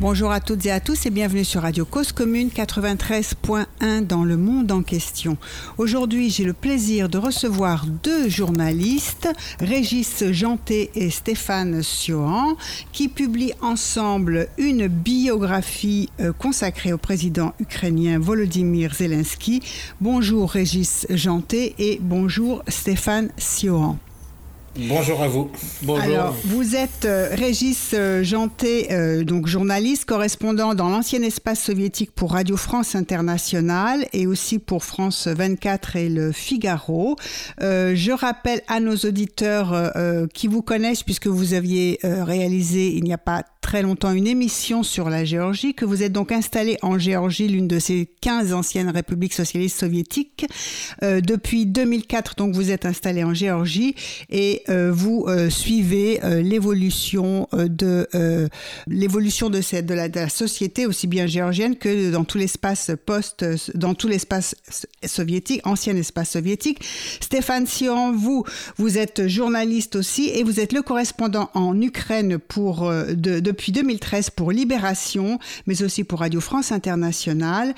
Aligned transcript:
Bonjour 0.00 0.30
à 0.30 0.38
toutes 0.38 0.64
et 0.64 0.70
à 0.70 0.78
tous 0.78 1.06
et 1.06 1.10
bienvenue 1.10 1.44
sur 1.44 1.62
Radio 1.62 1.84
Cause 1.84 2.12
Commune 2.12 2.50
93.1 2.50 4.06
dans 4.06 4.22
le 4.22 4.36
monde 4.36 4.70
en 4.70 4.84
question. 4.84 5.36
Aujourd'hui, 5.76 6.30
j'ai 6.30 6.44
le 6.44 6.52
plaisir 6.52 7.08
de 7.08 7.18
recevoir 7.18 7.84
deux 7.84 8.28
journalistes, 8.28 9.28
Régis 9.58 10.22
Janté 10.30 10.92
et 10.94 11.10
Stéphane 11.10 11.82
Siohan, 11.82 12.56
qui 12.92 13.08
publient 13.08 13.54
ensemble 13.60 14.46
une 14.56 14.86
biographie 14.86 16.10
euh, 16.20 16.32
consacrée 16.32 16.92
au 16.92 16.98
président 16.98 17.52
ukrainien 17.58 18.20
Volodymyr 18.20 18.94
Zelensky. 18.94 19.62
Bonjour 20.00 20.48
Régis 20.48 21.08
Janté 21.10 21.74
et 21.80 21.98
bonjour 22.00 22.62
Stéphane 22.68 23.30
Siohan. 23.36 23.98
Bonjour 24.78 25.20
à 25.20 25.26
vous. 25.26 25.50
Bonjour. 25.82 26.04
Alors, 26.04 26.36
vous 26.44 26.76
êtes 26.76 27.04
euh, 27.04 27.30
Régis 27.32 27.90
euh, 27.94 28.22
Janté, 28.22 28.92
euh, 28.92 29.24
donc 29.24 29.48
journaliste, 29.48 30.04
correspondant 30.04 30.76
dans 30.76 30.88
l'ancien 30.88 31.20
espace 31.22 31.60
soviétique 31.60 32.12
pour 32.12 32.34
Radio 32.34 32.56
France 32.56 32.94
Internationale 32.94 34.06
et 34.12 34.28
aussi 34.28 34.60
pour 34.60 34.84
France 34.84 35.26
24 35.26 35.96
et 35.96 36.08
le 36.08 36.30
Figaro. 36.30 37.16
je 37.60 38.12
rappelle 38.12 38.62
à 38.68 38.78
nos 38.78 38.94
auditeurs 38.94 39.92
qui 40.32 40.46
vous 40.46 40.62
connaissent, 40.62 41.02
puisque 41.02 41.26
vous 41.26 41.54
aviez 41.54 41.98
réalisé 42.02 42.94
il 42.94 43.02
n'y 43.02 43.12
a 43.12 43.18
pas 43.18 43.42
très 43.68 43.82
longtemps 43.82 44.12
une 44.12 44.26
émission 44.26 44.82
sur 44.82 45.10
la 45.10 45.26
Géorgie, 45.26 45.74
que 45.74 45.84
vous 45.84 46.02
êtes 46.02 46.12
donc 46.12 46.32
installé 46.32 46.78
en 46.80 46.98
Géorgie, 46.98 47.48
l'une 47.48 47.68
de 47.68 47.78
ces 47.78 48.08
15 48.22 48.54
anciennes 48.54 48.88
républiques 48.88 49.34
socialistes 49.34 49.78
soviétiques. 49.78 50.46
depuis 51.02 51.66
2004, 51.66 52.34
donc 52.36 52.54
vous 52.54 52.70
êtes 52.70 52.86
installé 52.86 53.24
en 53.24 53.34
Géorgie 53.34 53.94
et 54.30 54.62
euh, 54.70 54.90
vous 54.90 55.26
euh, 55.28 55.50
suivez 55.50 56.24
euh, 56.24 56.40
l'évolution 56.40 57.46
de 57.52 58.08
l'évolution 58.86 59.50
de, 59.50 59.60
de 59.82 59.94
la 59.94 60.28
société 60.30 60.86
aussi 60.86 61.06
bien 61.06 61.26
géorgienne 61.26 61.76
que 61.76 62.10
dans 62.10 62.24
tout 62.24 62.38
l'espace 62.38 62.92
post 63.04 63.44
dans 63.74 63.94
tout 63.94 64.08
l'espace 64.08 64.54
soviétique 65.04 65.60
ancien 65.66 65.94
espace 65.96 66.30
soviétique 66.30 66.80
Stéphane 67.20 67.66
Sion 67.66 68.12
vous 68.12 68.44
vous 68.78 68.96
êtes 68.96 69.26
journaliste 69.28 69.96
aussi 69.96 70.30
et 70.30 70.42
vous 70.42 70.58
êtes 70.58 70.72
le 70.72 70.80
correspondant 70.80 71.50
en 71.52 71.78
Ukraine 71.80 72.38
pour 72.38 72.90
de, 72.90 73.52
depuis 73.58 73.72
2013 73.72 74.30
pour 74.30 74.52
Libération 74.52 75.40
mais 75.66 75.82
aussi 75.82 76.04
pour 76.04 76.20
Radio 76.20 76.40
France 76.40 76.70
Internationale 76.70 77.74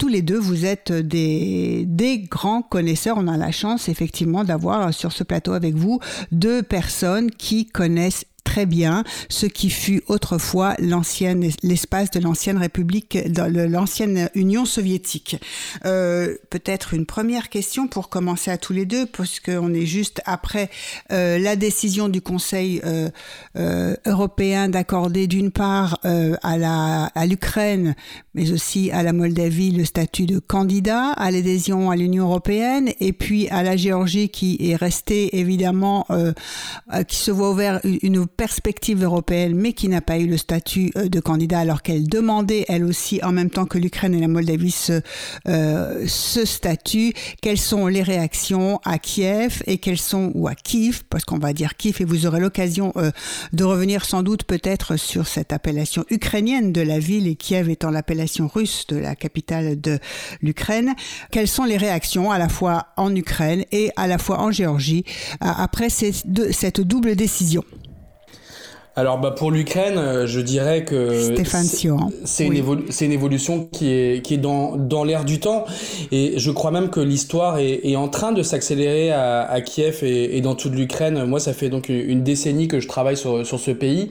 tous 0.00 0.08
les 0.08 0.22
deux, 0.22 0.38
vous 0.38 0.64
êtes 0.64 0.92
des, 0.92 1.84
des 1.86 2.20
grands 2.20 2.62
connaisseurs. 2.62 3.18
On 3.18 3.28
a 3.28 3.36
la 3.36 3.52
chance 3.52 3.90
effectivement 3.90 4.44
d'avoir 4.44 4.94
sur 4.94 5.12
ce 5.12 5.24
plateau 5.24 5.52
avec 5.52 5.74
vous 5.74 6.00
deux 6.32 6.62
personnes 6.62 7.30
qui 7.30 7.66
connaissent 7.66 8.24
très 8.44 8.66
bien 8.66 9.04
ce 9.28 9.46
qui 9.46 9.70
fut 9.70 10.02
autrefois 10.08 10.74
l'ancienne, 10.78 11.48
l'espace 11.62 12.10
de 12.10 12.20
l'ancienne 12.20 12.58
République, 12.58 13.18
de 13.30 13.62
l'ancienne 13.62 14.28
Union 14.34 14.64
soviétique. 14.64 15.36
Euh, 15.84 16.36
peut-être 16.50 16.94
une 16.94 17.06
première 17.06 17.48
question 17.48 17.88
pour 17.88 18.08
commencer 18.08 18.50
à 18.50 18.58
tous 18.58 18.72
les 18.72 18.86
deux, 18.86 19.06
puisqu'on 19.06 19.72
est 19.74 19.86
juste 19.86 20.20
après 20.24 20.70
euh, 21.12 21.38
la 21.38 21.56
décision 21.56 22.08
du 22.08 22.20
Conseil 22.20 22.80
euh, 22.84 23.10
européen 24.06 24.68
d'accorder 24.68 25.26
d'une 25.26 25.50
part 25.50 25.98
à, 26.02 27.26
l'Ukraine, 27.26 27.94
mais 28.34 28.52
aussi 28.52 28.90
à 28.90 29.02
la 29.02 29.12
Moldavie 29.12 29.70
le 29.70 29.84
statut 29.84 30.26
de 30.26 30.38
candidat 30.38 31.10
à 31.12 31.30
l'adhésion 31.30 31.90
à 31.90 31.96
l'Union 31.96 32.26
européenne, 32.26 32.90
et 33.00 33.12
puis 33.12 33.48
à 33.48 33.62
la 33.62 33.76
Géorgie 33.76 34.28
qui 34.28 34.56
est 34.60 34.76
restée 34.76 35.38
évidemment, 35.38 36.06
qui 37.08 37.16
se 37.16 37.30
voit 37.30 37.50
ouvert 37.50 37.80
une 37.84 38.26
perspective 38.26 39.02
européenne, 39.02 39.54
mais 39.54 39.72
qui 39.72 39.88
n'a 39.88 40.00
pas 40.00 40.18
eu 40.18 40.26
le 40.26 40.36
statut 40.36 40.92
euh, 40.96 41.08
de 41.08 41.20
candidat 41.20 41.60
alors 41.60 41.82
qu'elle 41.82 42.08
demandait, 42.08 42.64
elle 42.68 42.84
aussi, 42.84 43.20
en 43.22 43.32
même 43.32 43.50
temps 43.50 43.66
que 43.66 43.78
l'Ukraine 43.78 44.14
et 44.14 44.20
la 44.20 44.28
Moldavie, 44.28 44.70
ce, 44.70 45.00
euh, 45.48 46.06
statut. 46.06 47.12
Quelles 47.42 47.58
sont 47.58 47.86
les 47.86 48.02
réactions 48.02 48.80
à 48.84 48.98
Kiev 48.98 49.62
et 49.66 49.78
quelles 49.78 49.98
sont, 49.98 50.32
ou 50.34 50.48
à 50.48 50.54
Kiev, 50.54 51.02
parce 51.10 51.24
qu'on 51.24 51.38
va 51.38 51.52
dire 51.52 51.76
Kiev, 51.76 51.96
et 52.00 52.04
vous 52.04 52.26
aurez 52.26 52.40
l'occasion 52.40 52.92
euh, 52.96 53.10
de 53.52 53.64
revenir 53.64 54.04
sans 54.04 54.22
doute 54.22 54.44
peut-être 54.44 54.96
sur 54.96 55.26
cette 55.26 55.52
appellation 55.52 56.04
ukrainienne 56.10 56.72
de 56.72 56.80
la 56.80 56.98
ville 56.98 57.26
et 57.26 57.34
Kiev 57.34 57.68
étant 57.68 57.90
l'appellation 57.90 58.19
russe 58.46 58.86
de 58.88 58.96
la 58.96 59.14
capitale 59.14 59.80
de 59.80 59.98
l'Ukraine. 60.42 60.94
Quelles 61.30 61.48
sont 61.48 61.64
les 61.64 61.76
réactions 61.76 62.30
à 62.30 62.38
la 62.38 62.48
fois 62.48 62.88
en 62.96 63.14
Ukraine 63.14 63.64
et 63.72 63.90
à 63.96 64.06
la 64.06 64.18
fois 64.18 64.40
en 64.40 64.50
Géorgie 64.50 65.04
après 65.40 65.88
cette 65.90 66.80
double 66.80 67.16
décision? 67.16 67.64
Alors 69.00 69.16
bah 69.16 69.30
pour 69.30 69.50
l'Ukraine, 69.50 69.96
euh, 69.96 70.26
je 70.26 70.40
dirais 70.40 70.84
que 70.84 71.34
c'est 72.24 72.44
une, 72.44 72.52
une, 72.52 73.12
évolution 73.12 73.66
qui 73.72 73.88
est, 73.88 74.22
qui 74.22 74.34
est 74.34 74.36
dans, 74.36 74.76
dans 74.76 75.04
l'air 75.04 75.24
du 75.24 75.40
temps 75.40 75.64
et 76.12 76.34
je 76.36 76.50
crois 76.50 76.70
même 76.70 76.90
que 76.90 77.00
l'histoire 77.00 77.56
est, 77.58 77.80
est, 77.82 77.96
en 77.96 78.08
train 78.08 78.32
de 78.32 78.42
s'accélérer 78.42 79.10
à, 79.10 79.40
à, 79.40 79.62
Kiev 79.62 80.00
et, 80.02 80.36
et 80.36 80.42
dans 80.42 80.54
toute 80.54 80.74
l'Ukraine. 80.74 81.24
Moi, 81.24 81.40
ça 81.40 81.54
fait 81.54 81.70
donc 81.70 81.88
une 81.88 82.22
décennie 82.22 82.68
que 82.68 82.78
je 82.78 82.88
travaille 82.88 83.16
sur, 83.16 83.46
sur 83.46 83.58
ce 83.58 83.70
pays 83.70 84.10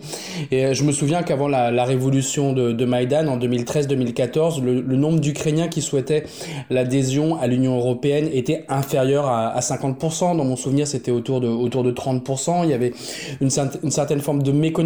et 0.50 0.74
je 0.74 0.84
me 0.84 0.92
souviens 0.92 1.22
qu'avant 1.22 1.48
la, 1.48 1.70
la, 1.70 1.84
révolution 1.84 2.54
de, 2.54 2.72
de 2.72 2.86
Maïdan 2.86 3.28
en 3.28 3.38
2013-2014, 3.38 4.64
le, 4.64 4.82
le, 4.82 4.96
nombre 4.96 5.20
d'Ukrainiens 5.20 5.68
qui 5.68 5.84
souhaitaient 5.84 6.24
l'adhésion 6.72 7.40
à 7.40 7.46
l'Union 7.46 7.78
européenne 7.78 8.28
était 8.34 8.66
inférieur 8.70 9.28
à, 9.28 9.50
à 9.50 9.60
50%. 9.60 10.36
Dans 10.36 10.46
mon 10.46 10.56
souvenir, 10.56 10.88
c'était 10.88 11.12
autour 11.12 11.42
de, 11.42 11.48
autour 11.48 11.84
de 11.84 11.92
30%. 11.92 12.64
Il 12.64 12.72
y 12.72 12.74
avait 12.74 12.94
une, 13.40 13.50
une 13.84 13.92
certaine 13.92 14.20
forme 14.20 14.42
de 14.42 14.52
méconnaissance, 14.52 14.79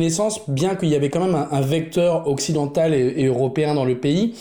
bien 0.48 0.76
qu'il 0.76 0.90
y 0.90 0.96
avait 0.96 1.10
quand 1.10 1.26
même 1.26 1.48
un, 1.50 1.62
vecteur 1.62 2.28
occidental 2.28 2.94
et, 2.94 3.26
européen 3.26 3.74
dans 3.74 3.86
le 3.86 3.98
pays. 3.98 4.34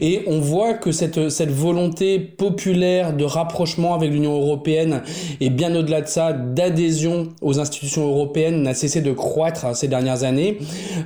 Et 0.00 0.22
on 0.26 0.38
voit 0.40 0.74
que 0.74 0.92
cette, 0.92 1.28
cette 1.30 1.50
volonté 1.50 2.18
populaire 2.18 3.12
de 3.12 3.24
rapprochement 3.24 3.94
avec 3.94 4.10
l'Union 4.10 4.34
européenne 4.34 5.02
et 5.40 5.50
bien 5.50 5.74
au-delà 5.74 6.02
de 6.02 6.06
ça, 6.06 6.32
d'adhésion 6.32 7.28
aux 7.42 7.58
institutions 7.58 8.06
européennes 8.06 8.62
n'a 8.62 8.74
cessé 8.74 9.00
de 9.00 9.12
croître 9.12 9.74
ces 9.74 9.88
dernières 9.88 10.24
années. 10.24 10.58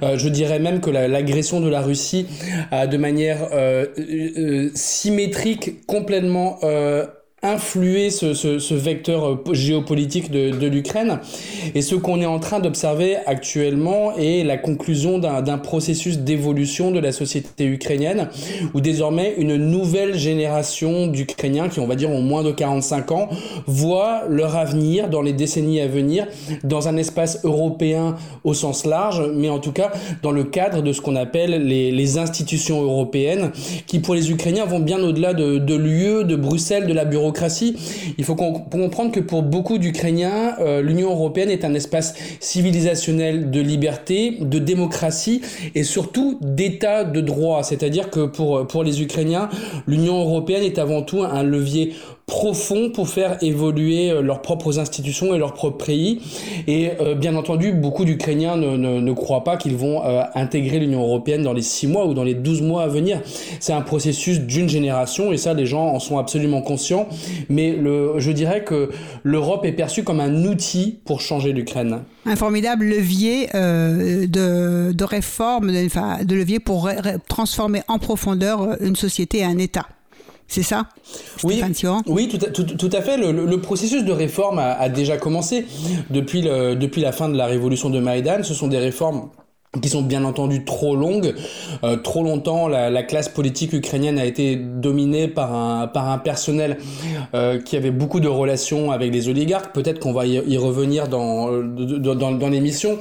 Euh, 0.03 0.19
je 0.19 0.29
dirais 0.29 0.59
même 0.59 0.81
que 0.81 0.91
l'agression 0.91 1.61
de 1.61 1.69
la 1.69 1.81
Russie 1.81 2.27
a 2.71 2.87
de 2.87 2.97
manière 2.97 3.49
euh, 3.53 3.87
euh, 3.99 4.71
symétrique 4.75 5.87
complètement 5.87 6.59
influer 7.45 8.11
ce, 8.11 8.35
ce, 8.35 8.75
vecteur 8.75 9.25
euh, 9.25 9.53
géopolitique 9.53 10.31
de, 10.31 10.51
de 10.51 10.67
l'Ukraine. 10.69 11.19
Et 11.75 11.83
ce 11.83 11.97
qu'on 11.97 12.21
est 12.21 12.27
en 12.27 12.39
train 12.39 12.61
d'observer 12.61 13.17
actuellement 13.27 14.17
est 14.17 14.45
la 14.45 14.57
conclusion 14.57 15.19
d'un 15.19 15.59
processus 15.59 16.19
d'évolution 16.19 16.93
de 16.93 17.01
la 17.01 17.11
société 17.11 17.67
ukrainienne, 17.67 18.29
où 18.75 18.81
désormais 18.81 19.35
une 19.39 19.57
nouvelle 19.57 20.17
génération 20.17 21.09
d'Ukrainiens, 21.09 21.69
qui 21.69 21.81
on 21.81 21.89
va 21.89 21.97
dire 21.97 22.11
ont 22.11 22.23
moins 22.23 22.45
de 22.45 22.53
45 22.53 23.11
ans, 23.11 23.29
voient 23.67 24.23
leur 24.29 24.55
avenir 24.55 25.09
dans 25.09 25.23
les 25.23 25.33
décennies 25.33 25.81
à 25.81 25.89
venir 25.89 26.29
dans 26.63 26.87
un 26.87 26.97
espace 26.97 27.41
européen 27.43 28.15
au 28.45 28.55
sens 28.55 28.87
large, 28.87 29.21
mais 29.35 29.49
en 29.49 29.59
tout 29.59 29.73
cas 29.73 29.91
dans 30.23 30.31
le 30.31 30.45
cadre 30.45 30.81
de 30.81 30.93
ce 30.93 31.01
qu'on 31.01 31.17
appelle 31.17 31.67
les, 31.67 31.91
les, 31.91 32.19
institutions 32.19 32.83
européennes, 32.83 33.51
qui 33.89 33.99
pour 33.99 34.15
les 34.15 34.31
Ukrainiens 34.31 34.67
vont 34.67 34.81
bien 34.81 35.03
au-delà 35.03 35.35
de, 35.35 35.59
de 35.59 35.75
l'UE, 35.75 36.25
de 36.25 36.37
Bruxelles, 36.37 36.87
de 36.87 36.93
la 36.93 37.05
bureaucratie 37.05 37.32
il 38.19 38.25
faut 38.25 38.35
comprendre 38.35 39.13
que 39.13 39.21
pour 39.21 39.43
beaucoup 39.43 39.79
d'Ukrainiens, 39.79 40.57
euh, 40.61 40.83
l'Union 40.83 41.11
européenne 41.11 41.51
est 41.51 41.65
un 41.65 41.75
espace 41.75 42.15
civilisationnel 42.41 43.51
de 43.51 43.61
liberté, 43.61 44.39
de 44.41 44.59
démocratie 44.59 45.43
et 45.75 45.83
surtout 45.83 46.39
d'état 46.41 47.05
de 47.05 47.21
droit. 47.21 47.63
C'est-à-dire 47.63 48.11
que 48.11 48.27
pour, 48.27 48.67
pour 48.67 48.85
les 48.85 49.03
Ukrainiens, 49.03 49.49
l'Union 49.87 50.21
européenne 50.21 50.63
est 50.63 50.79
avant 50.79 51.03
tout 51.03 51.23
un 51.23 51.43
levier 51.43 51.95
profond 52.33 52.89
pour 52.89 53.11
faire 53.11 53.37
évoluer 53.43 54.11
euh, 54.11 54.23
leurs 54.23 54.41
propres 54.41 54.79
institutions 54.79 55.35
et 55.35 55.39
leur 55.39 55.53
propre 55.53 55.85
pays. 55.85 56.23
Et 56.67 56.93
euh, 56.99 57.15
bien 57.15 57.37
entendu, 57.37 57.73
beaucoup 57.73 58.07
d'Ukrainiens 58.07 58.57
ne, 58.57 58.75
ne, 58.79 59.01
ne, 59.01 59.13
croient 59.13 59.45
pas 59.45 59.59
qu'ils 59.59 59.77
vont 59.77 60.03
euh, 60.03 60.23
intégrer 60.35 60.79
l'Union 60.79 61.03
européenne 61.03 61.43
dans 61.43 61.53
les 61.53 61.61
6 61.61 61.89
mois 61.89 62.07
ou 62.07 62.15
dans 62.15 62.25
les 62.25 62.33
12 62.33 62.63
mois 62.63 62.85
à 62.85 62.89
venir. 62.89 63.21
C'est 63.61 63.75
un 63.75 63.83
processus 63.83 64.41
d'une 64.41 64.67
génération 64.67 65.31
et 65.31 65.37
ça, 65.37 65.53
les 65.53 65.67
gens 65.67 65.89
en 65.89 66.01
sont 66.01 66.17
absolument 66.17 66.63
conscients. 66.63 67.07
Mais 67.51 67.73
le, 67.73 68.15
je 68.17 68.33
dirais 68.33 68.65
que 68.65 68.89
l'Europe 69.25 69.67
est 69.67 69.73
perçue 69.73 70.03
comme 70.03 70.21
un 70.21 70.47
outil 70.47 71.01
pour 71.05 71.21
changer 71.21 71.53
l'Ukraine. 71.53 71.99
Un 72.25 72.37
formidable 72.37 72.87
levier 72.87 73.51
euh, 73.55 74.27
de, 74.27 74.93
de 74.93 75.05
réforme, 75.05 75.67
de, 75.67 76.25
de 76.25 76.35
levier 76.35 76.61
pour 76.61 76.89
transformer 77.29 77.83
en 77.89 77.99
profondeur 77.99 78.79
une 78.81 78.97
société 78.97 79.41
et 79.41 79.45
un 79.45 79.59
État. 79.59 79.87
C'est 80.53 80.63
ça 80.63 80.87
Oui, 81.45 81.63
oui 82.09 82.29
tout, 82.29 82.37
à, 82.45 82.51
tout, 82.51 82.65
tout, 82.65 82.91
à 82.93 83.01
fait. 83.01 83.17
Le, 83.17 83.33
le, 83.33 83.61
processus 83.63 84.05
de 84.05 84.13
réforme 84.13 84.59
a, 84.59 84.73
a 84.75 84.91
déjà 84.91 85.17
commencé 85.17 85.65
depuis, 86.11 86.43
le, 86.43 86.75
depuis 86.75 87.01
la 87.01 87.11
fin 87.11 87.31
de 87.31 87.39
la 87.39 87.47
révolution 87.47 87.89
de 87.89 87.99
Maïdan. 87.99 88.43
Ce 88.43 88.53
sont 88.53 88.69
des 88.69 88.77
réformes 88.77 89.31
qui 89.81 89.89
sont 89.89 90.03
bien 90.03 90.25
entendu 90.25 90.67
trop 90.67 90.95
longues. 90.95 91.33
Euh, 91.85 91.97
trop 91.97 92.23
longtemps, 92.23 92.69
la, 92.69 92.91
la, 92.91 93.03
classe 93.03 93.31
politique 93.31 93.73
ukrainienne 93.73 94.19
a 94.19 94.27
été 94.27 94.57
dominée 94.57 95.27
par 95.27 95.55
un, 95.55 95.87
par 95.87 96.11
un 96.11 96.19
personnel 96.19 96.77
euh, 97.33 97.59
qui 97.59 97.79
avait 97.79 97.91
beaucoup 97.91 98.21
de 98.21 98.29
relations 98.29 98.93
avec 98.93 99.11
les 99.11 99.31
oligarques. 99.31 99.73
Peut-être 99.73 100.01
qu'on 100.01 100.13
va 100.13 100.27
y, 100.27 100.59
revenir 100.59 101.09
dans, 101.09 101.51
dans, 101.63 102.33
dans 102.33 102.49
l'émission. 102.51 102.99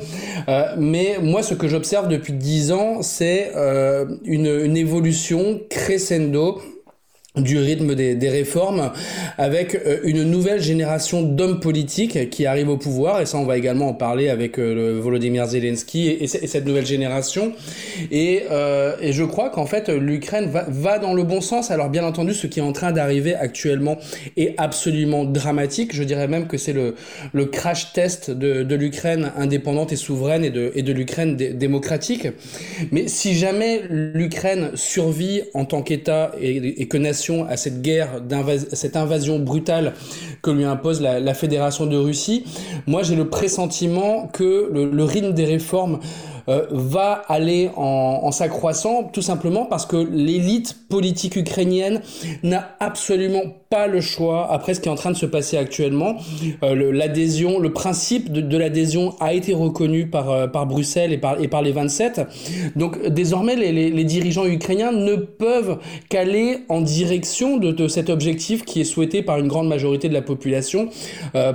Euh, 0.47 0.73
mais 0.77 1.17
moi, 1.21 1.43
ce 1.43 1.53
que 1.53 1.67
j'observe 1.67 2.07
depuis 2.07 2.31
dix 2.31 2.71
ans, 2.71 3.01
c'est 3.01 3.51
une, 4.23 4.47
une 4.47 4.77
évolution 4.77 5.59
crescendo 5.69 6.61
du 7.37 7.59
rythme 7.59 7.95
des, 7.95 8.13
des, 8.15 8.29
réformes 8.29 8.91
avec 9.37 9.75
euh, 9.75 9.99
une 10.03 10.23
nouvelle 10.23 10.61
génération 10.61 11.21
d'hommes 11.21 11.61
politiques 11.61 12.29
qui 12.29 12.45
arrivent 12.45 12.67
au 12.67 12.75
pouvoir. 12.75 13.21
Et 13.21 13.25
ça 13.25 13.37
on 13.37 13.45
va 13.45 13.57
également 13.57 13.87
en 13.87 13.93
parler 13.93 14.27
avec 14.27 14.59
euh, 14.59 14.99
Volodymyr 15.01 15.47
Zelensky 15.47 16.09
et, 16.09 16.23
et, 16.23 16.27
cette 16.27 16.65
nouvelle 16.65 16.85
génération. 16.85 17.53
Et, 18.11 18.43
euh, 18.51 18.97
et 18.99 19.13
je 19.13 19.23
crois 19.23 19.49
qu'en 19.49 19.65
fait 19.65 19.87
l'Ukraine 19.87 20.49
va, 20.49 20.65
va, 20.67 20.99
dans 20.99 21.13
le 21.13 21.23
bon 21.23 21.39
sens. 21.39 21.71
Alors 21.71 21.89
bien 21.89 22.03
entendu 22.03 22.33
ce 22.33 22.47
qui 22.47 22.59
est 22.59 22.63
en 22.63 22.73
train 22.73 22.91
d'arriver 22.91 23.33
actuellement 23.33 23.97
est 24.35 24.53
absolument 24.57 25.23
dramatique. 25.23 25.95
Je 25.95 26.03
dirais 26.03 26.27
même 26.27 26.47
que 26.47 26.57
c'est 26.57 26.73
le, 26.73 26.95
le 27.31 27.45
crash 27.45 27.93
test 27.93 28.29
de, 28.29 28.63
de 28.63 28.75
l'Ukraine 28.75 29.31
indépendante 29.37 29.93
et 29.93 29.95
souveraine 29.95 30.43
et 30.43 30.49
de, 30.49 30.73
et 30.75 30.81
de 30.81 30.91
l'Ukraine 30.91 31.37
démocratique. 31.37 32.27
Mais 32.91 33.07
si 33.07 33.35
jamais 33.35 33.83
l'Ukraine 33.89 34.71
survit 34.75 35.43
en 35.53 35.63
tant 35.63 35.81
qu'État 35.81 36.33
et, 36.41 36.81
et 36.81 36.87
que 36.89 36.97
à 37.47 37.57
cette 37.57 37.81
guerre, 37.81 38.21
cette 38.73 38.95
invasion 38.95 39.39
brutale 39.39 39.93
que 40.41 40.51
lui 40.51 40.63
impose 40.63 41.01
la, 41.01 41.33
Fédération 41.33 41.85
de 41.85 41.97
Russie, 41.97 42.45
moi 42.87 43.03
j'ai 43.03 43.15
le 43.15 43.29
pressentiment 43.29 44.27
que 44.27 44.69
le 44.71 45.03
rythme 45.03 45.33
des 45.33 45.45
réformes 45.45 45.99
euh, 46.49 46.65
va 46.71 47.23
aller 47.27 47.69
en, 47.75 48.31
s'accroissant 48.31 49.03
tout 49.03 49.21
simplement 49.21 49.65
parce 49.65 49.85
que 49.85 49.97
l'élite 49.97 50.77
politique 50.89 51.35
ukrainienne 51.35 52.01
n'a 52.43 52.75
absolument 52.79 53.41
pas 53.69 53.87
le 53.87 54.01
choix 54.01 54.51
après 54.51 54.73
ce 54.73 54.81
qui 54.81 54.89
est 54.89 54.91
en 54.91 54.95
train 54.95 55.11
de 55.11 55.17
se 55.17 55.25
passer 55.25 55.57
actuellement. 55.57 56.17
Euh, 56.63 56.91
l'adhésion, 56.91 57.59
le, 57.59 57.71
principe 57.71 58.31
de, 58.31 58.57
l'adhésion 58.57 59.15
a 59.19 59.33
été 59.33 59.53
reconnu 59.53 60.07
par, 60.07 60.29
euh, 60.29 60.47
par 60.47 60.65
Bruxelles 60.65 61.13
et 61.13 61.17
par, 61.17 61.41
et 61.41 61.47
par 61.47 61.61
les 61.61 61.71
27. 61.71 62.21
Donc 62.75 63.05
désormais, 63.07 63.55
les, 63.55 63.71
les, 63.71 64.03
dirigeants 64.03 64.45
ukrainiens 64.45 64.91
ne 64.91 65.15
peuvent 65.15 65.77
qu'aller 66.09 66.59
en 66.69 66.81
direction 66.81 67.57
de, 67.57 67.87
cet 67.87 68.09
objectif 68.09 68.65
qui 68.65 68.81
est 68.81 68.85
souhaité 68.85 69.21
par 69.21 69.37
une 69.39 69.47
grande 69.47 69.67
majorité 69.67 70.09
de 70.09 70.13
la 70.13 70.21
population. 70.21 70.89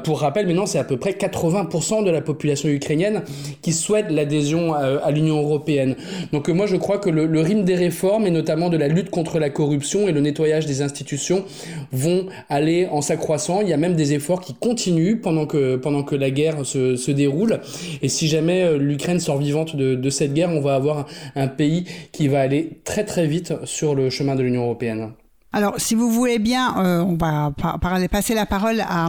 Pour 0.04 0.20
rappel, 0.20 0.46
maintenant, 0.46 0.66
c'est 0.66 0.78
à 0.78 0.84
peu 0.84 0.96
près 0.96 1.12
80% 1.12 2.04
de 2.04 2.10
la 2.10 2.20
population 2.20 2.68
ukrainienne 2.68 3.22
qui 3.62 3.72
souhaite 3.72 4.10
l'adhésion 4.10 4.75
à, 4.78 5.10
l'Union 5.10 5.42
européenne. 5.42 5.96
Donc 6.32 6.48
moi, 6.48 6.66
je 6.66 6.76
crois 6.76 6.98
que 6.98 7.10
le, 7.10 7.26
le 7.26 7.40
rythme 7.40 7.64
des 7.64 7.74
réformes 7.74 8.26
et 8.26 8.30
notamment 8.30 8.68
de 8.70 8.76
la 8.76 8.88
lutte 8.88 9.10
contre 9.10 9.38
la 9.38 9.50
corruption 9.50 10.08
et 10.08 10.12
le 10.12 10.20
nettoyage 10.20 10.66
des 10.66 10.82
institutions 10.82 11.44
vont 11.92 12.06
vont 12.06 12.26
aller 12.48 12.86
en 12.90 13.00
s'accroissant. 13.00 13.60
Il 13.62 13.68
y 13.68 13.72
a 13.72 13.76
même 13.76 13.94
des 13.94 14.12
efforts 14.12 14.40
qui 14.40 14.54
continuent 14.54 15.20
pendant 15.20 15.46
que, 15.46 15.76
pendant 15.76 16.02
que 16.02 16.14
la 16.14 16.30
guerre 16.30 16.64
se, 16.64 16.96
se 16.96 17.10
déroule. 17.10 17.60
Et 18.02 18.08
si 18.08 18.28
jamais 18.28 18.62
euh, 18.62 18.78
l'Ukraine 18.78 19.20
sort 19.20 19.38
vivante 19.38 19.76
de, 19.76 19.94
de, 19.94 20.10
cette 20.10 20.32
guerre, 20.32 20.50
on 20.50 20.60
va 20.60 20.74
avoir 20.74 21.06
un 21.34 21.48
pays 21.48 21.84
qui 22.12 22.28
va 22.28 22.40
aller 22.40 22.80
très 22.84 23.04
très 23.04 23.26
vite 23.26 23.54
sur 23.64 23.94
le 23.94 24.10
chemin 24.10 24.34
de 24.34 24.42
l'Union 24.42 24.62
européenne. 24.64 25.12
Alors, 25.56 25.72
si 25.78 25.94
vous 25.94 26.10
voulez 26.10 26.38
bien, 26.38 26.76
euh, 26.84 27.00
on 27.00 27.14
va 27.16 27.50
passer 28.10 28.34
la 28.34 28.44
parole 28.44 28.82
à, 28.82 29.08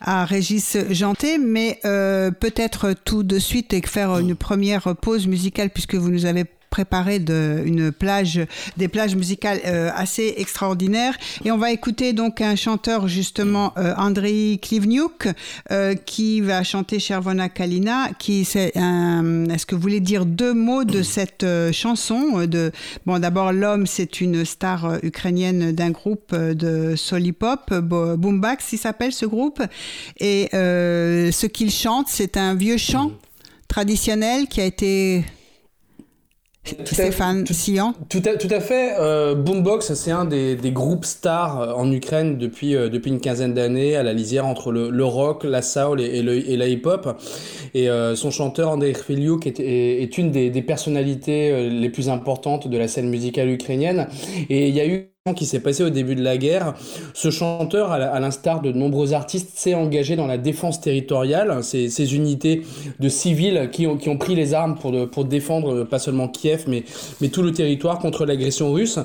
à 0.00 0.24
Régis 0.24 0.76
Janté, 0.90 1.38
mais 1.38 1.80
euh, 1.84 2.30
peut-être 2.30 2.92
tout 3.04 3.24
de 3.24 3.40
suite 3.40 3.72
et 3.72 3.82
faire 3.84 4.16
une 4.18 4.36
première 4.36 4.94
pause 4.94 5.26
musicale 5.26 5.70
puisque 5.70 5.96
vous 5.96 6.08
nous 6.08 6.24
avez 6.24 6.44
préparé 6.70 7.18
de, 7.18 7.62
une 7.64 7.92
plage, 7.92 8.40
des 8.76 8.88
plages 8.88 9.16
musicales 9.16 9.60
euh, 9.66 9.90
assez 9.94 10.34
extraordinaires. 10.36 11.14
Et 11.44 11.50
on 11.50 11.58
va 11.58 11.72
écouter 11.72 12.12
donc 12.12 12.40
un 12.40 12.56
chanteur 12.56 13.08
justement, 13.08 13.72
euh, 13.76 13.94
Andrei 13.96 14.58
Klivniuk, 14.60 15.28
euh, 15.70 15.94
qui 15.94 16.40
va 16.40 16.62
chanter 16.62 16.98
Chervona 16.98 17.48
Kalina. 17.48 18.10
Qui 18.18 18.44
c'est 18.44 18.72
Est-ce 18.76 19.66
que 19.66 19.74
vous 19.74 19.80
voulez 19.80 20.00
dire 20.00 20.26
deux 20.26 20.54
mots 20.54 20.84
de 20.84 21.02
cette 21.02 21.46
chanson 21.72 22.46
de 22.46 22.72
Bon, 23.06 23.18
d'abord 23.18 23.52
l'homme, 23.52 23.86
c'est 23.86 24.20
une 24.20 24.44
star 24.44 24.98
ukrainienne 25.02 25.72
d'un 25.72 25.90
groupe 25.90 26.34
de 26.34 26.94
solipop, 26.96 27.74
Boombax, 27.74 28.72
il 28.72 28.78
s'appelle 28.78 29.12
ce 29.12 29.26
groupe. 29.26 29.62
Et 30.18 30.48
ce 30.52 31.46
qu'il 31.46 31.70
chante, 31.70 32.06
c'est 32.08 32.36
un 32.36 32.54
vieux 32.54 32.76
chant 32.76 33.12
traditionnel 33.68 34.46
qui 34.48 34.60
a 34.60 34.64
été 34.64 35.24
tout 36.76 36.94
Stéphane 36.94 37.44
tout, 38.08 38.22
à, 38.24 38.36
tout 38.36 38.48
à 38.50 38.60
fait. 38.60 38.94
Euh, 38.98 39.34
Boombox, 39.34 39.94
c'est 39.94 40.10
un 40.10 40.24
des, 40.24 40.56
des, 40.56 40.70
groupes 40.70 41.04
stars 41.04 41.60
euh, 41.60 41.72
en 41.72 41.90
Ukraine 41.90 42.38
depuis, 42.38 42.74
euh, 42.74 42.88
depuis 42.88 43.10
une 43.10 43.20
quinzaine 43.20 43.54
d'années, 43.54 43.96
à 43.96 44.02
la 44.02 44.12
lisière 44.12 44.46
entre 44.46 44.72
le, 44.72 44.90
le, 44.90 45.04
rock, 45.04 45.44
la 45.44 45.62
soul 45.62 46.00
et, 46.00 46.18
et, 46.18 46.22
le, 46.22 46.36
et 46.36 46.56
la 46.56 46.66
hip-hop. 46.66 47.20
Et 47.74 47.88
euh, 47.88 48.16
son 48.16 48.30
chanteur, 48.30 48.70
Andrei 48.70 48.92
Khviliuk, 48.92 49.46
est, 49.46 49.60
est, 49.60 50.02
est, 50.02 50.18
une 50.18 50.30
des, 50.30 50.50
des 50.50 50.62
personnalités 50.62 51.70
les 51.70 51.90
plus 51.90 52.08
importantes 52.08 52.68
de 52.68 52.78
la 52.78 52.88
scène 52.88 53.08
musicale 53.08 53.48
ukrainienne. 53.50 54.08
Et 54.50 54.68
il 54.68 54.74
y 54.74 54.80
a 54.80 54.86
eu 54.86 55.10
qui 55.34 55.46
s'est 55.46 55.60
passé 55.60 55.82
au 55.82 55.90
début 55.90 56.14
de 56.14 56.22
la 56.22 56.36
guerre. 56.36 56.74
Ce 57.14 57.30
chanteur, 57.30 57.92
à 57.92 58.20
l'instar 58.20 58.60
de 58.60 58.72
nombreux 58.72 59.12
artistes, 59.12 59.50
s'est 59.54 59.74
engagé 59.74 60.16
dans 60.16 60.26
la 60.26 60.38
défense 60.38 60.80
territoriale, 60.80 61.62
ces, 61.62 62.14
unités 62.14 62.62
de 63.00 63.08
civils 63.08 63.68
qui 63.72 63.86
ont, 63.86 64.18
pris 64.18 64.34
les 64.34 64.54
armes 64.54 64.76
pour, 64.76 65.24
défendre 65.24 65.84
pas 65.84 65.98
seulement 65.98 66.28
Kiev, 66.28 66.64
mais 66.68 67.28
tout 67.28 67.42
le 67.42 67.52
territoire 67.52 67.98
contre 67.98 68.24
l'agression 68.24 68.72
russe. 68.72 68.98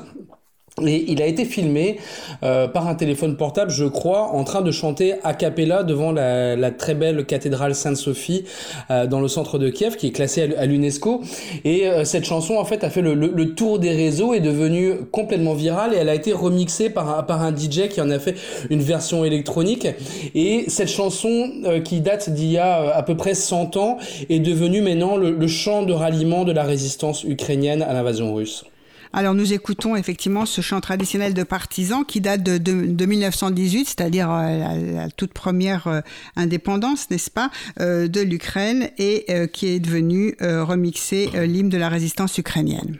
Et 0.81 1.05
il 1.11 1.21
a 1.21 1.27
été 1.27 1.45
filmé 1.45 1.99
euh, 2.41 2.67
par 2.67 2.87
un 2.87 2.95
téléphone 2.95 3.37
portable, 3.37 3.69
je 3.69 3.85
crois, 3.85 4.29
en 4.33 4.43
train 4.43 4.61
de 4.61 4.71
chanter 4.71 5.13
a 5.23 5.35
cappella 5.35 5.83
devant 5.83 6.11
la, 6.11 6.71
très 6.71 6.95
belle 6.95 7.25
cathédrale 7.25 7.75
Sainte-Sophie 7.75 8.45
euh, 8.89 9.05
dans 9.05 9.21
le 9.21 9.27
centre 9.27 9.59
de 9.59 9.69
Kiev, 9.69 9.97
qui 9.97 10.07
est 10.07 10.11
classée 10.11 10.55
à, 10.57 10.65
l'UNESCO. 10.65 11.21
Et 11.63 11.87
euh, 11.87 12.05
cette 12.05 12.25
chanson, 12.25 12.55
en 12.55 12.65
fait, 12.65 12.83
a 12.83 12.89
fait 12.89 13.03
le, 13.03 13.53
tour 13.53 13.77
des 13.77 13.91
réseaux, 13.91 14.33
est 14.33 14.39
devenue 14.39 14.95
complètement 15.11 15.53
virale 15.53 15.93
et 15.93 15.97
elle 15.97 16.09
a 16.09 16.15
été 16.15 16.33
remixée 16.33 16.89
par 16.89 17.25
par 17.27 17.43
un 17.43 17.55
DJ 17.55 17.89
qui 17.89 18.01
en 18.01 18.09
a 18.09 18.17
fait 18.17 18.35
une 18.71 18.81
version 18.81 19.23
électronique. 19.23 19.87
Et 20.33 20.65
cette 20.69 20.89
chanson, 20.89 21.51
qui 21.85 22.01
date 22.01 22.31
d'il 22.31 22.51
y 22.51 22.57
a 22.57 22.95
à 22.95 23.03
peu 23.03 23.15
près 23.15 23.35
100 23.35 23.77
ans, 23.77 23.97
est 24.27 24.39
devenue 24.39 24.81
maintenant 24.81 25.17
le, 25.17 25.31
le 25.31 25.47
chant 25.47 25.83
de 25.83 25.93
ralliement 25.93 26.45
de 26.45 26.51
la 26.51 26.63
résistance 26.63 27.23
ukrainienne 27.23 27.83
à 27.83 27.93
l'invasion 27.93 28.33
russe. 28.33 28.65
Alors 29.12 29.34
nous 29.34 29.52
écoutons 29.52 29.96
effectivement 29.96 30.46
ce 30.46 30.60
chant 30.60 30.80
traditionnel 30.80 31.34
de 31.34 31.42
partisans 31.42 32.04
qui 32.04 32.20
date 32.20 32.42
de, 32.42 32.58
de, 32.58 32.87
de 32.87 33.06
1918, 33.06 33.87
c'est-à-dire 33.87 34.30
euh, 34.30 34.58
la, 34.58 35.02
la, 35.04 35.11
toute 35.11 35.32
première 35.32 35.87
euh, 35.87 36.00
indépendance, 36.37 37.11
n'est-ce 37.11 37.30
pas, 37.30 37.50
euh, 37.80 38.08
de 38.08 38.20
l'Ukraine 38.20 38.90
et 38.99 39.25
euh, 39.30 39.47
qui 39.47 39.68
est 39.68 39.80
devenu 39.80 40.35
euh, 40.42 40.64
remixé 40.64 41.30
euh, 41.35 41.47
l'hymne 41.47 41.68
de 41.68 41.78
la 41.78 41.88
résistance 41.88 42.37
ukrainienne. 42.38 42.99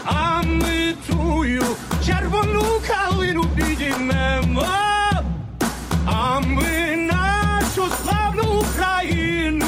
А 0.05 0.43
ми 0.43 0.95
тую 1.09 1.63
червону 2.07 2.63
калину 2.89 3.45
підіймемо, 3.57 4.67
а 6.07 6.41
ми 6.41 6.97
нашу 6.97 7.83
славну 8.03 8.43
Україну 8.61 9.67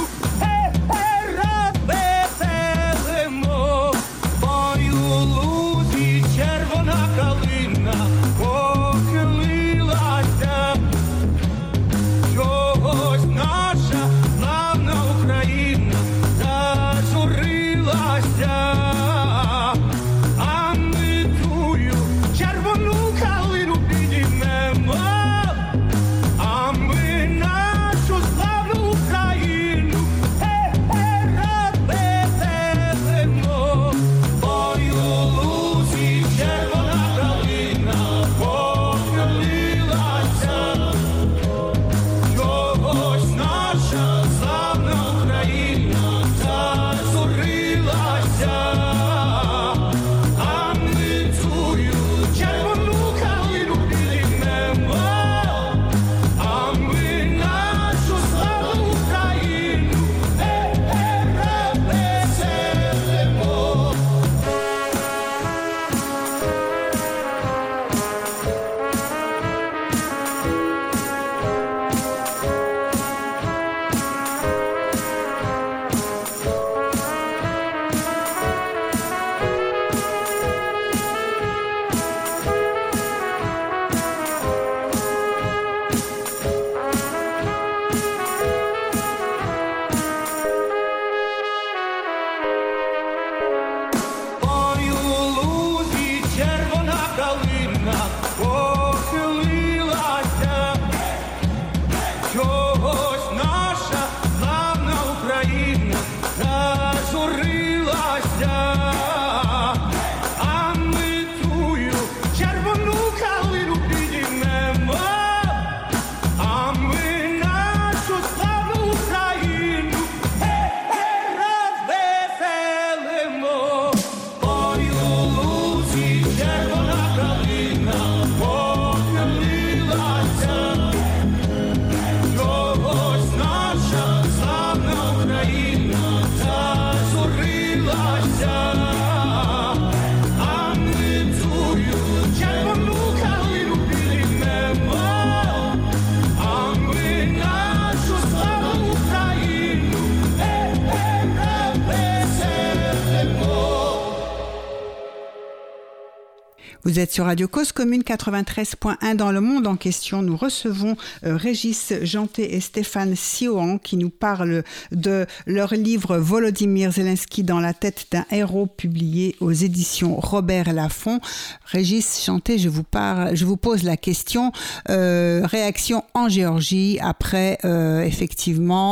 Vous 156.98 157.04
êtes 157.04 157.12
sur 157.12 157.26
Radio 157.26 157.46
Cause 157.46 157.70
Commune 157.70 158.02
93.1 158.02 159.14
dans 159.14 159.30
le 159.30 159.40
monde 159.40 159.68
en 159.68 159.76
question. 159.76 160.20
Nous 160.20 160.36
recevons 160.36 160.96
euh, 161.24 161.36
Régis 161.36 161.92
Janté 162.02 162.56
et 162.56 162.60
Stéphane 162.60 163.14
Siohan 163.14 163.78
qui 163.78 163.96
nous 163.96 164.10
parlent 164.10 164.64
de 164.90 165.24
leur 165.46 165.74
livre 165.74 166.16
Volodymyr 166.16 166.90
Zelensky 166.90 167.44
dans 167.44 167.60
la 167.60 167.72
tête 167.72 168.08
d'un 168.10 168.24
héros 168.32 168.66
publié 168.66 169.36
aux 169.38 169.52
éditions 169.52 170.16
Robert 170.16 170.72
Laffont. 170.72 171.20
Régis 171.66 172.24
Janté, 172.26 172.58
je 172.58 172.68
vous 172.68 172.82
parle, 172.82 173.36
je 173.36 173.44
vous 173.44 173.56
pose 173.56 173.84
la 173.84 173.96
question 173.96 174.50
euh, 174.90 175.42
réaction 175.44 176.02
en 176.14 176.28
Géorgie 176.28 176.98
après 177.00 177.58
euh, 177.64 178.02
effectivement 178.02 178.88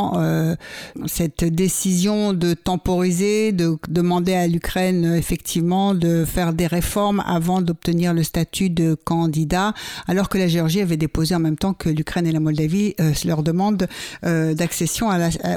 cette 1.07 1.43
décision 1.43 2.31
de 2.31 2.53
temporiser, 2.53 3.51
de 3.51 3.77
demander 3.89 4.33
à 4.33 4.47
l'Ukraine 4.47 5.13
effectivement 5.13 5.93
de 5.93 6.23
faire 6.23 6.53
des 6.53 6.67
réformes 6.67 7.21
avant 7.25 7.61
d'obtenir 7.61 7.96
le 7.97 8.23
statut 8.23 8.69
de 8.69 8.93
candidat, 8.93 9.73
alors 10.07 10.29
que 10.29 10.37
la 10.37 10.47
Géorgie 10.47 10.81
avait 10.81 10.97
déposé 10.97 11.35
en 11.35 11.39
même 11.39 11.57
temps 11.57 11.73
que 11.73 11.89
l'Ukraine 11.89 12.27
et 12.27 12.31
la 12.31 12.39
Moldavie 12.39 12.95
euh, 12.99 13.11
leur 13.25 13.43
demande 13.43 13.87
euh, 14.25 14.53
d'accession 14.53 15.09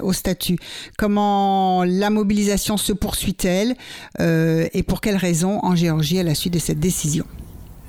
au 0.02 0.12
statut. 0.12 0.58
Comment 0.96 1.84
la 1.84 2.10
mobilisation 2.10 2.76
se 2.76 2.92
poursuit-elle 2.92 3.74
euh, 4.20 4.66
et 4.72 4.82
pour 4.82 5.00
quelles 5.00 5.16
raisons 5.16 5.60
en 5.62 5.74
Géorgie 5.74 6.18
à 6.18 6.22
la 6.22 6.34
suite 6.34 6.54
de 6.54 6.58
cette 6.58 6.80
décision? 6.80 7.24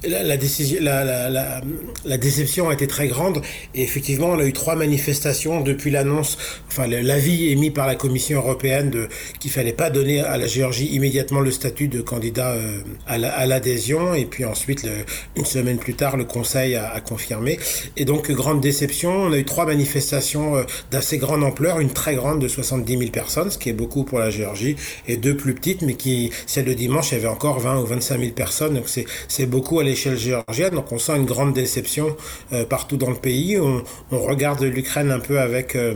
La, 0.03 0.37
décision, 0.37 0.79
la, 0.81 1.29
la, 1.29 2.17
déception 2.17 2.69
a 2.69 2.73
été 2.73 2.87
très 2.87 3.07
grande. 3.07 3.41
Et 3.75 3.83
effectivement 3.83 4.29
on 4.29 4.39
a 4.39 4.45
eu 4.45 4.53
trois 4.53 4.75
manifestations 4.75 5.61
depuis 5.61 5.91
l'annonce, 5.91 6.37
enfin 6.67 6.87
l'avis 6.87 7.49
émis 7.49 7.71
par 7.71 7.87
la 7.87 7.95
Commission 7.95 8.39
européenne 8.39 8.89
de 8.89 9.07
qu'il 9.39 9.51
fallait 9.51 9.73
pas 9.73 9.89
donner 9.89 10.21
à 10.21 10.37
la 10.37 10.47
Géorgie 10.47 10.87
immédiatement 10.87 11.39
le 11.39 11.51
statut 11.51 11.87
de 11.87 12.01
candidat 12.01 12.51
euh, 12.51 12.79
à 13.07 13.45
l'adhésion. 13.45 14.13
Et 14.13 14.25
puis 14.25 14.45
ensuite 14.45 14.87
une 15.35 15.45
semaine 15.45 15.77
plus 15.77 15.93
tard 15.93 16.17
le 16.17 16.25
Conseil 16.25 16.75
a, 16.75 16.99
confirmé. 17.01 17.59
Et 17.97 18.05
donc 18.05 18.31
grande 18.31 18.61
déception. 18.61 19.11
On 19.11 19.33
a 19.33 19.37
eu 19.37 19.45
trois 19.45 19.65
manifestations 19.65 20.57
euh, 20.57 20.63
d'assez 20.91 21.17
grande 21.17 21.43
ampleur, 21.43 21.79
une 21.79 21.91
très 21.91 22.15
grande 22.15 22.39
de 22.39 22.47
70 22.47 22.97
000 22.97 23.11
personnes, 23.11 23.51
ce 23.51 23.57
qui 23.57 23.69
est 23.69 23.73
beaucoup 23.73 24.03
pour 24.03 24.19
la 24.19 24.29
Géorgie, 24.29 24.75
et 25.07 25.17
deux 25.17 25.35
plus 25.35 25.53
petites 25.53 25.81
mais 25.81 25.93
qui 25.93 26.31
celle 26.47 26.65
de 26.65 26.73
dimanche 26.73 27.11
il 27.11 27.15
y 27.15 27.17
avait 27.17 27.27
encore 27.27 27.59
20 27.59 27.81
ou 27.81 27.85
25 27.85 28.19
000 28.19 28.31
personnes. 28.31 28.75
Donc 28.75 28.85
c'est 28.87 29.45
beaucoup 29.45 29.79
à 29.79 29.83
l'échelle 29.91 30.17
géorgienne. 30.17 30.73
Donc 30.73 30.91
on 30.91 30.97
sent 30.97 31.15
une 31.17 31.25
grande 31.25 31.53
déception 31.53 32.15
euh, 32.53 32.65
partout 32.65 32.97
dans 32.97 33.09
le 33.09 33.15
pays. 33.15 33.59
On, 33.59 33.83
regarde 34.11 34.63
l'Ukraine 34.63 35.11
un 35.11 35.19
peu 35.19 35.39
avec 35.39 35.75
euh, 35.75 35.95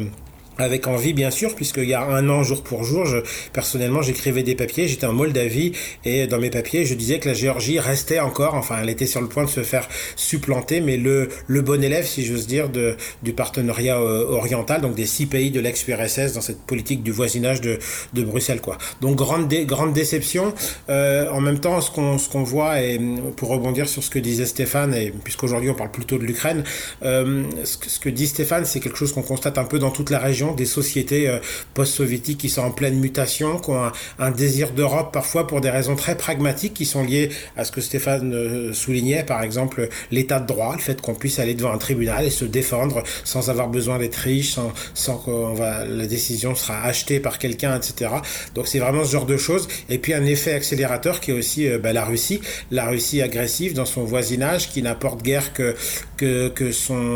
avec 0.58 0.88
envie 0.88 1.14
bien 1.14 1.32
sûr 1.32 1.56
puisqu'il 1.56 1.90
y 1.90 1.94
a 1.94 2.04
un 2.04 2.30
an 2.30 2.44
jour 2.44 2.64
pour 2.64 2.84
jour 2.84 3.06
je, 3.06 3.18
personnellement 3.54 4.02
j'écrivais 4.02 4.44
des 4.44 4.56
papiers 4.56 4.88
j'étais 4.88 5.06
en 5.06 5.14
Moldavie 5.14 5.74
et 6.04 6.28
dans 6.28 6.40
mes 6.40 6.50
papiers 6.50 6.86
je 6.86 6.94
disais 6.94 7.20
que 7.20 7.28
la 7.30 7.34
Géorgie 7.34 7.80
restait 7.80 8.20
encore 8.20 8.56
enfin 8.56 8.78
elle 8.82 8.90
était 8.90 9.06
sur 9.06 9.22
le 9.22 9.28
point 9.28 9.44
de 9.44 9.50
se 9.50 9.64
faire 9.64 9.88
supplanter 10.16 10.82
mais 10.82 10.98
le, 10.98 11.30
le 11.48 11.62
bon 11.62 11.84
élève 11.84 12.06
si 12.06 12.26
j'ose 12.26 12.48
dire 12.48 12.70
de, 12.70 12.96
du 13.24 13.34
partenariat 13.34 14.00
euh, 14.00 14.26
oriental 14.30 14.82
donc 14.82 14.96
des 14.96 15.06
six 15.06 15.26
pays 15.26 15.52
de 15.52 15.60
l'ex-URSS 15.60 16.34
dans 16.34 16.42
cette 16.42 16.62
politique 16.62 17.04
du 17.04 17.12
voisinage 17.12 17.62
de, 17.62 17.80
de 18.14 18.24
Bruxelles 18.24 18.62
quoi. 18.62 18.78
Donc 19.02 19.16
grande, 19.16 19.52
grande 19.66 19.94
déception. 19.94 20.54
Euh, 20.90 21.30
en 21.32 21.42
même 21.42 21.60
temps 21.60 21.82
ce 21.82 21.92
qu'on 21.92 22.18
ce 22.18 22.30
qu'on 22.30 22.44
voit 22.44 22.82
et 22.82 23.00
pour 23.36 23.50
rebondir 23.50 23.88
sur 23.88 24.04
ce 24.04 24.10
que 24.10 24.20
disait 24.20 24.46
Stéphane 24.46 24.94
et 24.94 25.12
puisqu'aujourd'hui 25.24 25.70
on 25.70 25.74
parle 25.74 25.92
plutôt 25.92 26.18
de 26.18 26.24
l'Ukraine 26.24 26.64
euh, 27.04 27.44
ce, 27.64 27.78
ce 27.90 28.00
que 28.00 28.10
dit 28.10 28.28
Stéphane 28.28 28.66
c'est 28.66 28.80
quelque 28.80 28.98
chose 28.98 29.14
qu'on 29.14 29.22
constate 29.22 29.58
un 29.58 29.64
peu 29.64 29.80
dans 29.80 29.92
toute 29.92 30.10
la 30.10 30.20
région 30.20 30.45
des 30.54 30.66
sociétés 30.66 31.28
euh, 31.28 31.40
post-soviétiques 31.74 32.40
qui 32.40 32.50
sont 32.50 32.62
en 32.62 32.72
pleine 32.72 33.00
mutation, 33.00 33.60
qui 33.60 33.70
ont 33.72 33.92
un, 34.20 34.32
désir 34.32 34.72
d'Europe 34.72 35.14
parfois 35.14 35.48
pour 35.48 35.62
des 35.62 35.70
raisons 35.70 35.96
très 35.96 36.16
pragmatiques 36.16 36.74
qui 36.74 36.86
sont 36.86 37.04
liées 37.04 37.30
à 37.56 37.64
ce 37.64 37.72
que 37.72 37.82
Stéphane 37.82 38.34
euh, 38.34 38.74
soulignait, 38.74 39.24
par 39.24 39.44
exemple 39.44 39.90
l'état 40.12 40.40
de 40.40 40.48
droit, 40.48 40.74
le 40.76 40.82
fait 40.82 41.02
qu'on 41.02 41.16
puisse 41.16 41.40
aller 41.40 41.54
devant 41.54 41.72
un 41.72 41.78
tribunal 41.78 42.26
et 42.26 42.30
se 42.30 42.46
défendre 42.46 43.04
sans 43.24 43.50
avoir 43.50 43.70
besoin 43.70 43.98
d'être 43.98 44.16
riche, 44.16 44.54
sans, 44.54 44.74
sans 44.94 45.18
que 45.18 45.60
la 45.60 46.08
décision 46.08 46.56
sera 46.56 46.82
achetée 46.84 47.20
par 47.20 47.40
quelqu'un, 47.40 47.78
etc. 47.78 48.12
Donc 48.54 48.68
c'est 48.68 48.80
vraiment 48.80 49.04
ce 49.04 49.12
genre 49.12 49.26
de 49.26 49.38
choses. 49.38 49.68
Et 49.90 49.98
puis 49.98 50.14
un 50.14 50.26
effet 50.26 50.54
accélérateur 50.54 51.20
qui 51.20 51.32
est 51.32 51.34
aussi 51.34 51.68
euh, 51.68 51.78
bah, 51.78 51.94
la 51.94 52.06
Russie, 52.06 52.42
la 52.72 52.86
Russie 52.86 53.22
agressive 53.22 53.74
dans 53.74 53.86
son 53.86 54.04
voisinage 54.04 54.70
qui 54.70 54.82
n'apporte 54.82 55.22
guère 55.22 55.54
que, 55.54 55.76
que, 56.18 56.50
que 56.50 56.72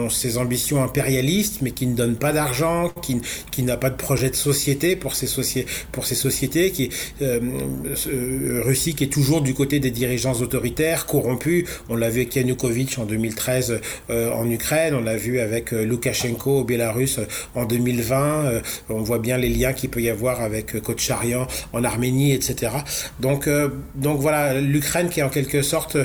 ses 0.09 0.37
ambitions 0.37 0.83
impérialistes, 0.83 1.61
mais 1.61 1.71
qui 1.71 1.87
ne 1.87 1.95
donne 1.95 2.15
pas 2.15 2.31
d'argent, 2.31 2.89
qui 3.01 3.18
qui, 3.51 3.63
n'a 3.63 3.77
pas 3.77 3.89
de 3.89 3.95
projet 3.95 4.29
de 4.29 4.35
société 4.35 4.95
pour 4.95 5.15
ces, 5.15 5.65
pour 5.91 6.05
ces 6.05 6.15
sociétés, 6.15 6.71
qui 6.71 6.89
euh, 7.21 7.39
euh, 8.07 8.61
Russie 8.63 8.95
qui 8.95 9.03
est 9.03 9.07
toujours 9.07 9.41
du 9.41 9.53
côté 9.53 9.79
des 9.79 9.91
dirigeants 9.91 10.33
autoritaires, 10.33 11.05
corrompus. 11.05 11.65
On 11.89 11.95
l'a 11.95 12.09
vu 12.09 12.21
avec 12.21 12.35
Yanukovych 12.35 12.97
en 12.97 13.05
2013 13.05 13.81
euh, 14.09 14.31
en 14.31 14.49
Ukraine, 14.49 14.95
on 14.95 15.01
l'a 15.01 15.17
vu 15.17 15.39
avec 15.39 15.71
Loukachenko 15.71 16.59
au 16.59 16.63
Bélarus 16.63 17.19
en 17.55 17.65
2020. 17.65 18.61
on 18.89 19.01
voit 19.01 19.19
bien 19.19 19.37
les 19.37 19.49
liens 19.49 19.73
qu'il 19.73 19.89
peut 19.89 20.01
y 20.01 20.09
avoir 20.09 20.41
avec 20.41 20.79
Kotcharyan 20.81 21.47
en 21.73 21.83
Arménie, 21.83 22.33
etc. 22.33 22.71
Donc, 23.19 23.49
donc 23.95 24.19
voilà, 24.19 24.59
l'Ukraine 24.59 25.09
qui 25.09 25.19
est 25.19 25.23
en 25.23 25.29
quelque 25.29 25.61
sorte 25.61 25.97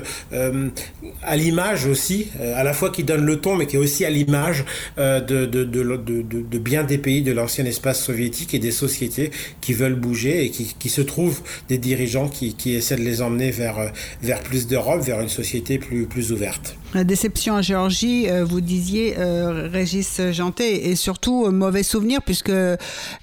à 1.23 1.37
l'image 1.37 1.87
aussi, 1.87 2.29
à 2.41 2.65
la 2.65 2.73
fois 2.73 2.91
qui 2.91 3.05
donne 3.05 3.25
le 3.25 3.41
ton, 3.41 3.57
mais 3.57 3.67
qui 3.67 3.77
est 3.77 3.79
aussi 3.79 4.05
à 4.05 4.11
l'image 4.11 4.65
de, 4.97 5.21
de, 5.21 5.65
de, 5.65 5.83
de 5.85 6.59
bien 6.59 6.85
des 6.85 6.99
pays 7.05 7.23
de 7.23 7.33
l'ancien 7.33 7.65
espace 7.67 8.03
soviétique 8.03 8.55
et 8.55 8.59
des 8.59 8.73
sociétés 8.73 9.31
qui 9.61 9.75
veulent 9.75 10.01
bouger 10.09 10.45
et 10.45 10.51
qui, 10.51 10.75
qui 10.79 10.89
se 10.89 11.03
trouvent 11.03 11.43
des 11.69 11.79
dirigeants 11.79 12.29
qui, 12.29 12.55
qui, 12.55 12.75
essaient 12.75 12.97
de 12.97 13.03
les 13.03 13.21
emmener 13.21 13.51
vers, 13.51 13.79
euh, 13.79 13.89
vers 14.23 14.41
plus 14.41 14.67
d'Europe, 14.67 15.03
vers 15.03 15.21
une 15.21 15.29
société 15.29 15.79
plus, 15.79 16.07
plus 16.07 16.33
ouverte. 16.33 16.77
Déception 17.03 17.55
en 17.55 17.63
Géorgie, 17.63 18.29
euh, 18.29 18.45
vous 18.45 18.61
disiez, 18.61 19.17
euh, 19.19 19.69
Régis 19.69 20.21
Janté, 20.31 20.91
et 20.91 20.97
surtout 20.97 21.51
mauvais 21.51 21.83
souvenir 21.83 22.23
puisque 22.23 22.53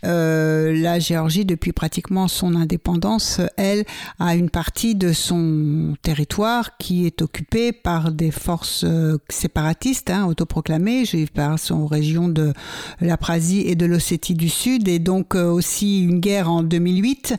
la 0.04 1.00
Géorgie, 1.00 1.46
depuis 1.46 1.72
pratiquement 1.72 2.28
son 2.28 2.56
indépendance, 2.56 3.40
elle 3.56 3.86
a 4.20 4.36
une 4.36 4.50
partie 4.50 4.96
de 4.96 5.14
son 5.14 5.96
territoire 6.02 6.78
qui 6.78 7.06
est 7.06 7.22
occupée 7.22 7.72
par 7.72 8.12
des 8.12 8.32
forces 8.32 8.86
séparatistes, 9.30 10.10
hein, 10.10 10.26
autoproclamées. 10.26 11.04
Parle 11.34 11.58
son 11.58 11.86
région 11.86 12.28
de 12.28 12.54
la 13.00 13.18
Prasie 13.18 13.64
et 13.66 13.76
de 13.76 13.86
l'Ossétie 13.86 14.36
du 14.36 14.50
Sud, 14.50 14.88
et 14.88 15.00
donc 15.00 15.36
euh, 15.36 15.50
aussi 15.50 16.04
une 16.04 16.20
guerre 16.20 16.50
en 16.50 16.64
2008. 16.64 17.36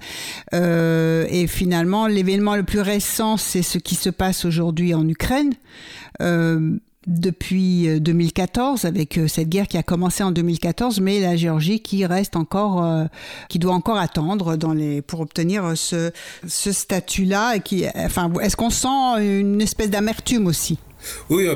Euh, 0.55 1.27
et 1.29 1.47
finalement, 1.47 2.07
l'événement 2.07 2.57
le 2.57 2.63
plus 2.63 2.81
récent, 2.81 3.37
c'est 3.37 3.63
ce 3.63 3.79
qui 3.79 3.95
se 3.95 4.11
passe 4.11 4.45
aujourd'hui 4.45 4.95
en 4.95 5.07
Ukraine. 5.09 5.53
Euh, 6.21 6.77
depuis 7.09 8.01
2014 8.01 8.85
avec 8.85 9.19
cette 9.27 9.49
guerre 9.49 9.67
qui 9.67 9.77
a 9.77 9.83
commencé 9.83 10.23
en 10.23 10.31
2014 10.31 11.01
mais 11.01 11.19
la 11.19 11.35
Géorgie 11.35 11.81
qui 11.81 12.07
reste 12.07 12.37
encore 12.37 13.09
qui 13.49 13.59
doit 13.59 13.75
encore 13.75 13.97
attendre 13.97 14.55
dans 14.55 14.73
les 14.73 15.03
pour 15.03 15.19
obtenir 15.19 15.77
ce, 15.77 16.13
ce 16.47 16.71
statut 16.71 17.25
là 17.25 17.59
qui 17.59 17.87
enfin 17.97 18.33
est-ce 18.41 18.55
qu'on 18.55 18.71
sent 18.71 19.19
une 19.19 19.61
espèce 19.61 19.91
d'amertume 19.91 20.47
aussi? 20.47 20.79
Oui, 21.31 21.49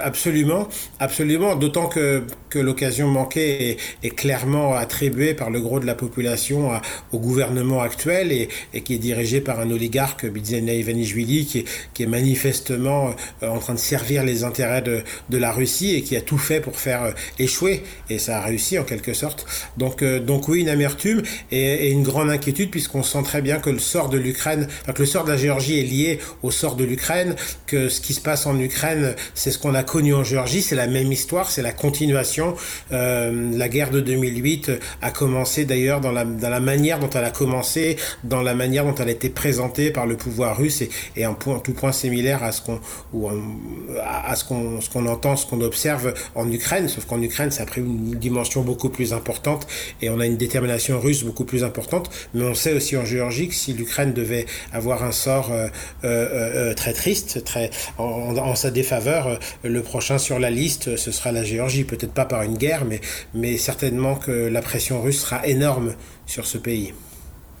absolument, 0.00 0.68
absolument. 1.00 1.56
D'autant 1.56 1.86
que, 1.86 2.22
que 2.50 2.58
l'occasion 2.58 3.08
manquée 3.08 3.76
est, 4.02 4.10
clairement 4.10 4.74
attribuée 4.74 5.34
par 5.34 5.50
le 5.50 5.60
gros 5.60 5.80
de 5.80 5.86
la 5.86 5.94
population 5.94 6.70
au 7.12 7.18
gouvernement 7.18 7.80
actuel 7.80 8.32
et, 8.32 8.48
qui 8.82 8.94
est 8.94 8.98
dirigé 8.98 9.40
par 9.40 9.60
un 9.60 9.70
oligarque, 9.70 10.26
Bidzena 10.26 10.72
Ivanishvili, 10.72 11.46
qui 11.46 11.64
qui 11.92 12.02
est 12.02 12.06
manifestement 12.06 13.14
euh, 13.42 13.48
en 13.48 13.58
train 13.58 13.74
de 13.74 13.78
servir 13.78 14.24
les 14.24 14.44
intérêts 14.44 14.82
de, 14.82 15.02
de, 15.30 15.38
la 15.38 15.52
Russie 15.52 15.94
et 15.94 16.02
qui 16.02 16.16
a 16.16 16.20
tout 16.20 16.38
fait 16.38 16.60
pour 16.60 16.78
faire 16.78 17.02
euh, 17.04 17.12
échouer. 17.38 17.82
Et 18.10 18.18
ça 18.18 18.38
a 18.38 18.40
réussi 18.40 18.78
en 18.78 18.84
quelque 18.84 19.14
sorte. 19.14 19.46
Donc, 19.76 20.02
euh, 20.02 20.20
donc 20.20 20.48
oui, 20.48 20.60
une 20.60 20.68
amertume 20.68 21.22
et, 21.50 21.86
et 21.86 21.90
une 21.90 22.02
grande 22.02 22.30
inquiétude 22.30 22.70
puisqu'on 22.70 23.02
sent 23.02 23.22
très 23.24 23.42
bien 23.42 23.58
que 23.58 23.70
le 23.70 23.78
sort 23.78 24.08
de 24.08 24.18
l'Ukraine, 24.18 24.68
que 24.94 25.02
le 25.02 25.06
sort 25.06 25.24
de 25.24 25.30
la 25.30 25.36
Géorgie 25.36 25.78
est 25.78 25.82
lié 25.82 26.18
au 26.42 26.50
sort 26.50 26.76
de 26.76 26.84
l'Ukraine, 26.84 27.34
que 27.66 27.88
ce 27.88 28.00
qui 28.00 28.14
se 28.14 28.20
passe 28.20 28.46
en 28.46 28.58
Ukraine 28.58 28.83
c'est 29.34 29.50
ce 29.50 29.58
qu'on 29.58 29.74
a 29.74 29.82
connu 29.82 30.14
en 30.14 30.24
Géorgie, 30.24 30.62
c'est 30.62 30.74
la 30.74 30.86
même 30.86 31.10
histoire, 31.12 31.50
c'est 31.50 31.62
la 31.62 31.72
continuation. 31.72 32.54
Euh, 32.92 33.50
la 33.56 33.68
guerre 33.68 33.90
de 33.90 34.00
2008 34.00 34.72
a 35.02 35.10
commencé 35.10 35.64
d'ailleurs 35.64 36.00
dans 36.00 36.12
la, 36.12 36.24
manière 36.60 36.98
dont 36.98 37.10
elle 37.10 37.24
a 37.24 37.30
commencé, 37.30 37.96
dans 38.22 38.42
la 38.42 38.54
manière 38.54 38.84
dont 38.84 38.94
elle 38.94 39.08
a 39.08 39.12
été 39.12 39.28
présentée 39.28 39.90
par 39.90 40.06
le 40.06 40.16
pouvoir 40.16 40.56
russe 40.56 40.82
et, 40.82 40.90
point, 41.38 41.58
tout 41.58 41.72
point 41.72 41.92
similaire 41.92 42.42
à 42.42 42.52
ce 42.52 42.62
qu'on 42.62 42.80
à 44.02 44.34
ce 44.36 44.44
qu'on 44.44 45.06
entend, 45.06 45.36
ce 45.36 45.46
qu'on 45.46 45.60
observe 45.60 46.14
en 46.34 46.50
Ukraine, 46.50 46.88
sauf 46.88 47.04
qu'en 47.06 47.20
Ukraine 47.20 47.50
ça 47.50 47.62
a 47.64 47.66
pris 47.66 47.80
une 47.80 48.14
dimension 48.14 48.62
beaucoup 48.62 48.88
plus 48.88 49.12
importante 49.12 49.66
et 50.02 50.10
on 50.10 50.20
a 50.20 50.26
une 50.26 50.36
détermination 50.36 51.00
russe 51.00 51.24
beaucoup 51.24 51.44
plus 51.44 51.64
importante, 51.64 52.10
mais 52.34 52.44
on 52.44 52.54
sait 52.54 52.74
aussi 52.74 52.96
en 52.96 53.04
Géorgie 53.04 53.48
que 53.48 53.54
si 53.54 53.72
l'Ukraine 53.72 54.12
devait 54.12 54.46
avoir 54.72 55.04
un 55.04 55.12
sort 55.12 55.50
euh, 55.52 55.68
euh, 56.04 56.70
euh 56.70 56.74
très 56.74 56.92
triste, 56.92 57.44
très 57.44 57.70
en, 57.98 58.36
en 58.36 58.54
défaveur, 58.74 59.26
euh, 59.28 59.36
le 59.62 59.80
prochain 59.80 60.18
sur 60.18 60.38
la 60.38 60.50
liste, 60.50 60.96
ce 60.96 61.10
sera 61.10 61.32
la 61.32 61.42
Géorgie. 61.42 61.84
Peut-être 61.84 62.12
pas 62.12 62.26
par 62.26 62.42
une 62.42 62.58
guerre, 62.58 62.84
mais, 62.84 63.00
mais 63.32 63.56
certainement 63.56 64.16
que 64.16 64.30
la 64.30 64.60
pression 64.60 65.00
russe 65.00 65.20
sera 65.20 65.46
énorme 65.46 65.94
sur 66.26 66.44
ce 66.44 66.58
pays. 66.58 66.92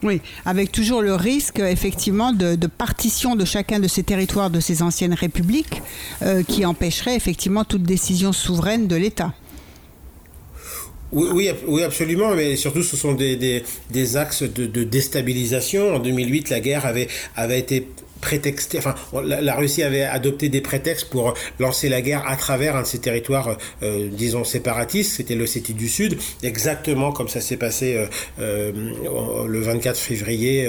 Oui, 0.02 0.20
avec 0.44 0.70
toujours 0.70 1.00
le 1.00 1.14
risque 1.14 1.60
effectivement 1.60 2.32
de, 2.32 2.56
partition 2.66 3.36
de 3.36 3.46
chacun 3.46 3.80
de 3.80 3.88
ces 3.88 4.02
territoires 4.02 4.50
de 4.50 4.60
ces 4.60 4.82
anciennes 4.82 5.14
républiques 5.14 5.80
euh, 6.20 6.42
qui 6.42 6.66
empêcherait 6.66 7.16
effectivement 7.16 7.64
toute 7.64 7.84
décision 7.84 8.32
souveraine 8.32 8.86
de 8.86 8.96
l'État. 8.96 9.32
Oui, 11.12 11.48
oui, 11.68 11.82
absolument, 11.82 12.34
mais 12.34 12.56
surtout 12.56 12.82
ce 12.82 12.96
sont 12.96 13.12
des, 13.12 13.62
des, 13.90 14.16
axes 14.16 14.42
de, 14.42 14.66
de, 14.66 14.82
déstabilisation. 14.82 15.94
En 15.94 15.98
2008, 16.00 16.50
la 16.50 16.58
guerre 16.58 16.86
avait, 16.86 17.06
avait 17.36 17.60
été 17.60 17.88
enfin, 18.78 18.94
la, 19.24 19.54
Russie 19.54 19.82
avait 19.82 20.02
adopté 20.02 20.48
des 20.48 20.60
prétextes 20.60 21.10
pour 21.10 21.34
lancer 21.58 21.88
la 21.88 22.02
guerre 22.02 22.26
à 22.26 22.36
travers 22.36 22.76
un 22.76 22.82
de 22.82 22.86
ses 22.86 22.98
territoires, 22.98 23.56
euh, 23.82 24.08
disons, 24.10 24.44
séparatistes, 24.44 25.14
c'était 25.16 25.34
l'Ossétie 25.34 25.74
du 25.74 25.88
Sud, 25.88 26.18
exactement 26.42 27.12
comme 27.12 27.28
ça 27.28 27.40
s'est 27.40 27.56
passé 27.56 27.96
euh, 27.96 28.06
euh, 28.40 29.46
le 29.46 29.60
24 29.60 29.98
février 29.98 30.68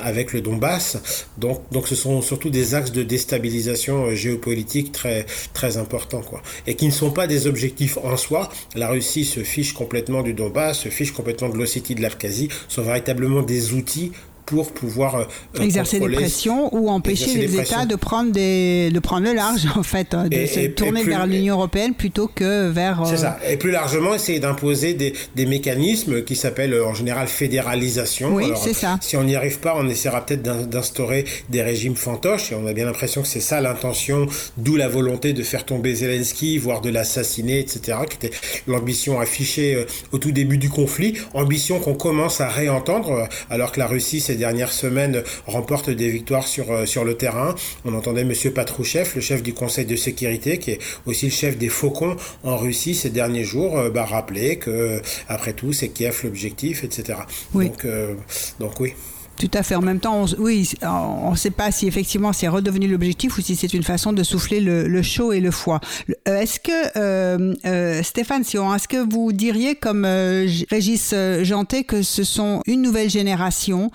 avec 0.00 0.32
le 0.32 0.40
Donbass. 0.40 0.98
Donc, 1.38 1.62
donc 1.72 1.88
ce 1.88 1.94
sont 1.94 2.22
surtout 2.22 2.50
des 2.50 2.74
axes 2.74 2.92
de 2.92 3.02
déstabilisation 3.02 4.14
géopolitique 4.14 4.92
très, 4.92 5.26
très 5.52 5.76
importants, 5.76 6.22
quoi. 6.22 6.42
Et 6.66 6.74
qui 6.74 6.86
ne 6.86 6.92
sont 6.92 7.10
pas 7.10 7.26
des 7.26 7.46
objectifs 7.46 7.98
en 8.02 8.16
soi. 8.16 8.50
La 8.74 8.88
Russie 8.88 9.24
se 9.24 9.40
fiche 9.40 9.72
complètement 9.72 10.22
du 10.22 10.32
Donbass, 10.32 10.80
se 10.80 10.88
fiche 10.88 11.12
complètement 11.12 11.48
de 11.48 11.56
l'Ossétie 11.56 11.94
de 11.94 12.02
l'Abkhazie, 12.02 12.48
sont 12.68 12.82
véritablement 12.82 13.42
des 13.42 13.72
outils 13.72 14.12
pour 14.48 14.72
pouvoir 14.72 15.14
euh, 15.16 15.24
exercer 15.60 16.00
des 16.00 16.08
pressions 16.08 16.74
ou 16.74 16.88
empêcher 16.88 17.34
les 17.34 17.60
États 17.60 17.84
de 17.84 17.96
prendre 17.96 18.32
des 18.32 18.90
de 18.90 18.98
prendre 18.98 19.26
le 19.26 19.34
large 19.34 19.66
en 19.76 19.82
fait 19.82 20.14
hein, 20.14 20.26
de 20.26 20.46
se 20.46 20.68
tourner 20.68 21.04
vers 21.04 21.26
l'Union 21.26 21.56
européenne 21.56 21.92
plutôt 21.92 22.30
que 22.34 22.70
vers 22.70 23.02
c'est 23.04 23.18
ça. 23.18 23.38
Et 23.46 23.58
plus 23.58 23.70
largement 23.70 24.14
essayer 24.14 24.40
d'imposer 24.40 24.94
des, 24.94 25.12
des, 25.36 25.44
mécanismes 25.44 26.22
qui 26.24 26.34
s'appellent 26.34 26.80
en 26.80 26.94
général 26.94 27.28
fédéralisation. 27.28 28.34
Oui 28.34 28.46
c'est 28.56 28.72
ça. 28.72 28.98
si 29.02 29.18
on 29.18 29.24
n'y 29.24 29.36
arrive 29.36 29.58
pas 29.58 29.74
on 29.76 29.86
essaiera 29.86 30.24
peut-être 30.24 30.42
d'instaurer 30.42 31.26
des 31.50 31.62
régimes 31.62 31.96
fantoches 31.96 32.52
et 32.52 32.54
on 32.54 32.66
a 32.66 32.72
bien 32.72 32.86
l'impression 32.86 33.20
que 33.20 33.28
c'est 33.28 33.40
ça 33.40 33.60
l'intention 33.60 34.26
d'où 34.56 34.76
la 34.76 34.88
volonté 34.88 35.34
de 35.34 35.42
faire 35.42 35.66
tomber 35.66 35.94
Zelensky 35.94 36.56
voire 36.56 36.80
de 36.80 36.88
l'assassiner 36.88 37.58
etc 37.58 37.98
qui 38.08 38.16
était 38.16 38.36
l'ambition 38.66 39.20
affichée 39.20 39.74
euh, 39.74 39.84
au 40.12 40.18
tout 40.18 40.32
début 40.32 40.58
du 40.58 40.70
conflit. 40.70 41.14
Ambition 41.34 41.80
qu'on 41.80 41.94
commence 41.94 42.40
à 42.40 42.48
réentendre 42.48 43.10
euh, 43.10 43.24
alors 43.50 43.72
que 43.72 43.78
la 43.78 43.86
Russie 43.86 44.20
c'est 44.20 44.37
dernières 44.38 44.72
semaines 44.72 45.22
remporte 45.46 45.90
des 45.90 46.08
victoires 46.08 46.46
sur, 46.46 46.72
euh, 46.72 46.86
sur 46.86 47.04
le 47.04 47.14
terrain. 47.16 47.54
On 47.84 47.94
entendait 47.94 48.22
M. 48.22 48.32
Patrouchev, 48.54 49.10
le 49.14 49.20
chef 49.20 49.42
du 49.42 49.52
Conseil 49.52 49.84
de 49.84 49.96
sécurité, 49.96 50.58
qui 50.58 50.70
est 50.72 50.78
aussi 51.06 51.26
le 51.26 51.32
chef 51.32 51.58
des 51.58 51.68
Faucons 51.68 52.16
en 52.44 52.56
Russie 52.56 52.94
ces 52.94 53.10
derniers 53.10 53.44
jours, 53.44 53.78
euh, 53.78 53.90
bah, 53.90 54.04
rappeler 54.04 54.56
que, 54.56 55.02
après 55.28 55.52
tout, 55.52 55.72
c'est 55.72 55.88
Kiev 55.88 56.20
l'objectif, 56.24 56.84
etc. 56.84 57.18
Donc, 57.54 57.84
euh, 57.84 58.14
donc 58.60 58.80
oui. 58.80 58.94
Tout 59.38 59.50
à 59.54 59.62
fait. 59.62 59.76
En 59.76 59.82
même 59.82 60.00
temps, 60.00 60.24
oui, 60.38 60.68
on 60.82 61.30
ne 61.30 61.36
sait 61.36 61.52
pas 61.52 61.70
si 61.70 61.86
effectivement 61.86 62.32
c'est 62.32 62.48
redevenu 62.48 62.88
l'objectif 62.88 63.38
ou 63.38 63.40
si 63.40 63.54
c'est 63.54 63.72
une 63.72 63.84
façon 63.84 64.12
de 64.12 64.24
souffler 64.24 64.58
le, 64.60 65.02
chaud 65.02 65.32
et 65.32 65.38
le 65.38 65.52
foie. 65.52 65.80
Euh, 66.26 66.40
est-ce 66.40 66.58
que, 66.58 66.72
euh, 66.96 67.54
euh, 67.64 68.02
Stéphane 68.02 68.42
Sion, 68.42 68.74
est-ce 68.74 68.88
que 68.88 68.96
vous 68.96 69.32
diriez, 69.32 69.76
comme 69.76 70.04
Régis 70.04 71.14
Janté, 71.42 71.84
que 71.84 72.02
ce 72.02 72.24
sont 72.24 72.62
une 72.66 72.82
nouvelle 72.82 73.10
génération 73.10 73.90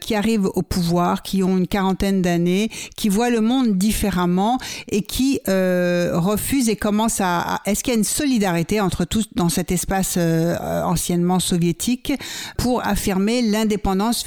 qui 0.00 0.14
arrive 0.14 0.46
au 0.46 0.62
pouvoir, 0.62 1.22
qui 1.22 1.42
ont 1.42 1.56
une 1.56 1.66
quarantaine 1.66 2.20
d'années, 2.20 2.68
qui 2.96 3.08
voient 3.08 3.30
le 3.30 3.40
monde 3.40 3.78
différemment 3.78 4.58
et 4.88 5.02
qui 5.02 5.40
refusent 5.46 6.68
et 6.68 6.76
commencent 6.76 7.20
à... 7.20 7.60
Est-ce 7.64 7.82
qu'il 7.82 7.94
y 7.94 7.96
a 7.96 7.98
une 7.98 8.04
solidarité 8.04 8.80
entre 8.80 9.04
tous 9.04 9.28
dans 9.34 9.48
cet 9.48 9.72
espace 9.72 10.18
anciennement 10.18 11.40
soviétique 11.40 12.12
pour 12.58 12.84
affirmer 12.86 13.40
l'indépendance 13.42 14.22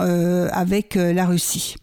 euh, 0.00 0.48
avec 0.52 0.96
euh, 0.96 1.12
la 1.12 1.26
Russie 1.26 1.76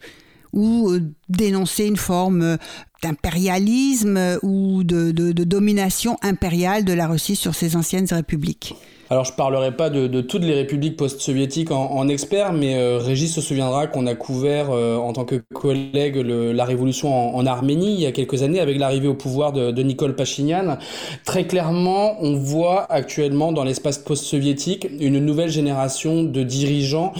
ou 0.52 0.90
euh, 0.90 1.00
dénoncer 1.30 1.86
une 1.86 1.98
forme 1.98 2.58
d'impérialisme 3.04 4.40
ou 4.42 4.84
de, 4.84 5.12
domination 5.32 6.18
impériale 6.22 6.84
de 6.84 6.94
la 6.94 7.08
Russie 7.08 7.36
sur 7.36 7.56
ces 7.56 7.76
anciennes 7.76 8.08
républiques. 8.12 8.76
Alors 9.12 9.26
je 9.26 9.34
parlerai 9.34 9.76
pas 9.76 9.90
de, 9.90 10.22
toutes 10.22 10.44
les 10.44 10.54
républiques 10.54 10.98
post-soviétiques 10.98 11.72
en, 11.72 12.08
expert, 12.10 12.54
mais 12.54 12.98
Régis 12.98 13.34
se 13.34 13.42
souviendra 13.42 13.88
qu'on 13.88 14.06
a 14.06 14.14
couvert 14.14 14.70
en 14.70 15.12
tant 15.14 15.26
que 15.26 15.42
collègue 15.54 16.18
la 16.18 16.64
révolution 16.66 17.36
en, 17.36 17.46
Arménie 17.48 17.94
il 17.96 18.02
y 18.02 18.06
a 18.06 18.12
quelques 18.12 18.44
années 18.44 18.60
avec 18.60 18.78
l'arrivée 18.78 19.08
au 19.08 19.16
pouvoir 19.16 19.52
de, 19.52 19.72
de 19.72 19.82
Nicole 19.82 20.16
Pachinian. 20.16 20.78
Très 21.26 21.48
clairement, 21.48 22.22
on 22.22 22.36
voit 22.36 22.86
actuellement 22.92 23.52
dans 23.52 23.64
l'espace 23.64 23.98
post-soviétique 23.98 24.88
une 25.00 25.18
nouvelle 25.18 25.50
génération 25.50 26.22
de 26.24 26.44
dirigeants 26.44 27.14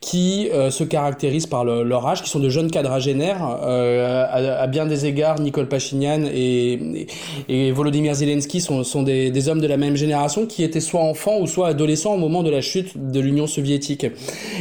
qui 0.00 0.48
euh, 0.52 0.70
se 0.70 0.84
caractérisent 0.84 1.46
par 1.46 1.64
leur 1.64 2.06
âge, 2.06 2.22
qui 2.22 2.30
sont 2.30 2.40
de 2.40 2.48
jeunes 2.48 2.70
quadragénaires. 2.70 3.58
Euh, 3.62 4.26
à, 4.30 4.66
bien 4.66 4.86
des 4.86 5.06
égards, 5.06 5.40
Nicole 5.40 5.68
Pachinian 5.68 6.24
et, 6.32 7.06
et, 7.48 7.70
Volodymyr 7.72 8.14
Zelensky 8.14 8.60
sont, 8.60 8.84
sont 8.84 9.02
des, 9.02 9.30
des, 9.30 9.48
hommes 9.48 9.60
de 9.60 9.66
la 9.66 9.76
même 9.76 9.96
génération 9.96 10.46
qui 10.46 10.64
étaient 10.64 10.80
soit 10.80 11.00
enfants 11.00 11.38
ou 11.40 11.46
soit 11.46 11.68
adolescents 11.68 12.14
au 12.14 12.18
moment 12.18 12.42
de 12.42 12.50
la 12.50 12.60
chute 12.60 13.10
de 13.10 13.20
l'Union 13.20 13.46
soviétique. 13.46 14.06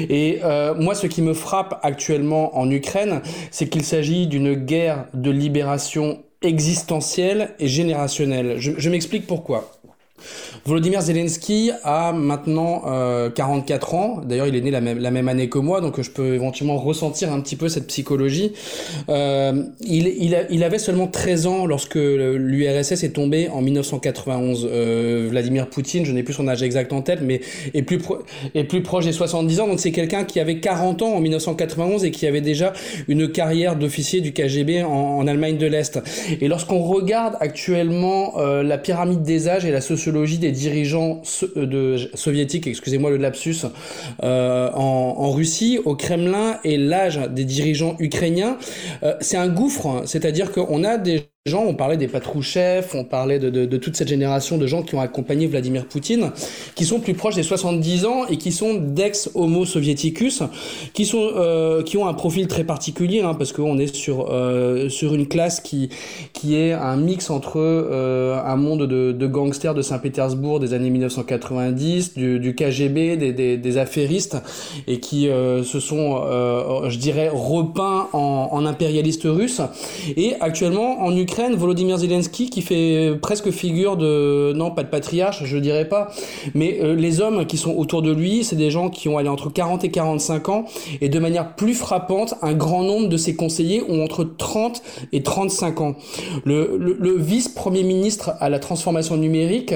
Et 0.09 0.39
euh, 0.43 0.73
moi, 0.75 0.95
ce 0.95 1.07
qui 1.07 1.21
me 1.21 1.33
frappe 1.33 1.79
actuellement 1.83 2.57
en 2.57 2.69
Ukraine, 2.69 3.21
c'est 3.51 3.67
qu'il 3.67 3.83
s'agit 3.83 4.27
d'une 4.27 4.53
guerre 4.53 5.05
de 5.13 5.31
libération 5.31 6.19
existentielle 6.41 7.51
et 7.59 7.67
générationnelle. 7.67 8.55
Je, 8.57 8.73
je 8.77 8.89
m'explique 8.89 9.25
pourquoi. 9.25 9.71
Volodymyr 10.65 11.01
Zelensky 11.01 11.71
a 11.83 12.11
maintenant 12.13 12.83
44 13.35 13.93
euh, 13.93 13.97
ans. 13.97 14.21
D'ailleurs, 14.25 14.47
il 14.47 14.55
est 14.55 14.61
né 14.61 14.71
la 14.71 14.81
même, 14.81 15.27
année 15.27 15.49
que 15.49 15.59
moi, 15.59 15.81
donc 15.81 16.01
je 16.01 16.09
peux 16.09 16.33
éventuellement 16.33 16.77
ressentir 16.77 17.31
un 17.31 17.39
petit 17.41 17.55
peu 17.55 17.69
cette 17.69 17.87
psychologie. 17.87 18.53
Euh, 19.09 19.63
il, 19.81 20.63
avait 20.63 20.79
seulement 20.79 21.07
13 21.07 21.47
ans 21.47 21.65
lorsque 21.65 21.95
l'URSS 21.95 23.03
est 23.03 23.13
tombé 23.13 23.49
en 23.49 23.61
1991. 23.61 24.67
Euh, 24.71 25.27
Vladimir 25.29 25.67
Poutine, 25.67 26.05
je 26.05 26.11
n'ai 26.11 26.23
plus 26.23 26.33
son 26.33 26.47
âge 26.47 26.63
exact 26.63 26.93
en 26.93 27.01
tête, 27.01 27.19
mais 27.21 27.41
est 27.73 27.83
plus, 27.83 27.99
est 28.53 28.63
plus 28.63 28.81
proche 28.81 29.05
des 29.05 29.11
70 29.11 29.59
ans. 29.59 29.67
Donc 29.67 29.79
c'est 29.79 29.91
quelqu'un 29.91 30.23
qui 30.23 30.39
avait 30.39 30.59
40 30.59 31.01
ans 31.01 31.13
en 31.13 31.19
1991 31.19 32.05
et 32.05 32.11
qui 32.11 32.27
avait 32.27 32.41
déjà 32.41 32.73
une 33.07 33.31
carrière 33.31 33.75
d'officier 33.75 34.21
du 34.21 34.33
KGB 34.33 34.83
en, 34.83 34.89
en 34.89 35.27
Allemagne 35.27 35.57
de 35.57 35.67
l'Est. 35.67 35.99
Et 36.41 36.47
lorsqu'on 36.47 36.79
regarde 36.79 37.35
actuellement 37.39 38.39
euh, 38.39 38.63
la 38.63 38.77
pyramide 38.77 39.23
des 39.23 39.47
âges 39.47 39.65
et 39.65 39.71
la 39.71 39.81
sociologie 39.81 40.14
des 40.23 40.51
dirigeants 40.51 41.21
euh, 41.57 41.65
de, 41.65 42.09
soviétiques, 42.13 42.67
excusez-moi 42.67 43.09
le 43.09 43.17
lapsus, 43.17 43.65
euh, 44.23 44.69
en, 44.73 45.31
Russie, 45.31 45.79
au 45.83 45.95
Kremlin 45.95 46.59
et 46.63 46.77
l'âge 46.77 47.19
des 47.29 47.45
dirigeants 47.45 47.95
ukrainiens, 47.99 48.57
euh, 49.03 49.15
c'est 49.19 49.37
un 49.37 49.49
gouffre. 49.49 49.87
Hein. 49.87 50.01
C'est-à-dire 50.05 50.51
qu'on 50.51 50.83
a 50.83 50.97
des 50.97 51.29
on 51.53 51.75
parlait 51.75 51.97
des 51.97 52.07
Patrouchev, 52.07 52.87
on 52.95 53.03
parlait 53.03 53.37
de, 53.37 53.77
toute 53.77 53.95
cette 53.95 54.07
génération 54.07 54.57
de 54.57 54.65
gens 54.65 54.81
qui 54.81 54.95
ont 54.95 54.99
accompagné 54.99 55.45
Vladimir 55.45 55.85
Poutine, 55.85 56.31
qui 56.73 56.85
sont 56.85 56.99
plus 56.99 57.13
proches 57.13 57.35
des 57.35 57.43
70 57.43 58.05
ans 58.05 58.25
et 58.27 58.37
qui 58.37 58.51
sont 58.51 58.73
d'ex-homo 58.73 59.63
soviéticus, 59.63 60.41
qui 60.93 61.05
sont 61.05 61.29
euh, 61.35 61.83
qui 61.83 61.97
ont 61.97 62.07
un 62.07 62.15
profil 62.15 62.47
très 62.47 62.63
particulier, 62.63 63.21
hein, 63.21 63.35
parce 63.35 63.53
qu'on 63.53 63.77
est 63.77 63.93
sur 63.93 64.27
euh, 64.31 64.89
sur 64.89 65.13
une 65.13 65.27
classe 65.27 65.59
qui 65.59 65.89
qui 66.33 66.55
est 66.55 66.73
un 66.73 66.95
mix 66.95 67.29
entre 67.29 67.57
euh, 67.57 68.41
un 68.43 68.55
monde 68.55 68.87
de, 68.87 69.27
gangsters 69.27 69.75
de 69.75 69.83
Saint-Pétersbourg 69.83 70.59
des 70.59 70.73
années 70.73 70.89
1990, 70.89 72.15
du, 72.15 72.55
KGB, 72.55 73.17
des, 73.17 73.77
affairistes, 73.77 74.37
et 74.87 74.99
qui 74.99 75.25
se 75.27 75.79
sont, 75.79 76.21
je 76.87 76.97
dirais, 76.97 77.29
repeints 77.31 78.07
en, 78.13 78.49
en 78.51 78.65
impérialistes 78.65 79.25
russes. 79.25 79.61
Et 80.15 80.33
actuellement 80.39 81.01
en 81.01 81.15
Ukraine 81.15 81.34
Volodymyr 81.55 81.97
Zelensky 81.97 82.49
qui 82.49 82.61
fait 82.61 83.13
presque 83.21 83.51
figure 83.51 83.97
de 83.97 84.53
non 84.55 84.71
pas 84.71 84.83
de 84.83 84.89
patriarche, 84.89 85.43
je 85.43 85.57
dirais 85.57 85.87
pas, 85.87 86.09
mais 86.53 86.79
euh, 86.81 86.95
les 86.95 87.19
hommes 87.19 87.45
qui 87.45 87.57
sont 87.57 87.75
autour 87.75 88.01
de 88.01 88.11
lui, 88.11 88.43
c'est 88.43 88.55
des 88.55 88.71
gens 88.71 88.89
qui 88.89 89.09
ont 89.09 89.17
entre 89.17 89.49
40 89.49 89.83
et 89.83 89.91
45 89.91 90.49
ans 90.49 90.65
et 91.01 91.09
de 91.09 91.19
manière 91.19 91.55
plus 91.55 91.73
frappante, 91.73 92.35
un 92.41 92.53
grand 92.53 92.83
nombre 92.83 93.09
de 93.09 93.17
ses 93.17 93.35
conseillers 93.35 93.83
ont 93.87 94.03
entre 94.03 94.23
30 94.23 94.81
et 95.11 95.23
35 95.23 95.81
ans. 95.81 95.95
Le, 96.45 97.15
vice-premier 97.17 97.83
ministre 97.83 98.33
à 98.39 98.49
la 98.49 98.59
transformation 98.59 99.17
numérique, 99.17 99.73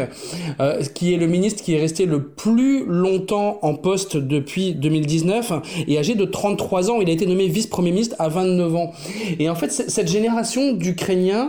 euh, 0.60 0.82
qui 0.94 1.14
est 1.14 1.18
le 1.18 1.28
ministre 1.28 1.64
qui 1.64 1.74
est 1.74 1.80
resté 1.80 2.06
le 2.06 2.24
plus 2.24 2.86
longtemps 2.86 3.60
en 3.62 3.76
poste 3.76 4.18
depuis 4.18 4.74
2019 4.74 5.54
et 5.88 5.98
âgé 5.98 6.16
de 6.16 6.26
33 6.26 6.92
ans, 6.92 7.02
il 7.02 7.10
a 7.10 7.14
été 7.14 7.26
nommé 7.26 7.48
vice-premier 7.48 7.92
ministre 7.92 8.16
à 8.20 8.28
29 8.28 8.76
ans. 8.76 8.92
Et 9.40 9.50
en 9.50 9.56
fait, 9.56 9.72
cette 9.72 10.08
génération 10.08 10.74
d'Ukrainiens 10.74 11.49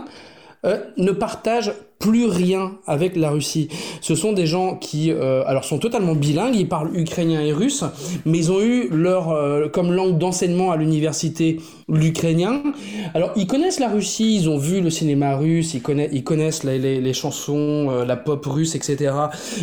ne 0.97 1.11
partagent 1.11 1.73
plus 2.01 2.25
rien 2.25 2.73
avec 2.87 3.15
la 3.15 3.29
Russie. 3.29 3.69
Ce 4.01 4.15
sont 4.15 4.33
des 4.33 4.47
gens 4.47 4.75
qui, 4.75 5.11
euh, 5.11 5.43
alors, 5.45 5.63
sont 5.63 5.77
totalement 5.77 6.15
bilingues, 6.15 6.55
ils 6.55 6.67
parlent 6.67 6.89
ukrainien 6.97 7.41
et 7.41 7.53
russe, 7.53 7.83
mais 8.25 8.39
ils 8.39 8.51
ont 8.51 8.59
eu 8.59 8.89
leur, 8.89 9.29
euh, 9.29 9.69
comme 9.69 9.93
langue 9.93 10.17
d'enseignement 10.17 10.71
à 10.71 10.77
l'université, 10.77 11.59
l'ukrainien. 11.87 12.63
Alors, 13.13 13.31
ils 13.35 13.45
connaissent 13.45 13.79
la 13.79 13.87
Russie, 13.87 14.35
ils 14.35 14.49
ont 14.49 14.57
vu 14.57 14.81
le 14.81 14.89
cinéma 14.89 15.35
russe, 15.37 15.75
ils 15.75 16.23
connaissent, 16.23 16.63
les, 16.63 17.13
chansons, 17.13 17.89
euh, 17.91 18.03
la 18.03 18.15
pop 18.15 18.43
russe, 18.47 18.73
etc. 18.73 19.13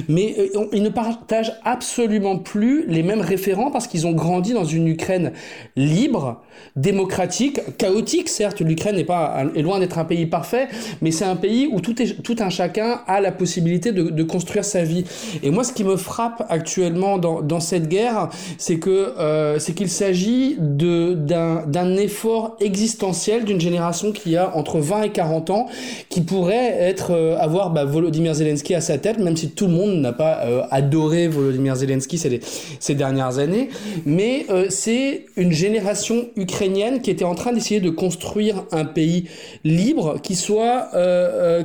Mais 0.08 0.50
ils 0.72 0.82
ne 0.82 0.90
partagent 0.90 1.54
absolument 1.64 2.38
plus 2.38 2.86
les 2.86 3.02
mêmes 3.02 3.20
référents 3.20 3.72
parce 3.72 3.88
qu'ils 3.88 4.06
ont 4.06 4.12
grandi 4.12 4.52
dans 4.52 4.64
une 4.64 4.86
Ukraine 4.86 5.32
libre, 5.74 6.40
démocratique, 6.76 7.60
chaotique, 7.78 8.28
certes. 8.28 8.60
L'Ukraine 8.60 8.94
n'est 8.94 9.04
pas, 9.04 9.42
est 9.56 9.62
loin 9.62 9.80
d'être 9.80 9.98
un 9.98 10.04
pays 10.04 10.26
parfait, 10.26 10.68
mais 11.02 11.10
c'est 11.10 11.24
un 11.24 11.36
pays 11.36 11.68
où 11.72 11.80
tout 11.80 12.00
est 12.00 12.27
tout 12.28 12.36
un 12.44 12.50
chacun 12.50 13.00
a 13.06 13.22
la 13.22 13.32
possibilité 13.32 13.90
de, 13.90 14.22
construire 14.22 14.64
sa 14.64 14.82
vie. 14.82 15.04
Et 15.42 15.50
moi, 15.50 15.64
ce 15.64 15.72
qui 15.72 15.82
me 15.82 15.96
frappe 15.96 16.44
actuellement 16.50 17.16
dans, 17.16 17.60
cette 17.60 17.88
guerre, 17.88 18.28
c'est 18.58 18.78
que 18.78 18.90
euh, 19.18 19.58
c'est 19.58 19.72
qu'il 19.72 19.88
s'agit 19.88 20.56
de 20.58 21.14
d'un 21.14 21.96
effort 21.96 22.56
existentiel 22.60 23.44
d'une 23.44 23.60
génération 23.60 24.12
qui 24.12 24.36
a 24.36 24.54
entre 24.54 24.78
20 24.78 25.02
et 25.04 25.10
40 25.10 25.50
ans, 25.50 25.66
qui 26.10 26.20
pourrait 26.20 26.76
être 26.78 27.12
euh, 27.12 27.38
avoir 27.38 27.70
bah, 27.70 27.84
Volodymyr 27.86 28.34
Zelensky 28.34 28.74
à 28.74 28.82
sa 28.82 28.98
tête, 28.98 29.18
même 29.18 29.36
si 29.36 29.50
tout 29.50 29.66
le 29.66 29.72
monde 29.72 29.94
n'a 29.98 30.12
pas 30.12 30.44
euh, 30.44 30.62
adoré 30.70 31.28
Volodymyr 31.28 31.76
Zelensky 31.76 32.18
ces, 32.18 32.94
dernières 32.94 33.38
années, 33.38 33.70
mais 34.04 34.46
c'est 34.68 35.26
une 35.36 35.52
génération 35.52 36.26
ukrainienne 36.36 37.00
qui 37.00 37.10
était 37.10 37.24
en 37.24 37.34
train 37.34 37.52
d'essayer 37.52 37.80
de 37.80 37.90
construire 37.90 38.64
un 38.72 38.84
pays 38.84 39.28
libre, 39.64 40.20
qui 40.20 40.34
soit 40.34 40.90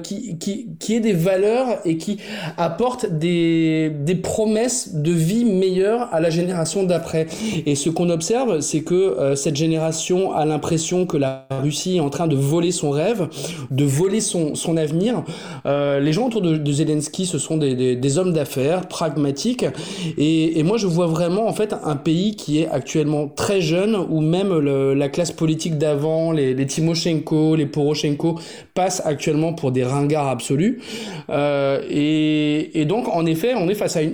qui, 0.03 0.37
qui 0.53 0.67
qui, 0.79 0.95
ait 0.95 0.99
des 0.99 1.13
valeurs 1.13 1.79
et 1.85 1.97
qui 1.97 2.17
apporte 2.57 3.05
des, 3.09 3.91
promesses 4.21 4.93
de 4.93 5.11
vie 5.11 5.45
meilleures 5.45 6.13
à 6.13 6.19
la 6.19 6.29
génération 6.29 6.83
d'après. 6.83 7.27
Et 7.65 7.75
ce 7.75 7.89
qu'on 7.89 8.09
observe, 8.09 8.59
c'est 8.61 8.81
que 8.81 8.93
euh, 8.93 9.35
cette 9.35 9.55
génération 9.55 10.33
a 10.33 10.45
l'impression 10.45 11.05
que 11.05 11.17
la 11.17 11.47
Russie 11.61 11.97
est 11.97 11.99
en 11.99 12.09
train 12.09 12.27
de 12.27 12.35
voler 12.35 12.71
son 12.71 12.91
rêve, 12.91 13.27
de 13.71 13.83
voler 13.83 14.21
son, 14.21 14.53
avenir. 14.77 15.23
Euh, 15.65 15.99
les 15.99 16.13
gens 16.13 16.27
autour 16.27 16.41
de, 16.41 16.71
Zelensky, 16.71 17.25
ce 17.25 17.37
sont 17.37 17.57
des, 17.57 18.17
hommes 18.17 18.33
d'affaires, 18.33 18.87
pragmatiques. 18.87 19.65
Et, 20.17 20.61
moi, 20.63 20.77
je 20.77 20.87
vois 20.87 21.07
vraiment 21.07 21.47
en 21.47 21.53
fait 21.53 21.75
un 21.83 21.95
pays 21.95 22.35
qui 22.35 22.59
est 22.59 22.69
actuellement 22.69 23.27
très 23.27 23.61
jeune, 23.61 23.95
où 24.09 24.21
même 24.21 24.57
la 24.59 25.09
classe 25.09 25.31
politique 25.31 25.77
d'avant, 25.77 26.31
les, 26.31 26.65
Timoshenko, 26.65 27.55
les 27.55 27.65
Poroshenko, 27.65 28.39
passent 28.73 29.01
actuellement 29.05 29.53
pour 29.53 29.71
des 29.71 29.83
ringards 29.83 30.27
absolu. 30.43 30.79
Euh, 31.29 31.81
et, 31.89 32.85
donc, 32.85 33.07
en 33.07 33.25
effet, 33.25 33.53
on 33.55 33.69
est 33.69 33.75
face 33.75 33.95
à 33.95 34.01
une, 34.01 34.13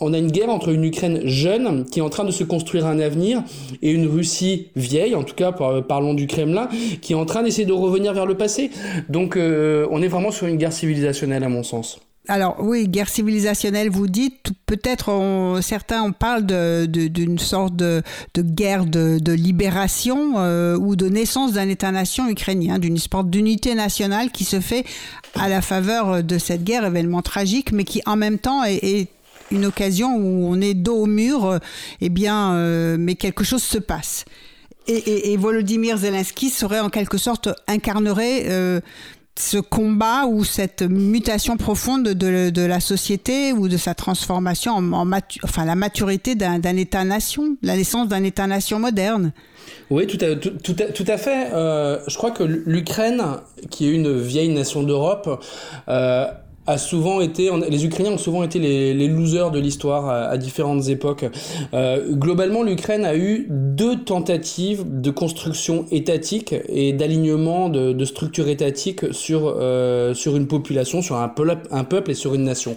on 0.00 0.12
a 0.12 0.18
une 0.18 0.30
guerre 0.30 0.50
entre 0.50 0.70
une 0.70 0.84
Ukraine 0.84 1.20
jeune 1.24 1.84
qui 1.84 2.00
est 2.00 2.02
en 2.02 2.10
train 2.10 2.24
de 2.24 2.30
se 2.30 2.44
construire 2.44 2.86
un 2.86 2.98
avenir 2.98 3.42
et 3.82 3.90
une 3.90 4.06
Russie 4.06 4.68
vieille, 4.76 5.14
en 5.14 5.22
tout 5.22 5.34
cas 5.34 5.52
parlons 5.52 6.14
du 6.14 6.26
Kremlin, 6.26 6.68
qui 7.00 7.12
est 7.12 7.16
en 7.16 7.24
train 7.24 7.42
d'essayer 7.42 7.66
de 7.66 7.72
revenir 7.72 8.12
vers 8.12 8.26
le 8.26 8.36
passé. 8.36 8.70
Donc 9.08 9.36
euh, 9.36 9.86
on 9.90 10.02
est 10.02 10.08
vraiment 10.08 10.30
sur 10.30 10.46
une 10.46 10.56
guerre 10.56 10.72
civilisationnelle 10.72 11.42
à 11.42 11.48
mon 11.48 11.62
sens. 11.62 11.98
Alors 12.30 12.56
oui, 12.60 12.88
guerre 12.88 13.08
civilisationnelle, 13.08 13.88
vous 13.88 14.06
dites, 14.06 14.50
peut-être 14.66 15.58
certains 15.62 16.02
on 16.02 16.12
parle 16.12 16.44
d'une 16.44 17.38
sorte 17.38 17.74
de, 17.74 18.02
guerre 18.36 18.84
de, 18.84 19.32
libération 19.32 20.34
euh, 20.36 20.76
ou 20.76 20.94
de 20.94 21.08
naissance 21.08 21.54
d'un 21.54 21.70
État-nation 21.70 22.28
ukrainien, 22.28 22.78
d'une 22.78 22.98
sorte 22.98 23.30
d'unité 23.30 23.74
nationale 23.74 24.30
qui 24.30 24.44
se 24.44 24.60
fait 24.60 24.84
à 25.34 25.48
la 25.48 25.62
faveur 25.62 26.22
de 26.22 26.36
cette 26.36 26.64
guerre, 26.64 26.84
événement 26.84 27.22
tragique, 27.22 27.72
mais 27.72 27.84
qui 27.84 28.02
en 28.04 28.16
même 28.16 28.38
temps 28.38 28.62
est, 28.62 29.08
une 29.50 29.64
occasion 29.64 30.14
où 30.14 30.46
on 30.52 30.60
est 30.60 30.74
dos 30.74 30.96
au 30.96 31.06
mur, 31.06 31.58
eh 32.02 32.08
bien, 32.10 32.52
euh, 32.52 32.96
mais 32.98 33.14
quelque 33.14 33.44
chose 33.44 33.62
se 33.62 33.78
passe. 33.78 34.26
Et, 34.90 35.36
Volodymyr 35.36 35.98
Zelensky 35.98 36.48
serait 36.48 36.80
en 36.80 36.88
quelque 36.88 37.18
sorte 37.18 37.50
incarnerait 37.66 38.44
euh, 38.46 38.80
ce 39.38 39.58
combat 39.58 40.26
ou 40.26 40.44
cette 40.44 40.82
mutation 40.82 41.56
profonde 41.56 42.08
de, 42.08 42.66
la 42.66 42.80
société 42.80 43.52
ou 43.52 43.68
de 43.68 43.76
sa 43.76 43.94
transformation 43.94 44.72
en, 44.72 44.92
en 44.92 45.10
enfin 45.44 45.64
la 45.64 45.74
maturité 45.74 46.34
d'un 46.34 46.76
État-nation, 46.76 47.56
la 47.62 47.76
naissance 47.76 48.08
d'un 48.08 48.24
État-nation 48.24 48.78
moderne? 48.78 49.32
Oui, 49.90 50.06
tout 50.06 50.18
à, 50.24 50.34
tout, 50.36 50.56
tout 50.74 51.04
à 51.06 51.16
fait. 51.16 51.52
Euh, 51.52 51.98
je 52.06 52.16
crois 52.16 52.30
que 52.30 52.42
l'Ukraine, 52.42 53.22
qui 53.70 53.86
est 53.86 53.92
une 53.92 54.20
vieille 54.20 54.50
nation 54.50 54.82
d'Europe, 54.82 55.42
euh, 55.88 56.26
a 56.68 56.76
souvent 56.76 57.22
été, 57.22 57.50
les 57.70 57.86
Ukrainiens 57.86 58.12
ont 58.12 58.18
souvent 58.18 58.42
été 58.42 58.58
les, 58.58 59.08
losers 59.08 59.50
de 59.50 59.58
l'histoire 59.58 60.08
à, 60.10 60.36
différentes 60.36 60.88
époques. 60.88 61.24
Euh, 61.72 62.12
globalement, 62.12 62.62
l'Ukraine 62.62 63.06
a 63.06 63.16
eu 63.16 63.46
deux 63.48 63.96
tentatives 64.04 64.84
de 64.86 65.10
construction 65.10 65.86
étatique 65.90 66.54
et 66.68 66.92
d'alignement 66.92 67.70
de, 67.70 68.04
structures 68.04 68.48
étatiques 68.48 69.12
sur 69.12 69.54
euh, 69.56 70.14
sur 70.14 70.36
une 70.36 70.46
population, 70.46 71.00
sur 71.00 71.16
un 71.16 71.28
peuple, 71.28 72.10
et 72.10 72.14
sur 72.14 72.34
une 72.34 72.44
nation. 72.44 72.76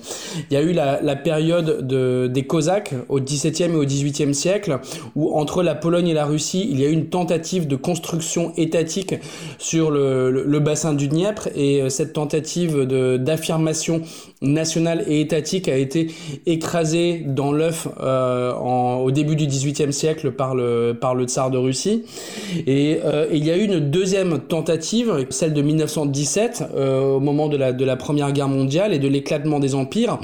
Il 0.49 0.53
y 0.53 0.57
a 0.57 0.61
eu 0.61 0.71
la, 0.71 1.15
période 1.15 1.85
de, 1.85 2.27
des 2.27 2.43
Cosaques 2.43 2.93
au 3.09 3.19
XVIIe 3.19 3.71
et 3.71 3.75
au 3.75 3.83
XVIIIe 3.83 4.33
siècle, 4.33 4.79
où 5.15 5.37
entre 5.37 5.63
la 5.63 5.75
Pologne 5.75 6.07
et 6.07 6.13
la 6.13 6.25
Russie, 6.25 6.67
il 6.71 6.79
y 6.79 6.85
a 6.85 6.87
eu 6.87 6.93
une 6.93 7.07
tentative 7.07 7.67
de 7.67 7.75
construction 7.75 8.53
étatique 8.55 9.15
sur 9.57 9.91
le, 9.91 10.31
le, 10.31 10.43
le 10.43 10.59
bassin 10.59 10.93
du 10.93 11.09
Dniepr 11.09 11.49
et 11.55 11.81
euh, 11.81 11.89
cette 11.89 12.13
tentative 12.13 12.83
d'affirmation 12.83 13.80
relation 13.87 14.30
nationale 14.41 15.03
et 15.07 15.21
étatique 15.21 15.67
a 15.67 15.77
été 15.77 16.07
écrasée 16.45 17.23
dans 17.25 17.51
l'œuf 17.51 17.87
euh, 18.01 18.53
au 18.53 19.11
début 19.11 19.35
du 19.35 19.45
XVIIIe 19.45 19.93
siècle 19.93 20.31
par 20.31 20.55
le, 20.55 20.97
par 20.99 21.13
le 21.13 21.25
tsar 21.25 21.51
de 21.51 21.57
Russie. 21.57 22.03
Et, 22.65 22.99
euh, 23.05 23.27
il 23.31 23.45
y 23.45 23.51
a 23.51 23.57
eu 23.57 23.63
une 23.63 23.79
deuxième 23.79 24.39
tentative, 24.39 25.27
celle 25.29 25.53
de 25.53 25.61
1917, 25.61 26.63
euh, 26.75 27.15
au 27.15 27.19
moment 27.19 27.47
de 27.47 27.57
la, 27.57 27.71
de 27.71 27.85
la 27.85 27.95
Première 27.95 28.31
Guerre 28.31 28.47
mondiale 28.47 28.93
et 28.93 28.99
de 28.99 29.07
l'éclatement 29.07 29.59
des 29.59 29.75
empires, 29.75 30.19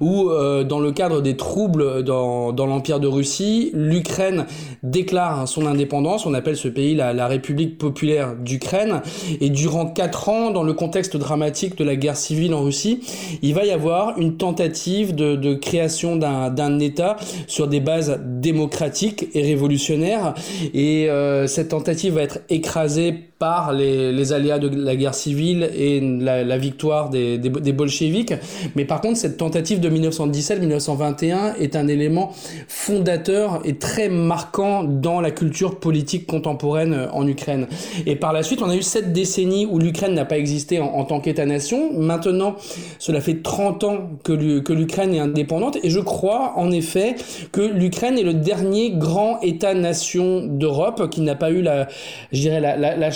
où 0.00 0.28
euh, 0.28 0.64
dans 0.64 0.80
le 0.80 0.90
cadre 0.90 1.20
des 1.20 1.36
troubles 1.36 2.02
dans, 2.02 2.52
dans 2.52 2.66
l'Empire 2.66 2.98
de 2.98 3.06
Russie, 3.06 3.70
l'Ukraine 3.72 4.46
déclare 4.82 5.46
son 5.46 5.66
indépendance, 5.66 6.26
on 6.26 6.34
appelle 6.34 6.56
ce 6.56 6.68
pays 6.68 6.94
la, 6.94 7.12
la 7.12 7.28
République 7.28 7.78
populaire 7.78 8.34
d'Ukraine, 8.36 9.02
et 9.40 9.48
durant 9.50 9.86
quatre 9.86 10.28
ans, 10.28 10.50
dans 10.50 10.64
le 10.64 10.72
contexte 10.72 11.16
dramatique 11.16 11.76
de 11.76 11.84
la 11.84 11.94
guerre 11.94 12.16
civile 12.16 12.54
en 12.54 12.62
Russie, 12.62 13.00
il 13.42 13.54
va 13.54 13.59
va 13.60 13.66
y 13.66 13.70
avoir 13.72 14.18
une 14.18 14.36
tentative 14.38 15.14
de, 15.14 15.54
création 15.54 16.16
d'un 16.16 16.78
État 16.78 17.16
sur 17.46 17.68
des 17.68 17.80
bases 17.80 18.18
démocratiques 18.24 19.28
et 19.34 19.42
révolutionnaires. 19.42 20.34
Et 20.72 21.10
euh, 21.10 21.46
cette 21.46 21.68
tentative 21.68 22.14
va 22.14 22.22
être 22.22 22.40
écrasée 22.48 23.29
par 23.40 23.72
les, 23.72 24.12
les, 24.12 24.32
aléas 24.34 24.58
de 24.58 24.68
la 24.68 24.94
guerre 24.96 25.14
civile 25.14 25.70
et 25.74 25.98
la, 25.98 26.44
la 26.44 26.58
victoire 26.58 27.08
des, 27.08 27.38
des, 27.38 27.48
des, 27.48 27.72
bolcheviks. 27.72 28.34
Mais 28.76 28.84
par 28.84 29.00
contre, 29.00 29.16
cette 29.16 29.38
tentative 29.38 29.80
de 29.80 29.88
1917-1921 29.88 31.56
est 31.58 31.74
un 31.74 31.88
élément 31.88 32.32
fondateur 32.68 33.62
et 33.64 33.78
très 33.78 34.10
marquant 34.10 34.84
dans 34.84 35.22
la 35.22 35.30
culture 35.30 35.80
politique 35.80 36.26
contemporaine 36.26 37.08
en 37.14 37.26
Ukraine. 37.26 37.66
Et 38.04 38.14
par 38.14 38.34
la 38.34 38.42
suite, 38.42 38.60
on 38.60 38.68
a 38.68 38.76
eu 38.76 38.82
cette 38.82 39.14
décennie 39.14 39.64
où 39.64 39.78
l'Ukraine 39.78 40.12
n'a 40.12 40.26
pas 40.26 40.36
existé 40.36 40.78
en, 40.78 40.88
en 40.88 41.04
tant 41.04 41.20
qu'État-nation. 41.20 41.94
Maintenant, 41.98 42.56
cela 42.98 43.22
fait 43.22 43.42
30 43.42 43.84
ans 43.84 44.10
que 44.22 44.32
l'Ukraine 44.34 45.14
est 45.14 45.18
indépendante. 45.18 45.78
Et 45.82 45.88
je 45.88 46.00
crois, 46.00 46.52
en 46.56 46.70
effet, 46.70 47.14
que 47.52 47.62
l'Ukraine 47.62 48.18
est 48.18 48.22
le 48.22 48.34
dernier 48.34 48.90
grand 48.90 49.40
État-nation 49.40 50.44
d'Europe 50.46 51.08
qui 51.08 51.22
n'a 51.22 51.36
pas 51.36 51.50
eu 51.50 51.62
la, 51.62 51.88
je 52.32 52.40
dirais, 52.40 52.60
la, 52.60 52.76
la, 52.76 52.96
la 52.96 53.10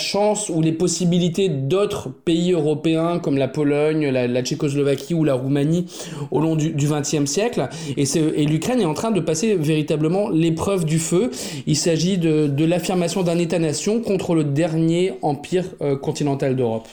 ou 0.48 0.62
les 0.62 0.72
possibilités 0.72 1.48
d'autres 1.48 2.09
pays 2.11 2.53
européens 2.53 3.18
comme 3.18 3.37
la 3.37 3.48
Pologne, 3.48 4.09
la, 4.09 4.42
Tchécoslovaquie 4.42 5.14
ou 5.14 5.24
la 5.24 5.35
Roumanie 5.35 5.87
au 6.31 6.40
long 6.40 6.57
du 6.57 6.72
XXe 6.72 7.24
siècle. 7.24 7.68
Et, 7.96 8.05
l'Ukraine 8.46 8.81
est 8.81 8.87
en 8.87 8.94
train 8.94 9.11
de 9.11 9.20
passer 9.20 9.55
véritablement 9.57 10.29
l'épreuve 10.29 10.85
du 10.85 10.98
feu. 10.98 11.31
Il 11.66 11.77
s'agit 11.77 12.18
de, 12.18 12.46
de 12.46 12.64
l'affirmation 12.64 13.22
d'un 13.22 13.38
État-nation 13.38 14.00
contre 14.00 14.35
le 14.35 14.44
dernier 14.44 15.14
empire 15.22 15.64
euh, 15.81 15.96
continental 15.96 16.57
d'Europe. 16.57 16.88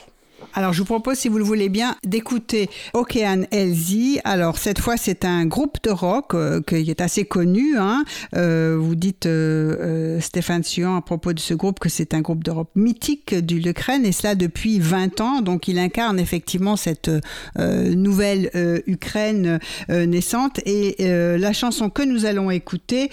Alors, 0.54 0.74
je 0.74 0.80
vous 0.80 0.86
propose, 0.86 1.18
si 1.18 1.30
vous 1.30 1.38
le 1.38 1.46
voulez 1.46 1.70
bien, 1.70 1.96
d'écouter 2.04 2.70
Okean 2.94 3.44
Elzy. 3.52 4.20
Alors, 4.26 4.58
cette 4.58 4.80
fois, 4.80 4.98
c'est 4.98 5.24
un 5.24 5.46
groupe 5.46 5.78
de 5.84 5.92
rock 5.92 6.34
euh, 6.34 6.62
qui 6.62 6.90
est 6.90 7.00
assez 7.00 7.24
connu. 7.24 7.78
Hein. 7.78 8.04
Euh, 8.36 8.76
vous 8.78 8.96
dites, 8.96 9.28
euh, 9.28 9.78
euh 9.80 10.20
Stéphane 10.20 10.64
Sion, 10.64 10.98
à 10.98 11.02
propos 11.02 11.32
de 11.32 11.40
ce 11.40 11.54
groupe, 11.54 11.80
que 11.80 11.88
c'est 11.88 12.14
un 12.14 12.20
groupe 12.20 12.44
de 12.44 12.52
rock 12.52 12.70
mythique 12.76 13.34
du 13.34 13.60
l'Ukraine, 13.60 14.06
et 14.06 14.12
cela 14.12 14.36
depuis 14.36 14.80
20 14.80 15.22
ans. 15.22 15.42
Donc, 15.42 15.70
il 15.70 15.80
incarne 15.80 16.20
effectivement 16.20 16.76
cette 16.76 17.10
nouvelle 17.58 18.50
Ukraine 18.88 19.60
naissante. 19.90 20.60
Et 20.66 20.96
la 21.00 21.54
chanson 21.54 21.90
que 21.90 22.02
nous 22.04 22.26
allons 22.26 22.52
écouter, 22.52 23.10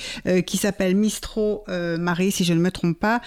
qui 0.46 0.56
s'appelle 0.56 0.96
Mistro 0.96 1.64
Marie, 1.68 2.32
si 2.32 2.44
je 2.44 2.52
ne 2.52 2.60
me 2.60 2.70
trompe 2.70 2.98
pas, 2.98 3.20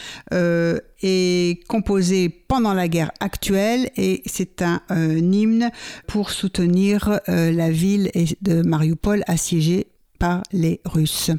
est 1.02 1.66
composée 1.68 2.30
pendant 2.30 2.74
la 2.74 2.88
guerre 2.88 3.12
actuelle 3.20 3.90
et 3.98 4.22
c'est 4.26 4.62
un, 4.62 4.82
euh, 4.92 5.18
hymne 5.18 5.72
pour 6.08 6.30
soutenir 6.32 7.20
euh, 7.30 7.52
la 7.52 7.72
ville 7.72 8.12
de 8.42 8.62
Mariupol 8.62 9.24
assiégée 9.28 9.88
par 10.20 10.44
les 10.52 10.82
Russes. 10.86 11.32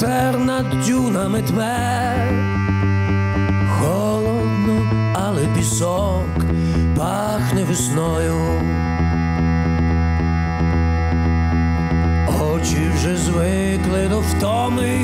Вітер 0.00 0.38
над 0.38 0.66
дюнами 0.86 1.42
тме, 1.42 2.14
холодно, 3.68 4.90
але 5.14 5.46
пісок 5.46 6.44
пахне 6.96 7.64
весною. 7.64 8.34
Очі 12.42 12.90
вже 12.94 13.16
звикли 13.16 14.08
до 14.08 14.20
втоми, 14.20 14.98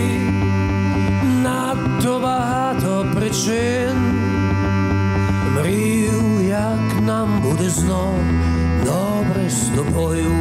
надто 1.43 2.21
багато 2.21 3.07
причин. 3.17 4.21
Мрію, 5.55 6.41
як 6.49 7.01
нам 7.07 7.41
буде 7.43 7.71
знов 7.71 8.15
добре 8.85 9.51
з 9.51 9.69
тобою. 9.77 10.33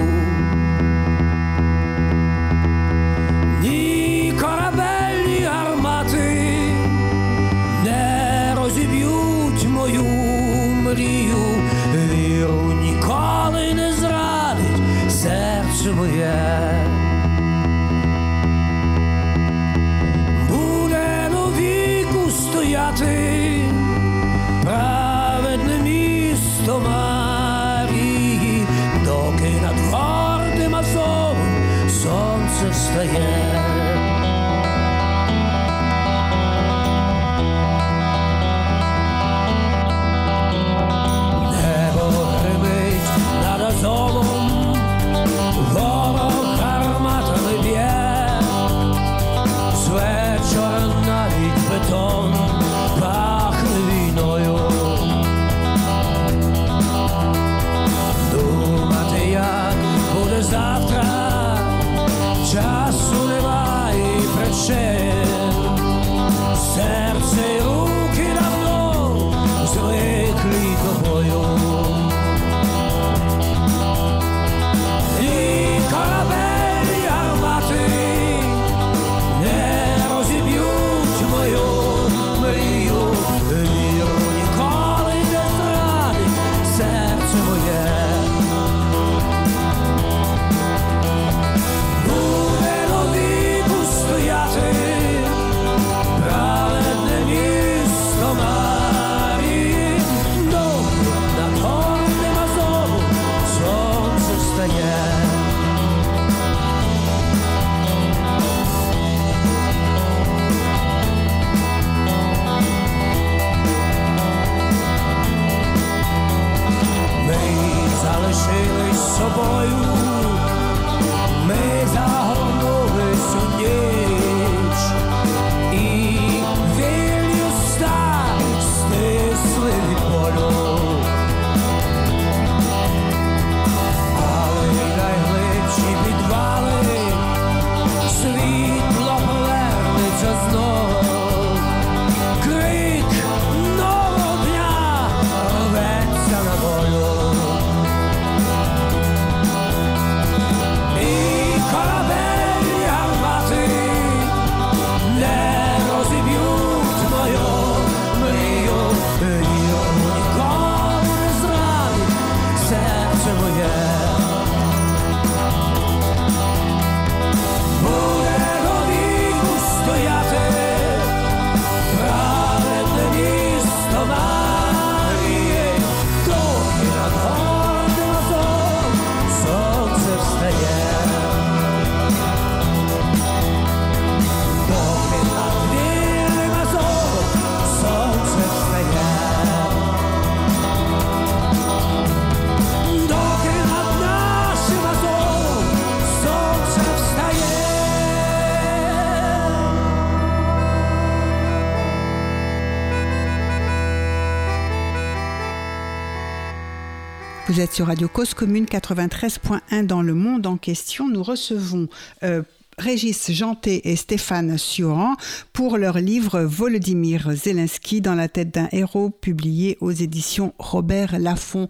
Sur 207.75 207.87
Radio 207.87 208.07
Cause 208.07 208.33
Commune 208.33 208.63
93.1 208.63 209.85
dans 209.85 210.01
le 210.01 210.13
monde 210.13 210.47
en 210.47 210.55
question. 210.55 211.09
Nous 211.09 211.21
recevons 211.21 211.89
euh, 212.23 212.41
Régis 212.77 213.31
Janté 213.31 213.89
et 213.89 213.95
Stéphane 213.95 214.57
Sioran 214.57 215.15
pour 215.53 215.77
leur 215.77 215.99
livre 215.99 216.41
Volodymyr 216.41 217.31
Zelensky 217.33 218.01
dans 218.01 218.15
la 218.15 218.27
tête 218.27 218.53
d'un 218.53 218.67
héros 218.71 219.09
publié 219.09 219.77
aux 219.79 219.91
éditions 219.91 220.53
Robert 220.59 221.17
Laffont. 221.19 221.67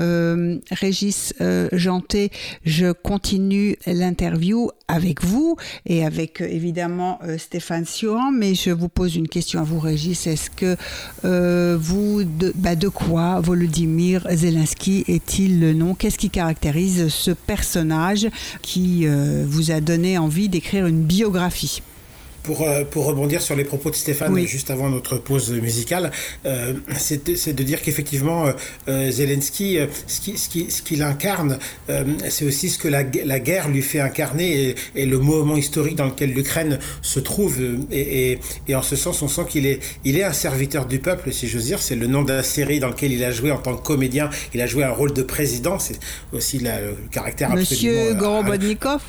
Euh, 0.00 0.58
Régis 0.70 1.34
euh, 1.40 1.68
Janté, 1.72 2.30
je 2.64 2.92
continue 2.92 3.76
l'interview 3.86 4.70
avec 4.88 5.22
vous 5.24 5.56
et 5.84 6.04
avec 6.06 6.40
euh, 6.40 6.48
évidemment 6.48 7.18
Stéphane 7.38 7.84
Sioran, 7.84 8.30
mais 8.32 8.54
je 8.54 8.70
vous 8.70 8.88
pose 8.88 9.16
une 9.16 9.28
question 9.28 9.60
à 9.60 9.64
vous 9.64 9.78
Régis. 9.78 10.26
Est-ce 10.26 10.50
que 10.50 10.76
vous, 11.76 12.24
de, 12.24 12.52
bah 12.54 12.76
de 12.76 12.88
quoi 12.88 13.40
Volodymyr 13.40 14.26
Zelensky 14.30 15.04
est-il 15.06 15.60
le 15.60 15.74
nom? 15.74 15.94
Qu'est-ce 15.94 16.18
qui 16.18 16.30
caractérise 16.30 17.08
ce 17.08 17.30
personnage 17.30 18.28
qui 18.62 19.06
vous 19.06 19.70
a 19.70 19.80
donné 19.80 20.18
envie 20.18 20.45
d'écrire 20.48 20.86
une 20.86 21.02
biographie. 21.02 21.82
Pour, 22.46 22.62
euh, 22.62 22.84
pour, 22.84 23.06
rebondir 23.06 23.42
sur 23.42 23.56
les 23.56 23.64
propos 23.64 23.90
de 23.90 23.96
Stéphane 23.96 24.38
juste 24.46 24.70
avant 24.70 24.88
notre 24.88 25.16
pause 25.16 25.50
musicale, 25.50 26.12
euh, 26.44 26.74
c'est 26.96 27.24
de, 27.26 27.62
dire 27.64 27.82
qu'effectivement, 27.82 28.46
euh, 28.86 29.10
Zelensky, 29.10 29.78
ce 30.06 30.20
qu'il 30.20 30.34
qui, 30.34 30.70
ce 30.70 30.80
qui 30.80 31.02
incarne, 31.02 31.58
c'est 32.28 32.44
aussi 32.44 32.68
ce 32.68 32.78
que 32.78 32.86
la, 32.86 33.02
la, 33.24 33.40
guerre 33.40 33.68
lui 33.68 33.82
fait 33.82 33.98
incarner 33.98 34.68
et, 34.68 34.74
et 34.94 35.06
le 35.06 35.18
moment 35.18 35.56
historique 35.56 35.96
dans 35.96 36.04
lequel 36.04 36.34
l'Ukraine 36.34 36.78
se 37.02 37.18
trouve. 37.18 37.60
Et, 37.90 38.30
et, 38.30 38.38
et, 38.68 38.76
en 38.76 38.82
ce 38.82 38.94
sens, 38.94 39.22
on 39.22 39.28
sent 39.28 39.46
qu'il 39.48 39.66
est, 39.66 39.80
il 40.04 40.16
est 40.16 40.24
un 40.24 40.32
serviteur 40.32 40.86
du 40.86 41.00
peuple, 41.00 41.32
si 41.32 41.48
j'ose 41.48 41.64
dire. 41.64 41.82
C'est 41.82 41.96
le 41.96 42.06
nom 42.06 42.22
de 42.22 42.32
la 42.32 42.44
série 42.44 42.78
dans 42.78 42.88
lequel 42.88 43.10
il 43.10 43.24
a 43.24 43.32
joué 43.32 43.50
en 43.50 43.58
tant 43.58 43.76
que 43.76 43.82
comédien. 43.82 44.30
Il 44.54 44.60
a 44.60 44.68
joué 44.68 44.84
un 44.84 44.92
rôle 44.92 45.12
de 45.12 45.22
président. 45.22 45.80
C'est 45.80 45.98
aussi 46.32 46.60
la, 46.60 46.80
le 46.80 46.94
caractère 47.10 47.52
Monsieur 47.52 48.14
Gorobodnikov 48.14 49.02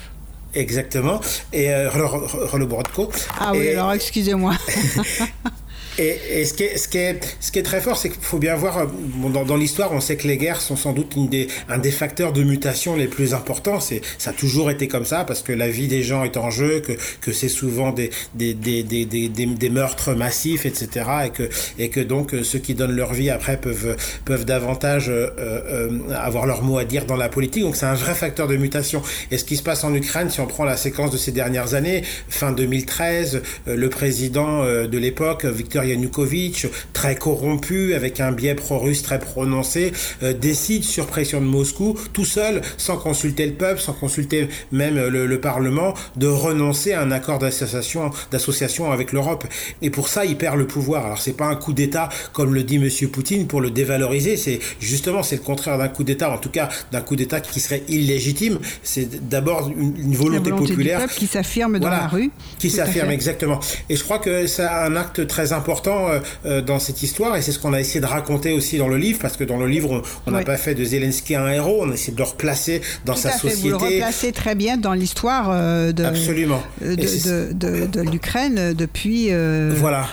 Exactement. 0.53 1.21
Et 1.53 1.71
euh, 1.71 1.89
Rolobrodko. 1.91 3.11
Ah 3.39 3.51
oui, 3.53 3.69
alors 3.69 3.93
excusez-moi. 3.93 4.53
Et, 5.97 6.19
et, 6.31 6.45
ce, 6.45 6.53
qui 6.53 6.63
est, 6.63 6.77
ce, 6.77 6.87
qui 6.87 6.97
est, 6.97 7.19
ce 7.39 7.51
qui 7.51 7.59
est 7.59 7.63
très 7.63 7.81
fort, 7.81 7.97
c'est 7.97 8.09
qu'il 8.09 8.21
faut 8.21 8.37
bien 8.37 8.55
voir, 8.55 8.77
euh, 8.77 8.85
bon, 8.87 9.29
dans, 9.29 9.45
dans 9.45 9.57
l'histoire, 9.57 9.91
on 9.93 9.99
sait 9.99 10.15
que 10.15 10.27
les 10.27 10.37
guerres 10.37 10.61
sont 10.61 10.75
sans 10.75 10.93
doute 10.93 11.15
une 11.15 11.27
des, 11.27 11.47
un 11.69 11.79
des 11.79 11.91
facteurs 11.91 12.33
de 12.33 12.43
mutation 12.43 12.95
les 12.95 13.07
plus 13.07 13.33
importants. 13.33 13.79
C'est, 13.79 14.01
ça 14.17 14.29
a 14.29 14.33
toujours 14.33 14.69
été 14.69 14.87
comme 14.87 15.05
ça, 15.05 15.23
parce 15.23 15.41
que 15.41 15.51
la 15.51 15.69
vie 15.69 15.87
des 15.87 16.03
gens 16.03 16.23
est 16.23 16.37
en 16.37 16.49
jeu, 16.49 16.81
que, 16.81 16.93
que 17.21 17.31
c'est 17.31 17.49
souvent 17.49 17.91
des, 17.91 18.11
des, 18.35 18.53
des, 18.53 18.83
des, 18.83 19.05
des, 19.05 19.69
meurtres 19.69 20.13
massifs, 20.13 20.65
etc. 20.65 21.05
Et 21.25 21.29
que, 21.29 21.49
et 21.79 21.89
que 21.89 21.99
donc 21.99 22.33
euh, 22.33 22.43
ceux 22.43 22.59
qui 22.59 22.75
donnent 22.75 22.95
leur 22.95 23.13
vie 23.13 23.29
après 23.29 23.57
peuvent, 23.57 23.95
peuvent 24.25 24.45
davantage 24.45 25.09
euh, 25.09 25.29
euh, 25.39 25.89
avoir 26.13 26.45
leur 26.45 26.61
mot 26.61 26.77
à 26.77 26.85
dire 26.85 27.05
dans 27.05 27.15
la 27.15 27.29
politique. 27.29 27.63
Donc 27.63 27.75
c'est 27.75 27.85
un 27.85 27.95
vrai 27.95 28.13
facteur 28.13 28.47
de 28.47 28.55
mutation. 28.55 29.01
Et 29.31 29.37
ce 29.37 29.43
qui 29.43 29.57
se 29.57 29.63
passe 29.63 29.83
en 29.83 29.93
Ukraine, 29.93 30.29
si 30.29 30.39
on 30.39 30.47
prend 30.47 30.63
la 30.63 30.77
séquence 30.77 31.11
de 31.11 31.17
ces 31.17 31.31
dernières 31.31 31.73
années, 31.73 32.03
fin 32.29 32.51
2013, 32.51 33.41
euh, 33.67 33.75
le 33.75 33.89
président 33.89 34.63
de 34.63 34.97
l'époque, 34.97 35.45
Victor 35.45 35.83
Yanukovych, 35.87 36.67
très 36.93 37.15
corrompu, 37.15 37.93
avec 37.93 38.19
un 38.19 38.31
biais 38.31 38.55
pro-russe 38.55 39.01
très 39.03 39.19
prononcé, 39.19 39.91
euh, 40.23 40.33
décide 40.33 40.83
sur 40.83 41.07
pression 41.07 41.39
de 41.39 41.45
Moscou, 41.45 41.97
tout 42.13 42.25
seul, 42.25 42.61
sans 42.77 42.97
consulter 42.97 43.45
le 43.45 43.53
peuple, 43.53 43.79
sans 43.79 43.93
consulter 43.93 44.49
même 44.71 44.95
le, 44.95 45.25
le 45.25 45.41
Parlement, 45.41 45.93
de 46.15 46.27
renoncer 46.27 46.93
à 46.93 47.01
un 47.01 47.11
accord 47.11 47.39
d'association, 47.39 48.11
d'association 48.31 48.91
avec 48.91 49.11
l'Europe. 49.11 49.45
Et 49.81 49.89
pour 49.89 50.09
ça, 50.09 50.25
il 50.25 50.37
perd 50.37 50.57
le 50.57 50.67
pouvoir. 50.67 51.05
Alors 51.05 51.19
c'est 51.19 51.37
pas 51.37 51.45
un 51.45 51.55
coup 51.55 51.73
d'État 51.73 52.09
comme 52.33 52.53
le 52.53 52.63
dit 52.63 52.79
Monsieur 52.79 53.07
Poutine 53.07 53.47
pour 53.47 53.61
le 53.61 53.71
dévaloriser. 53.71 54.37
C'est 54.37 54.59
justement 54.79 55.23
c'est 55.23 55.37
le 55.37 55.41
contraire 55.41 55.77
d'un 55.77 55.87
coup 55.87 56.03
d'État, 56.03 56.31
en 56.31 56.37
tout 56.37 56.49
cas 56.49 56.69
d'un 56.91 57.01
coup 57.01 57.15
d'État 57.15 57.39
qui 57.39 57.59
serait 57.59 57.83
illégitime. 57.87 58.59
C'est 58.83 59.27
d'abord 59.29 59.69
une, 59.69 59.97
une, 59.97 60.15
volonté, 60.15 60.49
volonté 60.49 60.73
populaire 60.73 61.07
qui 61.07 61.27
s'affirme 61.27 61.73
dans 61.73 61.87
voilà, 61.87 62.03
la 62.03 62.07
rue. 62.07 62.31
Qui 62.59 62.69
s'affirme 62.69 63.11
exactement. 63.11 63.59
Et 63.89 63.95
je 63.95 64.03
crois 64.03 64.19
que 64.19 64.47
c'est 64.47 64.63
un 64.65 64.95
acte 64.95 65.25
très 65.27 65.53
important 65.53 65.76
important 65.77 66.09
euh, 66.09 66.19
euh, 66.45 66.61
dans 66.61 66.79
cette 66.79 67.03
histoire 67.03 67.35
et 67.35 67.41
c'est 67.41 67.51
ce 67.51 67.59
qu'on 67.59 67.73
a 67.73 67.79
essayé 67.79 67.99
de 67.99 68.05
raconter 68.05 68.53
aussi 68.53 68.77
dans 68.77 68.87
le 68.87 68.97
livre 68.97 69.19
parce 69.21 69.37
que 69.37 69.43
dans 69.43 69.57
le 69.57 69.67
livre 69.67 70.01
on 70.25 70.31
n'a 70.31 70.39
oui. 70.39 70.43
pas 70.43 70.57
fait 70.57 70.73
de 70.75 70.83
Zelensky 70.83 71.35
un 71.35 71.47
héros 71.47 71.79
on 71.81 71.91
a 71.91 71.93
essayé 71.93 72.13
de 72.13 72.17
le 72.17 72.23
replacer 72.23 72.81
dans 73.05 73.13
Tout 73.13 73.19
sa 73.19 73.29
fait, 73.31 73.49
société 73.49 73.69
vous 73.69 73.79
le 73.79 73.85
replacez 73.85 74.31
très 74.31 74.55
bien 74.55 74.77
dans 74.77 74.93
l'histoire 74.93 75.49
euh, 75.51 75.91
de, 75.91 76.03
Absolument. 76.03 76.61
de, 76.81 76.95
de, 76.95 77.53
de, 77.53 77.85
de 77.85 78.01
l'Ukraine 78.01 78.73
depuis 78.73 79.27
euh... 79.31 79.73
voilà 79.75 80.07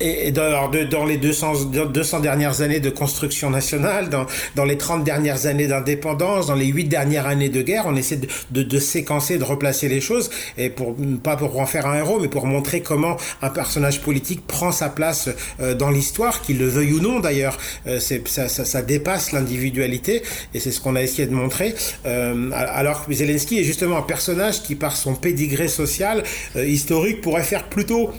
et 0.00 0.30
dans, 0.30 0.70
dans 0.90 1.04
les 1.04 1.16
200, 1.16 1.64
200 1.92 2.20
dernières 2.20 2.60
années 2.60 2.80
de 2.80 2.90
construction 2.90 3.50
nationale, 3.50 4.08
dans, 4.10 4.26
dans 4.54 4.64
les 4.64 4.76
30 4.76 5.04
dernières 5.04 5.46
années 5.46 5.66
d'indépendance, 5.66 6.46
dans 6.46 6.54
les 6.54 6.66
8 6.66 6.84
dernières 6.84 7.26
années 7.26 7.48
de 7.48 7.62
guerre, 7.62 7.84
on 7.86 7.96
essaie 7.96 8.16
de, 8.16 8.28
de, 8.50 8.62
de, 8.62 8.78
séquencer, 8.78 9.38
de 9.38 9.44
replacer 9.44 9.88
les 9.88 10.00
choses, 10.00 10.30
et 10.58 10.68
pour 10.68 10.94
pas 11.22 11.36
pour 11.36 11.58
en 11.58 11.66
faire 11.66 11.86
un 11.86 11.96
héros, 11.96 12.20
mais 12.20 12.28
pour 12.28 12.46
montrer 12.46 12.80
comment 12.80 13.16
un 13.42 13.50
personnage 13.50 14.02
politique 14.02 14.46
prend 14.46 14.72
sa 14.72 14.88
place 14.88 15.30
euh, 15.60 15.74
dans 15.74 15.90
l'histoire, 15.90 16.42
qu'il 16.42 16.58
le 16.58 16.66
veuille 16.68 16.92
ou 16.92 17.00
non 17.00 17.20
d'ailleurs. 17.20 17.58
Euh, 17.86 18.00
ça, 18.00 18.48
ça, 18.48 18.64
ça, 18.64 18.82
dépasse 18.82 19.32
l'individualité, 19.32 20.22
et 20.54 20.60
c'est 20.60 20.70
ce 20.70 20.80
qu'on 20.80 20.96
a 20.96 21.02
essayé 21.02 21.26
de 21.26 21.34
montrer. 21.34 21.74
Euh, 22.04 22.50
alors 22.52 23.06
que 23.06 23.12
Zelensky 23.12 23.60
est 23.60 23.64
justement 23.64 23.98
un 23.98 24.02
personnage 24.02 24.62
qui, 24.62 24.74
par 24.74 24.96
son 24.96 25.14
pédigré 25.14 25.68
social, 25.68 26.22
euh, 26.56 26.64
historique, 26.66 27.20
pourrait 27.20 27.42
faire 27.42 27.64
plutôt 27.64 28.10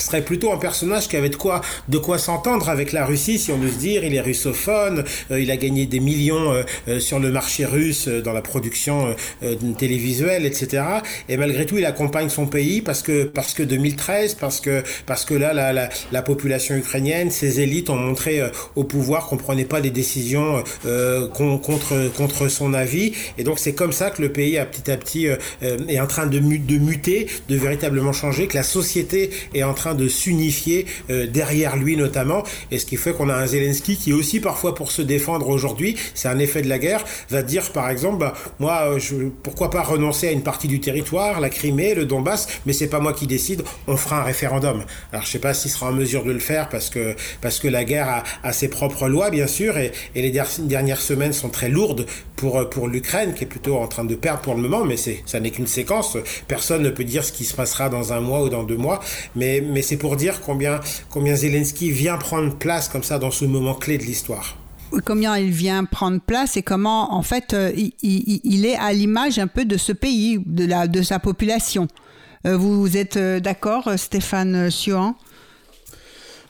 serait 0.00 0.22
plutôt 0.22 0.52
un 0.52 0.58
personnage 0.58 1.08
qui 1.08 1.16
avait 1.16 1.28
de 1.28 1.36
quoi 1.36 1.60
de 1.88 1.98
quoi 1.98 2.18
s'entendre 2.18 2.68
avec 2.68 2.92
la 2.92 3.04
Russie 3.06 3.38
si 3.38 3.50
on 3.52 3.62
ose 3.62 3.78
dire. 3.78 4.04
Il 4.04 4.14
est 4.14 4.20
russophone 4.20 5.04
euh, 5.30 5.40
il 5.40 5.50
a 5.50 5.56
gagné 5.56 5.86
des 5.86 6.00
millions 6.00 6.52
euh, 6.52 6.62
euh, 6.88 7.00
sur 7.00 7.18
le 7.18 7.30
marché 7.30 7.64
russe 7.64 8.08
euh, 8.08 8.20
dans 8.22 8.32
la 8.32 8.42
production 8.42 9.14
euh, 9.42 9.54
télévisuelle 9.78 10.46
etc 10.46 10.84
et 11.28 11.36
malgré 11.36 11.66
tout 11.66 11.78
il 11.78 11.84
accompagne 11.86 12.28
son 12.28 12.46
pays 12.46 12.80
parce 12.80 13.02
que 13.02 13.24
parce 13.24 13.54
que 13.54 13.62
2013 13.62 14.34
parce 14.34 14.60
que 14.60 14.82
parce 15.06 15.24
que 15.24 15.34
là 15.34 15.52
la, 15.52 15.72
la, 15.72 15.88
la 16.10 16.22
population 16.22 16.74
ukrainienne 16.74 17.30
ses 17.30 17.60
élites 17.60 17.90
ont 17.90 17.96
montré 17.96 18.40
euh, 18.40 18.48
au 18.76 18.84
pouvoir 18.84 19.26
qu'on 19.26 19.36
prenait 19.36 19.64
pas 19.64 19.80
des 19.80 19.90
décisions 19.90 20.62
contre 21.34 22.10
contre 22.16 22.48
son 22.48 22.74
avis. 22.74 23.12
Et 23.38 23.44
donc 23.44 23.58
c'est 23.58 23.74
comme 23.74 23.92
ça 23.92 24.10
que 24.10 24.22
le 24.22 24.30
pays 24.32 24.58
a 24.58 24.66
petit 24.66 24.90
à 24.90 24.96
petit 24.96 25.26
est 25.88 26.00
en 26.00 26.06
train 26.06 26.26
de, 26.26 26.38
de 26.38 26.78
muter 26.78 27.26
de 27.48 27.56
véritablement 27.56 28.12
changer 28.12 28.46
que 28.46 28.56
la 28.56 28.62
société 28.62 29.30
est 29.54 29.62
en 29.62 29.74
train 29.74 29.81
de 29.94 30.08
s'unifier 30.08 30.86
euh, 31.10 31.26
derrière 31.26 31.76
lui 31.76 31.96
notamment, 31.96 32.42
et 32.70 32.78
ce 32.78 32.86
qui 32.86 32.96
fait 32.96 33.12
qu'on 33.12 33.28
a 33.28 33.34
un 33.34 33.46
Zelensky 33.46 33.96
qui 33.96 34.12
aussi 34.12 34.40
parfois 34.40 34.74
pour 34.74 34.90
se 34.90 35.02
défendre 35.02 35.48
aujourd'hui, 35.48 35.96
c'est 36.14 36.28
un 36.28 36.38
effet 36.38 36.62
de 36.62 36.68
la 36.68 36.78
guerre, 36.78 37.04
va 37.30 37.42
dire 37.42 37.72
par 37.72 37.90
exemple, 37.90 38.18
bah, 38.18 38.34
moi, 38.58 38.98
je, 38.98 39.14
pourquoi 39.42 39.70
pas 39.70 39.82
renoncer 39.82 40.28
à 40.28 40.32
une 40.32 40.42
partie 40.42 40.68
du 40.68 40.80
territoire, 40.80 41.40
la 41.40 41.50
Crimée, 41.50 41.94
le 41.94 42.06
Donbass, 42.06 42.48
mais 42.66 42.72
c'est 42.72 42.88
pas 42.88 43.00
moi 43.00 43.12
qui 43.12 43.26
décide, 43.26 43.62
on 43.86 43.96
fera 43.96 44.20
un 44.20 44.24
référendum. 44.24 44.84
Alors 45.12 45.24
je 45.24 45.30
sais 45.30 45.38
pas 45.38 45.54
s'il 45.54 45.70
sera 45.70 45.88
en 45.88 45.92
mesure 45.92 46.24
de 46.24 46.32
le 46.32 46.38
faire 46.38 46.68
parce 46.68 46.90
que 46.90 47.14
parce 47.40 47.58
que 47.58 47.68
la 47.68 47.84
guerre 47.84 48.24
a, 48.42 48.52
ses 48.52 48.68
propres 48.68 49.08
lois 49.08 49.30
bien 49.30 49.46
sûr, 49.46 49.76
et, 49.78 49.92
les 50.14 50.30
dernières 50.60 51.00
semaines 51.00 51.32
sont 51.32 51.48
très 51.48 51.68
lourdes 51.68 52.06
pour 52.36 52.68
pour 52.70 52.88
l'Ukraine 52.88 53.34
qui 53.34 53.44
est 53.44 53.46
plutôt 53.46 53.76
en 53.76 53.88
train 53.88 54.04
de 54.04 54.14
perdre 54.14 54.40
pour 54.40 54.54
le 54.54 54.60
moment, 54.60 54.84
mais 54.84 54.96
ça 54.96 55.40
n'est 55.40 55.50
qu'une 55.50 55.66
séquence. 55.66 56.16
Personne 56.48 56.82
ne 56.82 56.90
peut 56.90 57.04
dire 57.04 57.24
ce 57.24 57.32
qui 57.32 57.44
se 57.44 57.54
passera 57.54 57.88
dans 57.88 58.12
un 58.12 58.20
mois 58.20 58.42
ou 58.42 58.48
dans 58.48 58.62
deux 58.62 58.76
mois, 58.76 59.00
mais 59.36 59.60
mais 59.72 59.82
c'est 59.82 59.96
pour 59.96 60.16
dire 60.16 60.40
combien, 60.40 60.80
combien 61.10 61.34
Zelensky 61.34 61.90
vient 61.90 62.16
prendre 62.18 62.56
place 62.56 62.88
comme 62.88 63.02
ça 63.02 63.18
dans 63.18 63.30
ce 63.30 63.44
moment 63.44 63.74
clé 63.74 63.98
de 63.98 64.04
l'histoire 64.04 64.56
combien 65.00 65.38
il 65.38 65.50
vient 65.50 65.84
prendre 65.84 66.20
place 66.20 66.56
et 66.56 66.62
comment 66.62 67.14
en 67.14 67.22
fait 67.22 67.54
euh, 67.54 67.72
il, 67.74 67.92
il, 68.02 68.40
il, 68.44 68.66
est 68.66 68.76
à 68.76 68.92
l'image 68.92 69.38
un 69.38 69.46
peu 69.46 69.64
de 69.64 69.76
ce 69.78 69.92
pays, 69.92 70.38
de, 70.44 70.66
la, 70.66 70.86
de 70.86 71.02
sa 71.02 71.18
population. 71.18 71.88
Euh, 72.46 72.56
vous 72.56 72.96
êtes 72.96 73.16
euh, 73.16 73.40
d'accord, 73.40 73.90
Stéphane 73.96 74.70
Siohan 74.70 75.14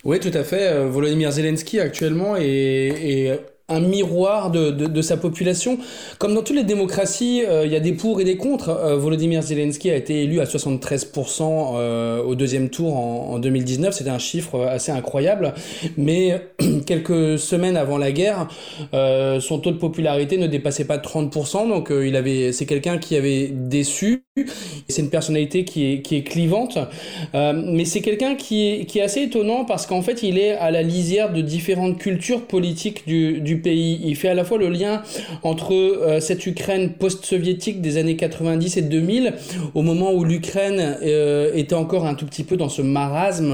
Oui, 0.04 0.18
tout 0.18 0.32
à 0.34 0.42
fait. 0.42 0.88
Volodymyr 0.88 1.30
Zelensky 1.30 1.78
actuellement 1.78 2.36
est, 2.36 2.42
est 2.46 3.40
un 3.72 3.80
miroir 3.80 4.50
de, 4.50 5.02
sa 5.02 5.16
population. 5.16 5.78
Comme 6.18 6.34
dans 6.34 6.42
toutes 6.42 6.56
les 6.56 6.64
démocraties, 6.64 7.42
euh, 7.46 7.66
il 7.66 7.72
y 7.72 7.76
a 7.76 7.80
des 7.80 7.92
pour 7.92 8.20
et 8.20 8.24
des 8.24 8.36
contre. 8.36 8.68
Euh, 8.68 8.96
Volodymyr 8.96 9.42
Zelensky 9.42 9.90
a 9.90 9.96
été 9.96 10.22
élu 10.22 10.40
à 10.40 10.44
73% 10.44 11.72
euh, 11.74 12.22
au 12.22 12.34
deuxième 12.34 12.68
tour 12.68 12.96
en, 12.96 13.32
en 13.32 13.38
2019. 13.38 13.94
C'était 13.94 14.10
un 14.10 14.18
chiffre 14.18 14.60
assez 14.60 14.92
incroyable. 14.92 15.54
Mais 15.96 16.52
quelques 16.86 17.38
semaines 17.38 17.76
avant 17.76 17.98
la 17.98 18.12
guerre, 18.12 18.48
son 18.92 19.58
taux 19.58 19.72
de 19.72 19.78
popularité 19.78 20.36
ne 20.36 20.46
dépassait 20.46 20.84
pas 20.84 20.98
30%. 20.98 21.68
Donc 21.68 21.90
il 21.90 22.16
avait, 22.16 22.52
c'est 22.52 22.66
quelqu'un 22.66 22.98
qui 22.98 23.16
avait 23.16 23.48
déçu 23.48 24.24
c'est 24.88 25.02
une 25.02 25.10
personnalité 25.10 25.64
qui 25.64 25.92
est, 25.92 26.00
qui 26.00 26.16
est 26.16 26.22
clivante, 26.22 26.78
euh, 27.34 27.52
mais 27.52 27.84
c'est 27.84 28.00
quelqu'un 28.00 28.34
qui 28.34 28.66
est, 28.66 28.86
qui 28.86 28.98
est 28.98 29.02
assez 29.02 29.20
étonnant 29.20 29.66
parce 29.66 29.84
qu'en 29.84 30.00
fait 30.00 30.22
il 30.22 30.38
est 30.38 30.52
à 30.52 30.70
la 30.70 30.82
lisière 30.82 31.34
de 31.34 31.42
différentes 31.42 31.98
cultures 31.98 32.46
politiques 32.46 33.06
du, 33.06 33.42
du 33.42 33.58
pays. 33.58 34.00
Il 34.02 34.16
fait 34.16 34.28
à 34.28 34.34
la 34.34 34.44
fois 34.44 34.56
le 34.56 34.70
lien 34.70 35.02
entre 35.42 35.74
euh, 35.74 36.18
cette 36.20 36.46
Ukraine 36.46 36.94
post-soviétique 36.94 37.82
des 37.82 37.98
années 37.98 38.16
90 38.16 38.78
et 38.78 38.82
2000, 38.82 39.34
au 39.74 39.82
moment 39.82 40.14
où 40.14 40.24
l'Ukraine 40.24 40.96
euh, 41.02 41.52
était 41.54 41.74
encore 41.74 42.06
un 42.06 42.14
tout 42.14 42.24
petit 42.24 42.44
peu 42.44 42.56
dans 42.56 42.70
ce 42.70 42.80
marasme 42.80 43.52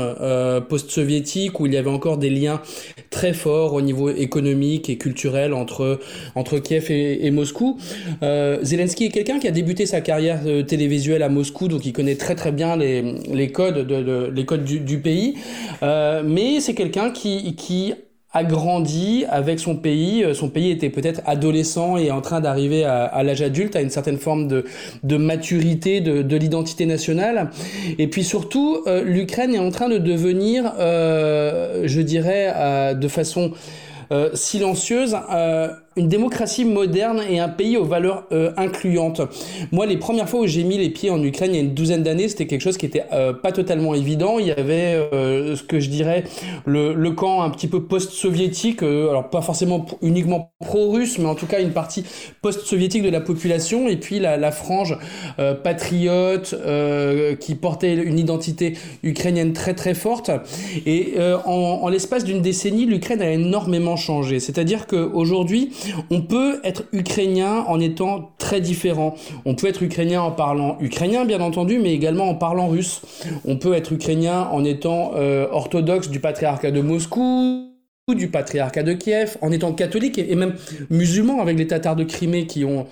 post-soviétique, 0.68 1.58
où 1.58 1.66
il 1.66 1.74
y 1.74 1.76
avait 1.76 1.90
encore 1.90 2.18
des 2.18 2.30
liens 2.30 2.62
très 3.10 3.32
forts 3.32 3.74
au 3.74 3.80
niveau 3.80 4.10
économique 4.10 4.88
et 4.90 4.96
culturel 4.96 5.54
entre, 5.54 5.98
entre 6.36 6.60
Kiev 6.60 6.90
et, 6.90 7.26
et 7.26 7.30
Moscou. 7.32 7.78
Zelensky 8.22 9.06
est 9.06 9.10
quelqu'un 9.10 9.40
qui 9.40 9.48
a 9.48 9.50
débuté 9.50 9.84
sa 9.84 10.00
carrière 10.00 10.40
télévisuel 10.68 11.22
à 11.24 11.28
Moscou, 11.28 11.66
donc 11.66 11.84
il 11.84 11.92
connaît 11.92 12.14
très 12.14 12.36
très 12.36 12.52
bien 12.52 12.76
les, 12.76 13.02
les 13.32 13.50
codes, 13.50 13.86
de, 13.86 14.30
les 14.32 14.44
codes 14.44 14.64
du, 14.64 14.98
pays. 14.98 15.34
Euh, 15.82 16.22
mais 16.24 16.60
c'est 16.60 16.74
quelqu'un 16.74 17.10
qui, 17.10 17.56
qui 17.56 17.94
a 18.32 18.44
grandi 18.44 19.24
avec 19.28 19.58
son 19.58 19.74
pays. 19.74 20.22
Euh, 20.22 20.34
son 20.34 20.48
pays 20.48 20.70
était 20.70 20.90
peut-être 20.90 21.22
adolescent 21.26 21.96
et 21.96 22.10
en 22.10 22.20
train 22.20 22.40
d'arriver 22.40 22.84
à, 22.84 23.22
l'âge 23.22 23.42
adulte, 23.42 23.74
à 23.74 23.80
une 23.80 23.90
certaine 23.90 24.18
forme 24.18 24.46
de, 24.46 24.64
de 25.02 25.16
maturité 25.16 26.00
de, 26.00 26.22
de 26.22 26.36
l'identité 26.36 26.86
nationale. 26.86 27.50
Et 27.98 28.06
puis 28.06 28.22
surtout, 28.22 28.82
euh, 28.86 29.02
l'Ukraine 29.02 29.54
est 29.54 29.58
en 29.58 29.70
train 29.70 29.88
de 29.88 29.98
devenir, 29.98 30.72
je 30.78 32.00
dirais, 32.00 32.94
de 32.94 33.08
façon 33.08 33.52
silencieuse, 34.32 35.16
une 35.98 36.08
démocratie 36.08 36.64
moderne 36.64 37.20
et 37.28 37.40
un 37.40 37.48
pays 37.48 37.76
aux 37.76 37.84
valeurs 37.84 38.24
euh, 38.32 38.52
incluantes. 38.56 39.20
Moi, 39.72 39.86
les 39.86 39.96
premières 39.96 40.28
fois 40.28 40.40
où 40.40 40.46
j'ai 40.46 40.64
mis 40.64 40.78
les 40.78 40.90
pieds 40.90 41.10
en 41.10 41.22
Ukraine 41.22 41.52
il 41.52 41.56
y 41.56 41.58
a 41.58 41.62
une 41.62 41.74
douzaine 41.74 42.02
d'années, 42.02 42.28
c'était 42.28 42.46
quelque 42.46 42.60
chose 42.60 42.76
qui 42.76 42.86
était 42.86 43.04
euh, 43.12 43.32
pas 43.32 43.52
totalement 43.52 43.94
évident. 43.94 44.38
Il 44.38 44.46
y 44.46 44.52
avait 44.52 44.94
euh, 45.12 45.56
ce 45.56 45.62
que 45.62 45.80
je 45.80 45.90
dirais 45.90 46.24
le, 46.64 47.08
camp 47.10 47.42
un 47.42 47.50
petit 47.50 47.68
peu 47.68 47.82
post-soviétique, 47.82 48.82
euh, 48.82 49.10
alors 49.10 49.30
pas 49.30 49.40
forcément 49.40 49.86
uniquement 50.02 50.52
pro-russe, 50.60 51.18
mais 51.18 51.26
en 51.26 51.34
tout 51.34 51.46
cas 51.46 51.60
une 51.60 51.72
partie 51.72 52.04
post-soviétique 52.42 53.02
de 53.02 53.08
la 53.08 53.20
population, 53.20 53.88
et 53.88 53.96
puis 53.96 54.20
la, 54.20 54.48
frange 54.50 54.96
patriote 55.62 56.54
qui 57.40 57.54
portait 57.54 57.94
une 57.94 58.18
identité 58.18 58.74
ukrainienne 59.02 59.52
très 59.52 59.74
très 59.74 59.94
forte. 59.94 60.30
Et 60.86 61.14
en 61.44 61.88
l'espace 61.88 62.24
d'une 62.24 62.40
décennie, 62.40 62.86
l'Ukraine 62.86 63.20
a 63.20 63.30
énormément 63.30 63.96
changé. 63.96 64.40
C'est-à-dire 64.40 64.86
qu'aujourd'hui, 64.86 65.70
on 66.10 66.22
peut 66.22 66.60
être 66.64 66.84
ukrainien 66.92 67.64
en 67.66 67.80
étant 67.80 68.32
très 68.38 68.60
différent. 68.60 69.14
On 69.44 69.54
peut 69.54 69.68
être 69.68 69.82
ukrainien 69.82 70.22
en 70.22 70.30
parlant 70.30 70.76
ukrainien, 70.80 71.24
bien 71.24 71.40
entendu, 71.40 71.78
mais 71.78 71.92
également 71.92 72.28
en 72.28 72.34
parlant 72.34 72.68
russe. 72.68 73.02
On 73.44 73.56
peut 73.56 73.74
être 73.74 73.92
ukrainien 73.92 74.48
en 74.50 74.64
étant 74.64 75.12
euh, 75.16 75.46
orthodoxe 75.50 76.08
du 76.08 76.20
patriarcat 76.20 76.70
de 76.70 76.80
Moscou 76.80 77.68
du 78.14 78.28
patriarcat 78.28 78.82
de 78.82 78.94
Kiev, 78.94 79.36
en 79.42 79.52
étant 79.52 79.72
catholique 79.72 80.18
et 80.18 80.34
même 80.34 80.54
musulman 80.90 81.40
avec 81.40 81.58
les 81.58 81.66
Tatars 81.66 81.96
de 81.96 82.04
Crimée 82.04 82.46
qui 82.46 82.64
ont 82.64 82.86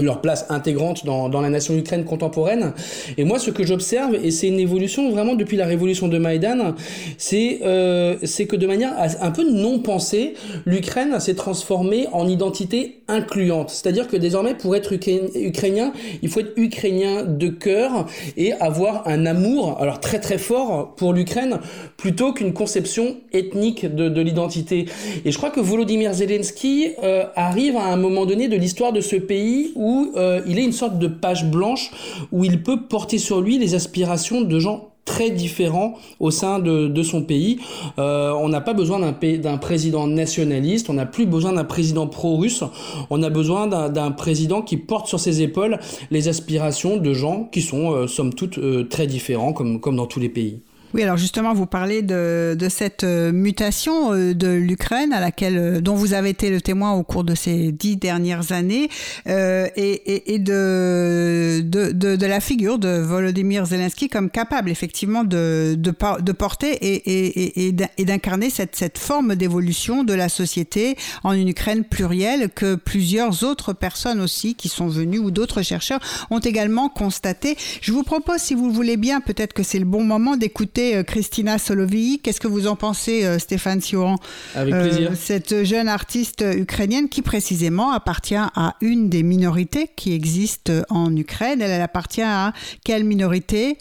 leur 0.00 0.20
place 0.20 0.46
intégrante 0.48 1.04
dans, 1.04 1.28
dans 1.28 1.40
la 1.40 1.50
nation 1.50 1.74
ukraine 1.76 2.04
contemporaine. 2.04 2.72
Et 3.16 3.24
moi, 3.24 3.40
ce 3.40 3.50
que 3.50 3.64
j'observe, 3.64 4.14
et 4.14 4.30
c'est 4.30 4.46
une 4.46 4.60
évolution 4.60 5.10
vraiment 5.10 5.34
depuis 5.34 5.56
la 5.56 5.66
révolution 5.66 6.06
de 6.06 6.18
Maïdan, 6.18 6.76
c'est 7.16 7.58
euh, 7.64 8.14
que 8.16 8.54
de 8.54 8.66
manière 8.68 8.92
un 9.20 9.30
peu 9.32 9.42
non 9.42 9.80
pensée, 9.80 10.34
l'Ukraine 10.66 11.18
s'est 11.18 11.34
transformée 11.34 12.06
en 12.12 12.28
identité 12.28 13.00
incluante. 13.08 13.70
C'est-à-dire 13.70 14.06
que 14.06 14.16
désormais, 14.16 14.54
pour 14.54 14.76
être 14.76 14.92
ukrainien, 14.92 15.92
il 16.22 16.28
faut 16.28 16.40
être 16.40 16.52
ukrainien 16.56 17.24
de 17.24 17.48
cœur 17.48 18.06
et 18.36 18.52
avoir 18.52 19.08
un 19.08 19.26
amour, 19.26 19.78
alors 19.80 19.98
très 19.98 20.20
très 20.20 20.38
fort 20.38 20.94
pour 20.94 21.12
l'Ukraine, 21.12 21.58
plutôt 21.96 22.32
qu'une 22.32 22.52
conception 22.52 23.16
ethnique 23.32 23.92
de, 23.92 24.08
de 24.08 24.20
l'identité. 24.20 24.86
Et 25.24 25.32
je 25.32 25.36
crois 25.38 25.50
que 25.50 25.58
Volodymyr 25.58 26.14
Zelensky 26.14 26.90
euh, 27.02 27.24
arrive 27.34 27.76
à 27.76 27.86
un 27.86 27.96
moment 27.96 28.26
donné 28.26 28.46
de 28.46 28.56
l'histoire 28.56 28.92
de 28.92 29.00
ce 29.00 29.16
pays 29.16 29.72
où 29.74 29.87
où 29.88 30.12
euh, 30.16 30.42
il 30.46 30.58
est 30.58 30.64
une 30.64 30.72
sorte 30.72 30.98
de 30.98 31.06
page 31.06 31.46
blanche 31.46 31.90
où 32.30 32.44
il 32.44 32.62
peut 32.62 32.82
porter 32.82 33.16
sur 33.16 33.40
lui 33.40 33.58
les 33.58 33.74
aspirations 33.74 34.42
de 34.42 34.58
gens 34.58 34.90
très 35.06 35.30
différents 35.30 35.94
au 36.20 36.30
sein 36.30 36.58
de, 36.58 37.02
son 37.02 37.22
pays. 37.22 37.58
Euh, 37.98 38.30
on 38.32 38.50
n'a 38.50 38.60
pas 38.60 38.74
besoin 38.74 39.00
d'un 39.00 39.56
président 39.56 40.06
nationaliste, 40.06 40.90
on 40.90 40.92
n'a 40.92 41.06
plus 41.06 41.24
besoin 41.24 41.54
d'un 41.54 41.64
président 41.64 42.06
pro-russe, 42.06 42.62
on 43.08 43.22
a 43.22 43.30
besoin 43.30 43.66
d'un 43.66 44.10
président 44.10 44.60
qui 44.60 44.76
porte 44.76 45.06
sur 45.06 45.18
ses 45.18 45.40
épaules 45.40 45.78
les 46.10 46.28
aspirations 46.28 46.98
de 46.98 47.14
gens 47.14 47.48
qui 47.50 47.62
sont, 47.62 47.92
euh, 47.92 48.06
somme 48.06 48.34
toute, 48.34 48.60
très 48.90 49.06
différents, 49.06 49.54
comme 49.54 49.96
dans 49.96 50.06
tous 50.06 50.20
les 50.20 50.28
pays. 50.28 50.60
Oui, 50.94 51.02
alors 51.02 51.18
justement, 51.18 51.52
vous 51.52 51.66
parlez 51.66 52.00
de, 52.00 52.56
de 52.58 52.68
cette 52.70 53.04
euh, 53.04 53.30
mutation 53.30 54.14
euh, 54.14 54.32
de 54.32 54.48
l'Ukraine 54.48 55.12
à 55.12 55.20
laquelle 55.20 55.58
euh, 55.58 55.80
dont 55.82 55.94
vous 55.94 56.14
avez 56.14 56.30
été 56.30 56.48
le 56.48 56.62
témoin 56.62 56.92
au 56.92 57.02
cours 57.02 57.24
de 57.24 57.34
ces 57.34 57.72
dix 57.72 57.98
dernières 57.98 58.52
années 58.52 58.88
euh, 59.26 59.68
et, 59.76 59.90
et, 59.90 60.34
et 60.34 60.38
de, 60.38 61.60
de, 61.62 61.92
de, 61.92 62.16
de, 62.16 62.26
la 62.26 62.40
figure 62.40 62.78
de 62.78 62.88
Volodymyr 62.88 63.66
Zelensky 63.66 64.08
comme 64.08 64.30
capable 64.30 64.70
effectivement 64.70 65.24
de, 65.24 65.74
de, 65.78 66.32
porter 66.32 66.72
et, 66.72 67.66
et, 67.66 67.66
et 67.98 68.04
d'incarner 68.06 68.48
cette, 68.48 68.74
cette 68.74 68.96
forme 68.96 69.34
d'évolution 69.36 70.04
de 70.04 70.14
la 70.14 70.30
société 70.30 70.96
en 71.22 71.32
une 71.32 71.48
Ukraine 71.48 71.84
plurielle 71.84 72.48
que 72.54 72.76
plusieurs 72.76 73.44
autres 73.44 73.74
personnes 73.74 74.22
aussi 74.22 74.54
qui 74.54 74.70
sont 74.70 74.88
venues 74.88 75.18
ou 75.18 75.30
d'autres 75.30 75.60
chercheurs 75.60 76.00
ont 76.30 76.38
également 76.38 76.88
constaté. 76.88 77.58
Je 77.82 77.92
vous 77.92 78.04
propose, 78.04 78.38
si 78.38 78.54
vous 78.54 78.68
le 78.68 78.72
voulez 78.72 78.96
bien, 78.96 79.20
peut-être 79.20 79.52
que 79.52 79.62
c'est 79.62 79.78
le 79.78 79.84
bon 79.84 80.02
moment 80.02 80.36
d'écouter 80.38 80.77
écouter 80.78 81.04
Christina 81.04 81.58
Solovii. 81.58 82.20
Qu'est-ce 82.20 82.40
que 82.40 82.48
vous 82.48 82.66
en 82.66 82.76
pensez, 82.76 83.38
Stéphane 83.38 83.80
Sioran 83.80 84.16
Avec 84.54 84.74
plaisir. 84.74 85.10
Euh, 85.10 85.14
cette 85.16 85.64
jeune 85.64 85.88
artiste 85.88 86.44
ukrainienne 86.54 87.08
qui 87.08 87.22
précisément 87.22 87.92
appartient 87.92 88.36
à 88.36 88.74
une 88.80 89.08
des 89.08 89.22
minorités 89.22 89.90
qui 89.96 90.12
existent 90.12 90.72
en 90.88 91.14
Ukraine. 91.16 91.60
Elle, 91.60 91.70
elle 91.70 91.82
appartient 91.82 92.22
à 92.22 92.52
quelle 92.84 93.04
minorité? 93.04 93.78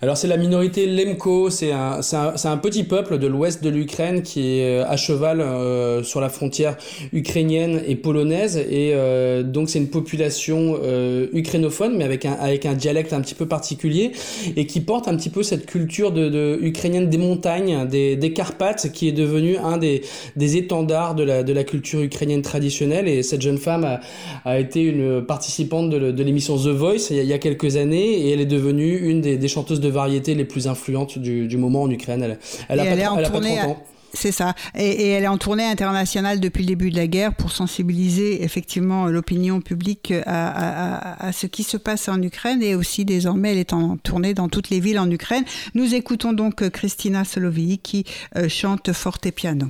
Alors 0.00 0.16
c'est 0.16 0.28
la 0.28 0.36
minorité 0.36 0.86
Lemko, 0.86 1.50
c'est 1.50 1.72
un, 1.72 2.00
un, 2.12 2.34
un, 2.44 2.56
petit 2.56 2.84
peuple 2.84 3.18
de 3.18 3.26
l'ouest 3.26 3.62
de 3.62 3.68
l'Ukraine 3.68 4.22
qui 4.22 4.58
est 4.58 4.78
à 4.78 4.96
cheval 4.96 5.40
euh, 5.40 6.02
sur 6.02 6.20
la 6.20 6.28
frontière 6.28 6.76
ukrainienne 7.12 7.82
et 7.86 7.96
polonaise. 7.96 8.56
Et 8.56 8.92
euh, 8.94 9.42
donc 9.42 9.68
c'est 9.68 9.78
une 9.78 9.88
population 9.88 10.78
euh, 10.82 11.26
ukrainophone 11.32 11.96
mais 11.96 12.04
avec 12.04 12.26
un, 12.26 12.32
avec 12.32 12.66
un 12.66 12.74
dialecte 12.74 13.12
un 13.12 13.20
petit 13.20 13.34
peu 13.34 13.46
particulier 13.46 14.12
et 14.56 14.66
qui 14.66 14.80
porte 14.80 15.08
un 15.08 15.16
petit 15.16 15.30
peu 15.30 15.42
cette 15.42 15.66
culture 15.66 16.12
de, 16.12 16.28
de 16.28 16.58
ukrainienne 16.62 17.08
des 17.08 17.18
montagnes, 17.18 17.86
des, 17.86 18.16
des 18.16 18.32
Carpates 18.32 18.90
qui 18.92 19.08
est 19.08 19.12
devenu 19.12 19.56
un 19.58 19.78
des, 19.78 20.02
des 20.36 20.56
étendards 20.56 21.14
de 21.14 21.22
la, 21.22 21.42
de 21.42 21.52
la 21.52 21.64
culture 21.64 22.00
ukrainienne 22.00 22.42
traditionnelle. 22.42 23.08
Et 23.08 23.22
cette 23.22 23.42
jeune 23.42 23.58
femme 23.58 23.84
a, 23.84 24.00
a 24.44 24.58
été 24.58 24.82
une 24.82 25.22
participante 25.22 25.90
de, 25.90 26.10
de 26.10 26.22
l'émission 26.22 26.56
The 26.56 26.68
Voice 26.68 27.10
il 27.10 27.16
y, 27.16 27.20
a, 27.20 27.22
il 27.22 27.28
y, 27.28 27.32
a, 27.32 27.38
quelques 27.38 27.76
années 27.76 28.20
et 28.20 28.30
elle 28.30 28.40
est 28.40 28.46
devenue 28.46 28.96
une 28.96 29.20
des, 29.20 29.36
des 29.36 29.48
chanteuses 29.62 29.80
de 29.80 29.88
variété 29.88 30.34
les 30.34 30.44
plus 30.44 30.66
influentes 30.66 31.18
du, 31.18 31.46
du 31.46 31.56
moment 31.56 31.82
en 31.82 31.90
Ukraine. 31.90 32.22
Elle, 32.22 32.38
elle, 32.68 32.80
a, 32.80 32.84
elle, 32.84 32.98
pas, 32.98 33.14
elle 33.18 33.24
a 33.24 33.30
pas 33.30 33.40
30 33.40 33.58
ans. 33.68 33.82
C'est 34.14 34.32
ça. 34.32 34.54
Et, 34.76 34.90
et, 34.90 35.08
elle 35.08 35.24
est 35.24 35.28
en 35.28 35.38
tournée 35.38 35.64
internationale 35.64 36.38
depuis 36.38 36.64
le 36.64 36.68
début 36.68 36.90
de 36.90 36.96
la 36.96 37.06
guerre 37.06 37.34
pour 37.34 37.50
sensibiliser 37.50 38.44
effectivement 38.44 39.06
l'opinion 39.06 39.62
publique 39.62 40.12
à, 40.26 40.48
à, 40.48 41.26
à, 41.28 41.32
ce 41.32 41.46
qui 41.46 41.62
se 41.62 41.78
passe 41.78 42.08
en 42.08 42.20
Ukraine 42.20 42.62
et 42.62 42.74
aussi 42.74 43.06
désormais 43.06 43.52
elle 43.52 43.58
est 43.58 43.72
en 43.72 43.96
tournée 43.96 44.34
dans 44.34 44.48
toutes 44.48 44.68
les 44.68 44.80
villes 44.80 44.98
en 44.98 45.10
Ukraine. 45.10 45.44
Nous 45.74 45.94
écoutons 45.94 46.34
donc 46.34 46.68
Christina 46.68 47.24
Solovii 47.24 47.78
qui 47.78 48.04
euh, 48.36 48.50
chante 48.50 48.92
forte 48.92 49.24
et 49.24 49.32
piano. 49.32 49.68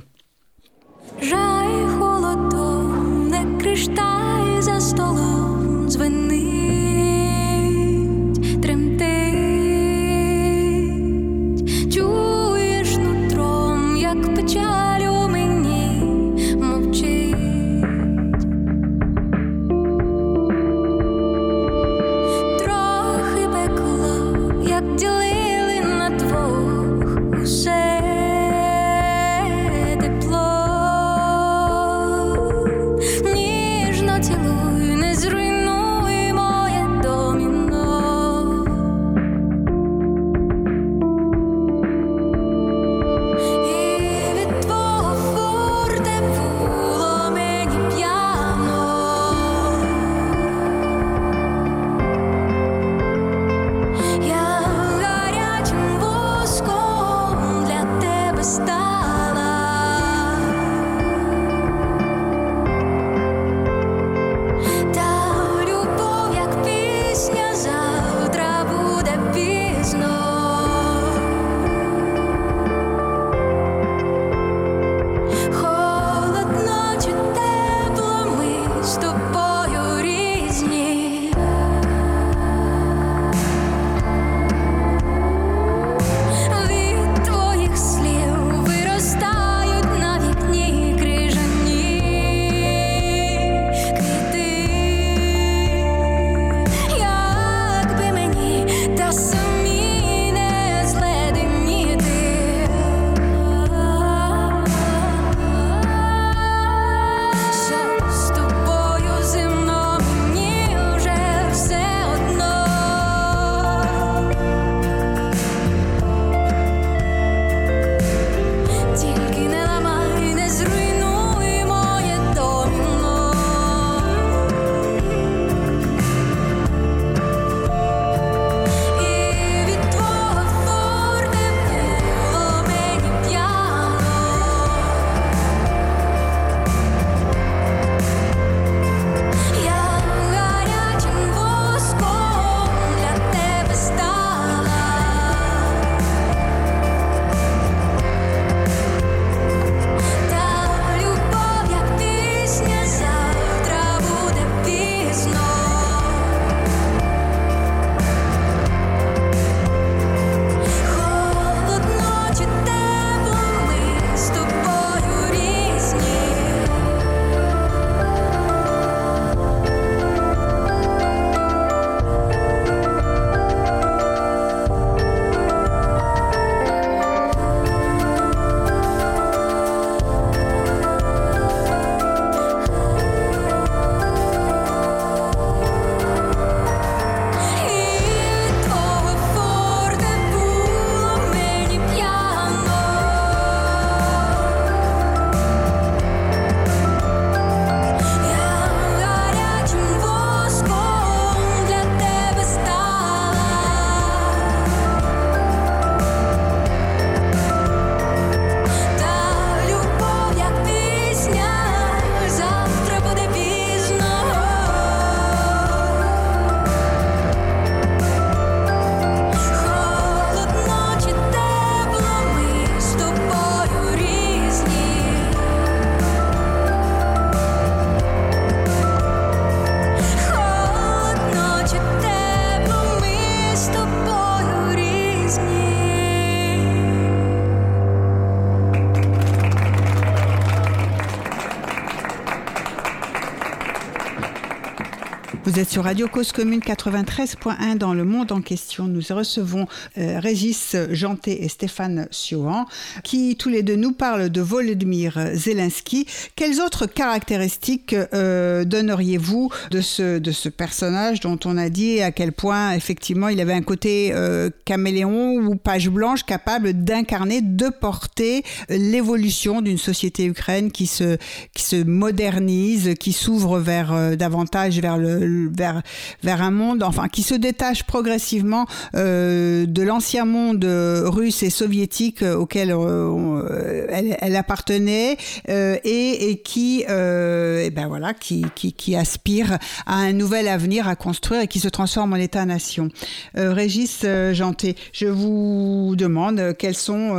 Vous 245.53 245.59
êtes 245.59 245.69
sur 245.69 245.83
Radio 245.83 246.07
Cause 246.07 246.31
Commune 246.31 246.61
93.1 246.61 247.77
dans 247.77 247.93
le 247.93 248.03
monde 248.03 248.31
en 248.31 248.41
question. 248.41 248.85
Nous 248.85 249.03
recevons 249.11 249.67
euh, 249.99 250.19
Régis 250.19 250.75
Janté 250.89 251.43
et 251.43 251.47
Stéphane 251.47 252.07
Siohan 252.09 252.65
qui 253.03 253.35
tous 253.35 253.49
les 253.49 253.61
deux 253.61 253.75
nous 253.75 253.91
parlent 253.91 254.31
de 254.31 254.41
Volodymyr 254.41 255.29
Zelensky. 255.35 256.07
Quelles 256.35 256.59
autres 256.59 256.87
caractéristiques 256.87 257.95
euh, 258.15 258.65
donneriez-vous 258.65 259.51
de 259.69 259.81
ce, 259.81 260.17
de 260.17 260.31
ce 260.31 260.49
personnage 260.49 261.19
dont 261.19 261.37
on 261.45 261.55
a 261.59 261.69
dit 261.69 262.01
à 262.01 262.11
quel 262.11 262.31
point 262.31 262.71
effectivement 262.71 263.27
il 263.27 263.39
avait 263.39 263.53
un 263.53 263.61
côté 263.61 264.09
euh, 264.11 264.49
caméléon 264.65 265.35
ou 265.35 265.55
page 265.55 265.87
blanche 265.87 266.23
capable 266.23 266.73
d'incarner, 266.73 267.41
de 267.43 267.69
porter 267.69 268.41
l'évolution 268.69 269.61
d'une 269.61 269.77
société 269.77 270.25
ukraine 270.25 270.71
qui 270.71 270.87
se, 270.87 271.17
qui 271.53 271.61
se 271.61 271.83
modernise, 271.83 272.95
qui 272.99 273.13
s'ouvre 273.13 273.59
vers 273.59 274.17
davantage 274.17 274.79
vers 274.79 274.97
le 274.97 275.42
vers, 275.51 275.81
vers 276.23 276.41
un 276.41 276.51
monde, 276.51 276.83
enfin, 276.83 277.07
qui 277.07 277.23
se 277.23 277.35
détache 277.35 277.83
progressivement 277.83 278.65
euh, 278.95 279.65
de 279.65 279.81
l'ancien 279.81 280.25
monde 280.25 280.65
russe 280.65 281.43
et 281.43 281.49
soviétique 281.49 282.21
euh, 282.21 282.35
auquel 282.35 282.71
euh, 282.71 283.87
elle, 283.89 284.35
appartenait 284.35 285.17
et, 285.47 286.41
qui, 286.43 286.81
et 286.81 287.69
ben 287.71 287.87
voilà, 287.87 288.13
qui, 288.13 288.45
qui, 288.55 288.73
qui, 288.73 288.95
aspire 288.95 289.57
à 289.85 289.95
un 289.95 290.13
nouvel 290.13 290.47
avenir 290.47 290.87
à 290.87 290.95
construire 290.95 291.41
et 291.41 291.47
qui 291.47 291.59
se 291.59 291.67
transforme 291.67 292.13
en 292.13 292.17
État-nation. 292.17 292.89
Régis 293.35 294.05
Janté, 294.31 294.75
je 294.91 295.07
vous 295.07 295.95
demande 295.95 296.55
quels 296.57 296.75
sont 296.75 297.15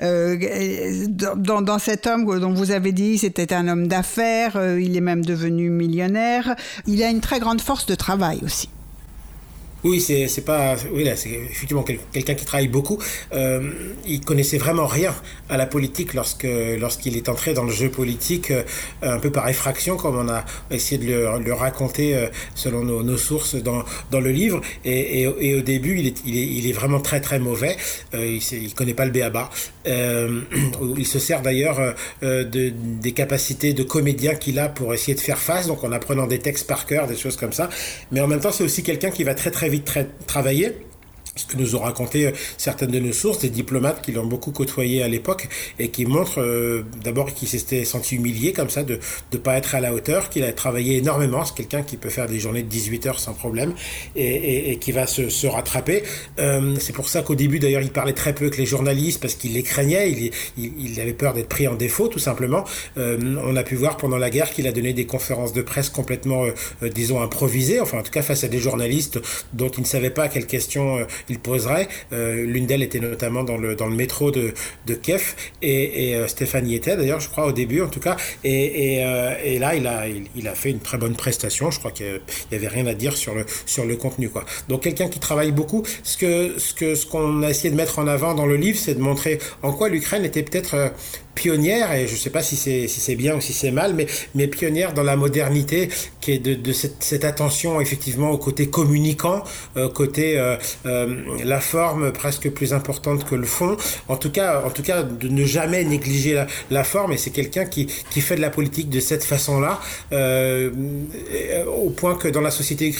dans, 0.00 1.62
dans, 1.62 1.78
cet 1.78 2.06
homme 2.06 2.38
dont 2.40 2.52
vous 2.52 2.70
avez 2.70 2.92
dit 2.92 3.18
c'était 3.18 3.52
un 3.52 3.68
homme 3.68 3.88
d'affaires, 3.88 4.58
il 4.78 4.96
est 4.96 5.00
même 5.00 5.24
devenu 5.24 5.70
millionnaire, 5.70 6.54
il 6.86 7.02
a 7.02 7.10
une 7.10 7.20
très 7.20 7.40
grande 7.40 7.47
force 7.56 7.86
de 7.86 7.94
travail 7.94 8.40
aussi. 8.44 8.68
Oui, 9.84 10.00
c'est 10.00 10.44
pas. 10.44 10.74
Oui, 10.92 11.04
là, 11.04 11.14
c'est 11.14 11.30
effectivement 11.30 11.84
quelqu'un 11.84 12.34
qui 12.34 12.44
travaille 12.44 12.68
beaucoup. 12.68 12.98
Euh, 13.32 13.70
il 14.06 14.20
connaissait 14.20 14.58
vraiment 14.58 14.86
rien 14.86 15.14
à 15.48 15.56
la 15.56 15.66
politique 15.66 16.14
lorsque 16.14 16.46
lorsqu'il 16.78 17.16
est 17.16 17.28
entré 17.28 17.54
dans 17.54 17.64
le 17.64 17.70
jeu 17.72 17.88
politique, 17.88 18.50
euh, 18.50 18.62
un 19.02 19.18
peu 19.18 19.30
par 19.30 19.48
effraction, 19.48 19.96
comme 19.96 20.16
on 20.16 20.28
a 20.28 20.44
essayé 20.70 20.98
de 20.98 21.06
le, 21.06 21.52
raconter 21.52 22.14
euh, 22.14 22.26
selon 22.54 22.82
nos, 22.82 23.16
sources 23.16 23.54
dans, 23.54 23.84
dans 24.10 24.20
le 24.20 24.30
livre. 24.30 24.60
Et, 24.84 25.22
et, 25.22 25.54
au 25.54 25.60
début, 25.60 25.98
il 25.98 26.06
est, 26.08 26.22
il 26.26 26.68
est, 26.68 26.72
vraiment 26.72 27.00
très 27.00 27.20
très 27.20 27.38
mauvais. 27.38 27.76
Euh, 28.14 28.26
il, 28.26 28.62
il 28.62 28.74
connaît 28.74 28.94
pas 28.94 29.04
le 29.04 29.10
béaba. 29.10 29.50
Il 30.98 31.06
se 31.06 31.18
sert 31.18 31.40
d'ailleurs 31.40 31.94
de, 32.20 32.44
des 33.00 33.12
capacités 33.12 33.72
de 33.72 33.82
comédien 33.82 34.34
qu'il 34.34 34.58
a 34.58 34.68
pour 34.68 34.92
essayer 34.92 35.14
de 35.14 35.20
faire 35.20 35.38
face, 35.38 35.66
donc 35.66 35.82
en 35.82 35.92
apprenant 35.92 36.26
des 36.26 36.40
textes 36.40 36.66
par 36.66 36.84
cœur, 36.84 37.06
des 37.06 37.16
choses 37.16 37.38
comme 37.38 37.54
ça. 37.54 37.70
Mais 38.12 38.20
en 38.20 38.26
même 38.26 38.40
temps, 38.40 38.52
c'est 38.52 38.64
aussi 38.64 38.82
quelqu'un 38.82 39.10
qui 39.10 39.24
va 39.24 39.34
très 39.34 39.50
très 39.50 39.67
vite 39.68 40.06
travailler 40.26 40.74
ce 41.38 41.46
que 41.46 41.56
nous 41.56 41.76
ont 41.76 41.80
raconté 41.80 42.26
euh, 42.26 42.32
certaines 42.56 42.90
de 42.90 42.98
nos 42.98 43.12
sources, 43.12 43.38
des 43.38 43.50
diplomates 43.50 44.02
qui 44.02 44.12
l'ont 44.12 44.26
beaucoup 44.26 44.52
côtoyé 44.52 45.02
à 45.02 45.08
l'époque 45.08 45.48
et 45.78 45.88
qui 45.88 46.06
montrent 46.06 46.40
euh, 46.40 46.84
d'abord 47.02 47.32
qu'il 47.34 47.48
s'était 47.48 47.84
senti 47.84 48.16
humilié 48.16 48.52
comme 48.52 48.70
ça 48.70 48.82
de 48.82 48.98
ne 49.32 49.38
pas 49.38 49.56
être 49.56 49.74
à 49.74 49.80
la 49.80 49.94
hauteur, 49.94 50.28
qu'il 50.28 50.44
a 50.44 50.52
travaillé 50.52 50.96
énormément, 50.96 51.44
c'est 51.44 51.54
quelqu'un 51.54 51.82
qui 51.82 51.96
peut 51.96 52.10
faire 52.10 52.26
des 52.26 52.38
journées 52.38 52.62
de 52.62 52.68
18 52.68 53.06
heures 53.06 53.20
sans 53.20 53.34
problème 53.34 53.74
et, 54.16 54.24
et, 54.24 54.72
et 54.72 54.76
qui 54.78 54.92
va 54.92 55.06
se, 55.06 55.28
se 55.28 55.46
rattraper. 55.46 56.02
Euh, 56.38 56.74
c'est 56.80 56.92
pour 56.92 57.08
ça 57.08 57.22
qu'au 57.22 57.34
début 57.34 57.58
d'ailleurs 57.58 57.82
il 57.82 57.90
parlait 57.90 58.12
très 58.12 58.34
peu 58.34 58.44
avec 58.46 58.58
les 58.58 58.66
journalistes 58.66 59.20
parce 59.20 59.34
qu'il 59.34 59.54
les 59.54 59.62
craignait, 59.62 60.10
il, 60.10 60.30
il, 60.56 60.72
il 60.78 61.00
avait 61.00 61.12
peur 61.12 61.34
d'être 61.34 61.48
pris 61.48 61.68
en 61.68 61.74
défaut 61.74 62.08
tout 62.08 62.18
simplement. 62.18 62.64
Euh, 62.96 63.36
on 63.44 63.56
a 63.56 63.62
pu 63.62 63.74
voir 63.74 63.96
pendant 63.96 64.18
la 64.18 64.30
guerre 64.30 64.50
qu'il 64.50 64.66
a 64.66 64.72
donné 64.72 64.92
des 64.92 65.06
conférences 65.06 65.52
de 65.52 65.62
presse 65.62 65.88
complètement, 65.88 66.44
euh, 66.44 66.88
disons, 66.88 67.20
improvisées, 67.22 67.80
enfin 67.80 67.98
en 67.98 68.02
tout 68.02 68.10
cas 68.10 68.22
face 68.22 68.44
à 68.44 68.48
des 68.48 68.58
journalistes 68.58 69.20
dont 69.52 69.68
il 69.68 69.82
ne 69.82 69.86
savait 69.86 70.10
pas 70.10 70.28
quelles 70.28 70.46
questions 70.46 71.06
il 71.28 71.38
poserait. 71.38 71.88
Euh, 72.12 72.44
l'une 72.44 72.66
d'elles 72.66 72.82
était 72.82 73.00
notamment 73.00 73.44
dans 73.44 73.56
le, 73.56 73.74
dans 73.74 73.86
le 73.86 73.94
métro 73.94 74.30
de, 74.30 74.52
de 74.86 74.94
Kiev 74.94 75.34
et, 75.62 76.10
et 76.10 76.14
euh, 76.16 76.26
Stéphane 76.28 76.68
y 76.68 76.74
était 76.74 76.96
d'ailleurs, 76.96 77.20
je 77.20 77.28
crois, 77.28 77.46
au 77.46 77.52
début 77.52 77.82
en 77.82 77.88
tout 77.88 78.00
cas. 78.00 78.16
Et, 78.44 78.94
et, 78.96 79.04
euh, 79.04 79.58
là, 79.58 79.74
il 79.74 79.86
a, 79.86 80.04
il, 80.08 80.48
a 80.48 80.54
fait 80.54 80.70
une 80.70 80.80
très 80.80 80.98
bonne 80.98 81.14
prestation. 81.14 81.70
Je 81.70 81.78
crois 81.78 81.90
qu'il 81.90 82.20
n'y 82.50 82.56
avait 82.56 82.68
rien 82.68 82.86
à 82.86 82.94
dire 82.94 83.16
sur 83.16 83.34
le, 83.34 83.44
sur 83.66 83.84
le 83.84 83.96
contenu. 83.96 84.28
Quoi. 84.28 84.44
Donc 84.68 84.82
quelqu'un 84.82 85.08
qui 85.08 85.20
travaille 85.20 85.52
beaucoup. 85.52 85.82
Ce 86.02 86.16
que 86.16 86.58
ce 86.58 86.74
que 86.74 86.94
ce 86.94 87.06
qu'on 87.06 87.42
a 87.42 87.50
essayé 87.50 87.70
de 87.70 87.76
mettre 87.76 87.98
en 87.98 88.06
avant 88.06 88.34
dans 88.34 88.46
le 88.46 88.56
livre, 88.56 88.78
c'est 88.78 88.94
de 88.94 89.00
montrer 89.00 89.38
en 89.62 89.72
quoi 89.72 89.88
l'Ukraine 89.88 90.24
était 90.24 90.42
peut-être 90.42 90.92
pionnière, 91.38 91.92
et 91.92 92.08
je 92.08 92.14
ne 92.14 92.18
sais 92.18 92.30
pas 92.30 92.42
si 92.42 92.56
c'est 92.56 92.88
si 92.88 93.16
bien 93.16 93.36
ou 93.36 93.40
si 93.40 93.52
c'est 93.52 93.70
mal, 93.70 93.94
mais, 93.94 94.06
mais 94.34 94.48
pionnière 94.48 94.92
dans 94.92 95.04
la 95.04 95.14
modernité, 95.14 95.88
qui 96.20 96.32
est 96.32 96.38
de, 96.40 96.54
de 96.54 96.72
cette, 96.72 97.24
attention 97.24 97.80
effectivement 97.80 98.30
au 98.30 98.38
côté 98.38 98.68
communicant, 98.68 99.44
euh, 99.76 99.88
côté 99.88 100.36
euh, 100.36 100.56
euh, 100.86 101.06
la 101.44 101.60
forme 101.60 102.10
presque 102.12 102.50
plus 102.50 102.72
importante 102.72 103.24
que 103.24 103.36
le 103.36 103.46
fond. 103.46 103.76
En 104.08 104.16
tout 104.16 104.32
cas, 104.32 104.62
en 104.66 104.70
tout 104.70 104.82
cas, 104.82 105.04
de 105.04 105.28
ne 105.28 105.44
jamais 105.44 105.84
négliger 105.84 106.34
la, 106.34 106.46
la 106.70 106.82
forme, 106.82 107.12
et 107.12 107.16
c'est 107.16 107.30
quelqu'un 107.30 107.66
qui, 107.66 107.86
qui 108.10 108.20
fait 108.20 108.34
de 108.34 108.40
la 108.40 108.50
politique 108.50 108.90
de 108.90 109.00
cette 109.00 109.24
façon-là, 109.24 109.80
euh, 110.12 110.70
au 111.66 111.90
point 111.90 112.16
que 112.16 112.26
dans 112.26 112.40
la 112.40 112.50
société 112.50 112.92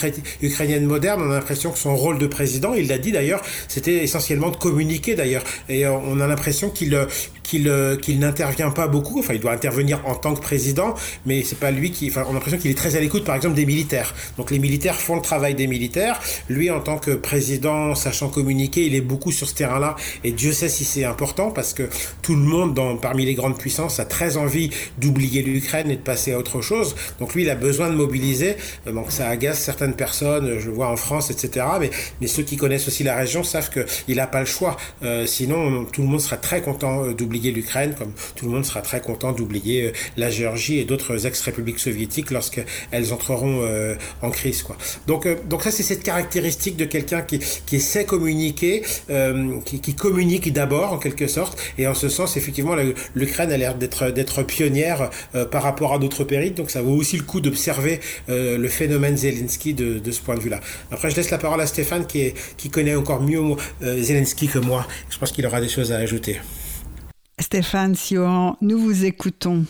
ukrainienne 0.42 0.86
moderne, 0.86 1.22
on 1.24 1.30
a 1.32 1.34
l'impression 1.34 1.72
que 1.72 1.78
son 1.78 1.96
rôle 1.96 2.18
de 2.18 2.28
président, 2.28 2.72
il 2.74 2.86
l'a 2.86 2.98
dit 2.98 3.10
d'ailleurs, 3.10 3.42
c'était 3.66 4.04
essentiellement 4.04 4.50
de 4.50 4.56
communiquer 4.56 5.16
d'ailleurs, 5.16 5.42
et 5.68 5.86
on 5.88 6.20
a 6.20 6.26
l'impression 6.28 6.70
qu'il 6.70 6.94
qu'il 7.48 7.72
qu'il 8.02 8.18
n'intervient 8.18 8.70
pas 8.70 8.88
beaucoup. 8.88 9.20
Enfin, 9.20 9.34
il 9.34 9.40
doit 9.40 9.52
intervenir 9.52 10.00
en 10.06 10.14
tant 10.14 10.34
que 10.34 10.40
président, 10.40 10.94
mais 11.26 11.42
c'est 11.42 11.58
pas 11.58 11.70
lui 11.70 11.90
qui. 11.90 12.08
Enfin, 12.08 12.24
on 12.26 12.30
a 12.30 12.34
l'impression 12.34 12.58
qu'il 12.58 12.70
est 12.70 12.78
très 12.78 12.94
à 12.96 13.00
l'écoute, 13.00 13.24
par 13.24 13.36
exemple, 13.36 13.54
des 13.54 13.66
militaires. 13.66 14.14
Donc, 14.36 14.50
les 14.50 14.58
militaires 14.58 14.96
font 14.96 15.16
le 15.16 15.22
travail 15.22 15.54
des 15.54 15.66
militaires. 15.66 16.20
Lui, 16.48 16.70
en 16.70 16.80
tant 16.80 16.98
que 16.98 17.12
président, 17.12 17.94
sachant 17.94 18.28
communiquer, 18.28 18.86
il 18.86 18.94
est 18.94 19.00
beaucoup 19.00 19.32
sur 19.32 19.48
ce 19.48 19.54
terrain-là. 19.54 19.96
Et 20.24 20.32
Dieu 20.32 20.52
sait 20.52 20.68
si 20.68 20.84
c'est 20.84 21.04
important, 21.04 21.50
parce 21.50 21.72
que 21.72 21.88
tout 22.22 22.34
le 22.34 22.42
monde, 22.42 22.74
dans, 22.74 22.96
parmi 22.96 23.24
les 23.24 23.34
grandes 23.34 23.58
puissances, 23.58 23.98
a 23.98 24.04
très 24.04 24.36
envie 24.36 24.70
d'oublier 24.98 25.42
l'Ukraine 25.42 25.90
et 25.90 25.96
de 25.96 26.02
passer 26.02 26.32
à 26.32 26.38
autre 26.38 26.60
chose. 26.60 26.94
Donc, 27.18 27.34
lui, 27.34 27.42
il 27.42 27.50
a 27.50 27.54
besoin 27.54 27.88
de 27.88 27.94
mobiliser. 27.94 28.56
Donc, 28.86 29.10
ça 29.10 29.28
agace 29.28 29.58
certaines 29.60 29.94
personnes, 29.94 30.58
je 30.58 30.70
vois 30.70 30.88
en 30.88 30.96
France, 30.96 31.30
etc. 31.30 31.64
Mais, 31.80 31.90
mais 32.20 32.26
ceux 32.26 32.42
qui 32.42 32.56
connaissent 32.56 32.88
aussi 32.88 33.04
la 33.04 33.16
région 33.16 33.42
savent 33.42 33.70
qu'il 33.70 34.16
n'a 34.16 34.26
pas 34.26 34.40
le 34.40 34.46
choix. 34.46 34.76
Euh, 35.02 35.26
sinon, 35.26 35.84
tout 35.86 36.02
le 36.02 36.08
monde 36.08 36.20
sera 36.20 36.36
très 36.36 36.60
content 36.60 37.04
euh, 37.04 37.14
l'Ukraine, 37.46 37.94
comme 37.96 38.12
tout 38.36 38.46
le 38.46 38.50
monde 38.50 38.64
sera 38.64 38.82
très 38.82 39.00
content 39.00 39.32
d'oublier 39.32 39.84
euh, 39.84 39.92
la 40.16 40.30
Géorgie 40.30 40.78
et 40.78 40.84
d'autres 40.84 41.26
ex-républiques 41.26 41.78
soviétiques 41.78 42.30
lorsqu'elles 42.30 43.12
entreront 43.12 43.60
euh, 43.62 43.94
en 44.22 44.30
crise. 44.30 44.64
Euh, 45.08 45.36
donc 45.48 45.62
ça, 45.62 45.70
c'est 45.70 45.82
cette 45.82 46.02
caractéristique 46.02 46.76
de 46.76 46.84
quelqu'un 46.84 47.22
qui, 47.22 47.40
qui 47.66 47.80
sait 47.80 48.04
communiquer, 48.04 48.82
qui, 49.64 49.94
communique 49.94 50.52
d'abord 50.52 50.92
en 50.92 50.98
quelque 50.98 51.26
sorte, 51.26 51.58
et 51.78 51.86
en 51.86 51.94
ce 51.94 52.08
sens, 52.08 52.36
effectivement, 52.36 52.74
l'Ukraine 53.14 53.50
a 53.52 53.56
l'air 53.56 53.74
d'être 53.74 54.42
pionnière 54.42 55.10
par 55.50 55.62
rapport 55.62 55.94
à 55.94 55.98
d'autres 55.98 56.24
pays, 56.24 56.50
donc 56.50 56.70
ça 56.70 56.82
vaut 56.82 56.94
aussi 56.94 57.16
le 57.16 57.24
coup 57.24 57.40
d'observer 57.40 58.00
le 58.28 58.68
phénomène 58.68 59.16
Zelensky 59.16 59.74
de, 59.74 60.10
ce 60.10 60.20
point 60.20 60.36
de 60.36 60.40
vue-là. 60.40 60.60
Après, 60.90 61.10
je 61.10 61.16
laisse 61.16 61.30
la 61.30 61.38
parole 61.38 61.60
à 61.60 61.66
Stéphane 61.66 62.06
qui 62.06 62.70
connaît 62.70 62.94
encore 62.94 63.22
mieux 63.22 63.40
Zelensky 63.80 64.48
que 64.48 64.58
moi. 64.58 64.86
Je 65.10 65.18
pense 65.18 65.32
qu'il 65.32 65.46
aura 65.46 65.60
des 65.60 65.68
choses 65.68 65.92
à 65.92 65.96
ajouter. 65.96 66.38
Stéphane 67.40 67.94
Siohan, 67.94 68.56
nous 68.60 68.78
vous 68.78 69.04
écoutons. 69.04 69.64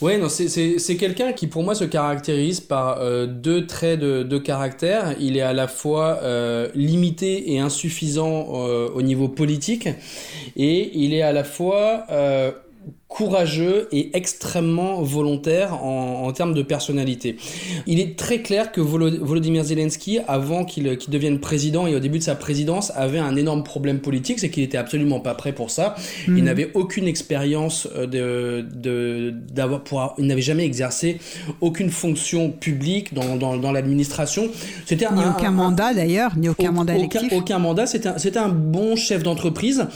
Oui, 0.00 0.18
non, 0.18 0.28
c'est 0.28 0.96
quelqu'un 0.96 1.32
qui 1.32 1.46
pour 1.46 1.62
moi 1.62 1.74
se 1.74 1.84
caractérise 1.84 2.60
par 2.60 3.00
euh, 3.00 3.26
deux 3.26 3.66
traits 3.66 4.00
de, 4.00 4.22
de, 4.22 4.38
caractère. 4.38 5.14
Il 5.20 5.36
est 5.36 5.42
à 5.42 5.52
la 5.52 5.68
fois 5.68 6.20
euh, 6.22 6.68
limité 6.74 7.52
et 7.52 7.58
insuffisant 7.58 8.46
euh, 8.54 8.88
au 8.94 9.02
niveau 9.02 9.28
politique, 9.28 9.88
et 10.56 10.90
il 10.98 11.12
est 11.12 11.22
à 11.22 11.32
la 11.32 11.44
fois 11.44 12.06
courageux 13.08 13.86
et 13.92 14.16
extrêmement 14.16 15.02
volontaire 15.02 15.84
en, 15.84 16.26
en, 16.26 16.32
termes 16.32 16.54
de 16.54 16.62
personnalité. 16.62 17.36
Il 17.86 18.00
est 18.00 18.18
très 18.18 18.40
clair 18.42 18.72
que 18.72 18.80
Volodymyr 18.80 19.62
Zelensky, 19.62 20.18
avant 20.26 20.64
qu'il 20.64 20.98
devienne 21.08 21.38
président 21.38 21.86
et 21.86 21.94
au 21.94 22.00
début 22.00 22.18
de 22.18 22.24
sa 22.24 22.34
présidence, 22.34 22.90
avait 22.96 23.18
un 23.18 23.36
énorme 23.36 23.62
problème 23.62 24.00
politique, 24.00 24.40
c'est 24.40 24.50
qu'il 24.50 24.64
était 24.64 24.78
absolument 24.78 25.20
pas 25.20 25.34
prêt 25.34 25.52
pour 25.52 25.70
ça. 25.70 25.94
Mmh. 26.26 26.38
Il 26.38 26.44
n'avait 26.44 26.70
aucune 26.74 27.06
expérience 27.06 27.88
euh, 27.94 28.06
de, 28.64 29.32
d'avoir 29.52 29.84
pour, 29.84 30.14
il 30.18 30.26
n'avait 30.26 30.42
jamais 30.42 30.64
exercé 30.64 31.18
aucune 31.60 31.90
fonction 31.90 32.50
publique 32.50 33.14
dans, 33.14 33.36
dans, 33.36 33.56
dans 33.56 33.70
l'administration. 33.70 34.48
C'était 34.86 35.06
ni 35.12 35.22
un, 35.22 35.30
aucun 35.30 35.48
un, 35.48 35.52
mandat 35.52 35.94
d'ailleurs, 35.94 36.36
ni 36.36 36.48
aucun 36.48 36.72
mandat 36.72 36.96
électif. 36.96 37.22
Aucun, 37.26 37.36
aucun 37.36 37.58
mandat. 37.58 37.86
C'était 37.86 38.38
un, 38.38 38.48
bon 38.48 38.96
chef 38.96 39.22
d'entreprise 39.22 39.86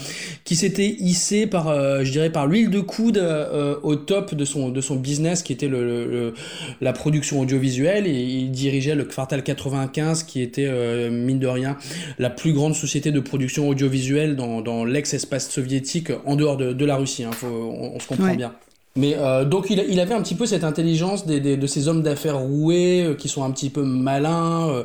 qui 0.43 0.55
s'était 0.55 0.95
hissé 0.99 1.47
par, 1.47 1.67
euh, 1.67 2.03
je 2.03 2.11
dirais, 2.11 2.29
par 2.29 2.47
l'huile 2.47 2.69
de 2.69 2.79
coude 2.99 3.17
euh, 3.17 3.77
au 3.81 3.95
top 3.95 4.35
de 4.35 4.43
son, 4.43 4.69
de 4.69 4.81
son 4.81 4.97
business 4.97 5.41
qui 5.41 5.53
était 5.53 5.69
le, 5.69 6.05
le, 6.05 6.33
la 6.81 6.91
production 6.91 7.39
audiovisuelle 7.39 8.07
et 8.07 8.21
il 8.21 8.51
dirigeait 8.51 8.93
le 8.93 9.05
Quartal 9.05 9.41
95 9.41 10.23
qui 10.23 10.41
était 10.41 10.67
euh, 10.67 11.09
mine 11.09 11.39
de 11.39 11.47
rien 11.47 11.77
la 12.17 12.29
plus 12.29 12.51
grande 12.51 12.75
société 12.75 13.11
de 13.11 13.21
production 13.21 13.69
audiovisuelle 13.69 14.35
dans, 14.35 14.61
dans 14.61 14.83
l'ex-espace 14.83 15.49
soviétique 15.49 16.11
en 16.25 16.35
dehors 16.35 16.57
de, 16.57 16.73
de 16.73 16.85
la 16.85 16.97
Russie, 16.97 17.23
hein, 17.23 17.31
faut, 17.31 17.47
on, 17.47 17.95
on, 17.95 17.99
se 18.01 18.07
comprend 18.07 18.25
ouais. 18.25 18.35
bien. 18.35 18.53
Mais 18.95 19.15
euh, 19.17 19.45
donc 19.45 19.69
il, 19.69 19.99
avait 19.99 20.13
un 20.15 20.21
petit 20.21 20.35
peu 20.35 20.45
cette 20.47 20.63
intelligence 20.63 21.25
des, 21.25 21.39
de 21.39 21.67
ces 21.67 21.87
hommes 21.87 22.01
d'affaires 22.01 22.39
roués 22.39 23.03
euh, 23.03 23.13
qui 23.13 23.29
sont 23.29 23.43
un 23.43 23.51
petit 23.51 23.69
peu 23.69 23.83
malins, 23.83 24.83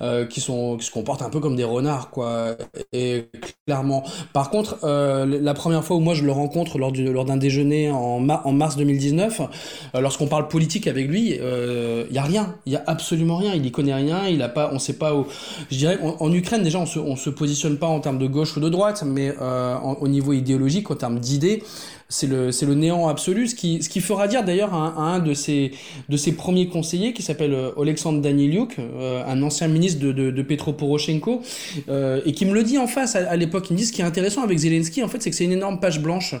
euh, 0.00 0.24
qui 0.26 0.40
sont 0.40 0.76
qui 0.76 0.86
se 0.86 0.90
comportent 0.92 1.22
un 1.22 1.30
peu 1.30 1.40
comme 1.40 1.56
des 1.56 1.64
renards 1.64 2.10
quoi. 2.10 2.56
Et 2.92 3.28
clairement. 3.66 4.04
Par 4.32 4.50
contre, 4.50 4.78
la 4.82 5.54
première 5.54 5.84
fois 5.84 5.96
où 5.96 6.00
moi 6.00 6.14
je 6.14 6.24
le 6.24 6.32
rencontre 6.32 6.78
lors 6.78 6.92
lors 6.92 7.24
d'un 7.24 7.36
déjeuner 7.36 7.90
en, 7.90 8.20
mars 8.20 8.76
2019, 8.76 9.42
lorsqu'on 9.94 10.26
parle 10.26 10.48
politique 10.48 10.86
avec 10.86 11.08
lui, 11.08 11.32
il 11.32 12.14
y 12.14 12.18
a 12.18 12.22
rien, 12.22 12.54
il 12.66 12.72
y 12.72 12.76
a 12.76 12.84
absolument 12.86 13.36
rien. 13.36 13.54
Il 13.54 13.66
y 13.66 13.72
connaît 13.72 13.94
rien, 13.94 14.28
il 14.28 14.42
a 14.42 14.48
pas, 14.48 14.70
on 14.72 14.78
sait 14.78 14.94
pas 14.94 15.14
où. 15.14 15.26
Je 15.70 15.76
dirais 15.76 15.98
en, 16.02 16.16
en 16.20 16.32
Ukraine 16.32 16.62
déjà 16.62 16.78
on 16.78 16.86
se 16.86 16.98
on 16.98 17.16
se 17.16 17.30
positionne 17.30 17.78
pas 17.78 17.88
en 17.88 18.00
termes 18.00 18.18
de 18.18 18.26
gauche 18.26 18.56
ou 18.56 18.60
de 18.60 18.68
droite, 18.68 19.02
mais 19.04 19.34
au 20.00 20.08
niveau 20.08 20.32
idéologique, 20.32 20.90
en 20.90 20.96
termes 20.96 21.18
d'idées 21.18 21.62
c'est 22.10 22.26
le, 22.26 22.50
le 22.50 22.74
néant 22.74 23.08
absolu, 23.08 23.46
ce 23.46 23.54
qui, 23.54 23.82
ce 23.82 23.88
qui 23.88 24.00
fera 24.00 24.28
dire 24.28 24.44
d'ailleurs 24.44 24.74
à, 24.74 25.00
un 25.00 25.20
de 25.20 25.32
ses, 25.32 25.70
de 26.08 26.16
ses 26.16 26.32
premiers 26.32 26.66
conseillers 26.66 27.12
qui 27.12 27.22
s'appelle 27.22 27.56
Alexandre 27.80 28.18
euh, 28.18 28.22
Daniliuk, 28.22 28.76
euh, 28.78 29.22
un 29.26 29.40
ancien 29.42 29.68
ministre 29.68 30.00
de, 30.00 30.12
de, 30.12 30.42
Petro 30.42 30.72
Poroshenko, 30.72 31.40
euh, 31.88 32.20
et 32.26 32.32
qui 32.32 32.44
me 32.46 32.52
le 32.52 32.64
dit 32.64 32.78
en 32.78 32.88
face 32.88 33.14
à, 33.14 33.36
l'époque. 33.36 33.66
Il 33.70 33.74
me 33.74 33.78
dit 33.78 33.86
ce 33.86 33.92
qui 33.92 34.02
est 34.02 34.04
intéressant 34.04 34.42
avec 34.42 34.58
Zelensky, 34.58 35.02
en 35.04 35.08
fait, 35.08 35.22
c'est 35.22 35.30
que 35.30 35.36
c'est 35.36 35.44
une 35.44 35.52
énorme 35.52 35.78
page 35.78 36.00
blanche. 36.00 36.34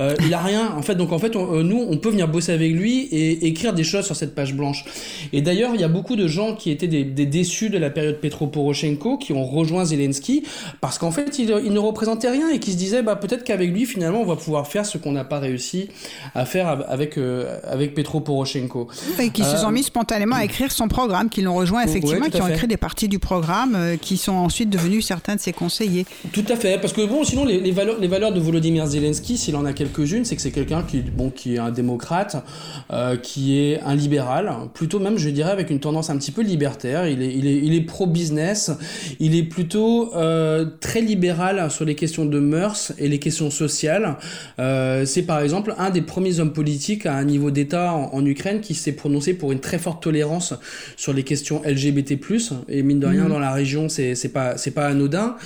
Euh, 0.00 0.14
il 0.26 0.34
a 0.34 0.40
rien, 0.40 0.74
en 0.76 0.82
fait. 0.82 0.96
Donc 0.96 1.12
en 1.12 1.18
fait, 1.18 1.34
nous, 1.36 1.86
on 1.88 1.96
peut 1.98 2.10
venir 2.10 2.26
bosser 2.26 2.52
avec 2.52 2.72
lui 2.72 3.02
et 3.12 3.46
écrire 3.46 3.72
des 3.72 3.84
choses 3.84 4.04
sur 4.04 4.16
cette 4.16 4.34
page 4.34 4.54
blanche. 4.54 4.84
Et 5.32 5.40
d'ailleurs, 5.40 5.70
il 5.74 5.80
y 5.80 5.84
a 5.84 5.88
beaucoup 5.88 6.16
de 6.16 6.26
gens 6.26 6.56
qui 6.56 6.70
étaient 6.70 6.88
des, 6.88 7.04
des 7.04 7.26
déçus 7.26 7.70
de 7.70 7.78
la 7.78 7.90
période 7.90 8.18
Petro 8.20 8.48
Poroshenko 8.48 9.18
qui 9.18 9.32
ont 9.32 9.44
rejoint 9.44 9.84
Zelensky 9.84 10.42
parce 10.80 10.98
qu'en 10.98 11.12
fait, 11.12 11.38
il, 11.38 11.54
il, 11.64 11.72
ne 11.72 11.78
représentait 11.78 12.30
rien 12.30 12.50
et 12.50 12.58
qui 12.58 12.72
se 12.72 12.76
disaient, 12.76 13.02
bah 13.02 13.16
peut-être 13.16 13.44
qu'avec 13.44 13.70
lui, 13.70 13.86
finalement, 13.86 14.20
on 14.20 14.26
va 14.26 14.36
pouvoir 14.36 14.66
faire 14.66 14.84
ce 14.84 14.98
qu'on 14.98 15.11
n'a 15.12 15.24
pas 15.24 15.38
réussi 15.38 15.88
à 16.34 16.44
faire 16.44 16.84
avec, 16.88 17.18
euh, 17.18 17.58
avec 17.64 17.94
Petro 17.94 18.20
Poroshenko. 18.20 18.88
Et 19.18 19.30
qui 19.30 19.44
se 19.44 19.56
sont 19.56 19.70
mis 19.70 19.82
spontanément 19.82 20.36
à 20.36 20.44
écrire 20.44 20.72
son 20.72 20.88
programme, 20.88 21.28
qui 21.28 21.42
l'ont 21.42 21.54
rejoint 21.54 21.82
effectivement, 21.82 22.26
ouais, 22.26 22.30
qui 22.30 22.42
ont 22.42 22.48
écrit 22.48 22.68
des 22.68 22.76
parties 22.76 23.08
du 23.08 23.18
programme, 23.18 23.74
euh, 23.74 23.96
qui 23.96 24.16
sont 24.16 24.32
ensuite 24.32 24.70
devenus 24.70 25.06
certains 25.06 25.36
de 25.36 25.40
ses 25.40 25.52
conseillers. 25.52 26.06
Tout 26.32 26.44
à 26.48 26.56
fait, 26.56 26.80
parce 26.80 26.92
que 26.92 27.06
bon, 27.06 27.24
sinon 27.24 27.44
les, 27.44 27.60
les 27.60 27.72
valeurs, 27.72 27.98
les 28.00 28.08
valeurs 28.08 28.32
de 28.32 28.40
Volodymyr 28.40 28.86
Zelensky, 28.86 29.38
s'il 29.38 29.56
en 29.56 29.64
a 29.64 29.72
quelques-unes, 29.72 30.24
c'est 30.24 30.36
que 30.36 30.42
c'est 30.42 30.50
quelqu'un 30.50 30.82
qui, 30.82 31.00
bon, 31.00 31.30
qui 31.30 31.54
est 31.54 31.58
un 31.58 31.70
démocrate, 31.70 32.36
euh, 32.92 33.16
qui 33.16 33.58
est 33.58 33.80
un 33.80 33.94
libéral, 33.94 34.52
plutôt 34.74 34.98
même, 34.98 35.18
je 35.18 35.28
dirais, 35.28 35.50
avec 35.50 35.70
une 35.70 35.80
tendance 35.80 36.10
un 36.10 36.16
petit 36.16 36.32
peu 36.32 36.42
libertaire. 36.42 37.06
Il 37.06 37.22
est, 37.22 37.34
il 37.34 37.46
est, 37.46 37.56
il 37.58 37.74
est 37.74 37.80
pro-business, 37.82 38.70
il 39.20 39.36
est 39.36 39.42
plutôt 39.42 40.14
euh, 40.14 40.66
très 40.80 41.00
libéral 41.00 41.70
sur 41.70 41.84
les 41.84 41.94
questions 41.94 42.24
de 42.24 42.38
mœurs 42.38 42.92
et 42.98 43.08
les 43.08 43.18
questions 43.18 43.50
sociales. 43.50 44.16
Euh, 44.58 45.01
c'est 45.04 45.22
par 45.22 45.40
exemple 45.40 45.74
un 45.78 45.90
des 45.90 46.02
premiers 46.02 46.40
hommes 46.40 46.52
politiques 46.52 47.06
à 47.06 47.14
un 47.14 47.24
niveau 47.24 47.50
d'État 47.50 47.92
en, 47.92 48.10
en, 48.12 48.26
Ukraine 48.26 48.60
qui 48.60 48.74
s'est 48.74 48.92
prononcé 48.92 49.34
pour 49.34 49.52
une 49.52 49.60
très 49.60 49.78
forte 49.78 50.02
tolérance 50.02 50.54
sur 50.96 51.12
les 51.12 51.22
questions 51.22 51.62
LGBT+. 51.64 52.18
Et 52.68 52.82
mine 52.82 53.00
de 53.00 53.06
rien, 53.06 53.24
mmh. 53.24 53.28
dans 53.28 53.38
la 53.38 53.52
région, 53.52 53.88
c'est 53.88 54.14
c'est 54.14 54.28
pas 54.28 54.56
c'est 54.56 54.70
pas 54.70 54.86
anodin. 54.86 55.36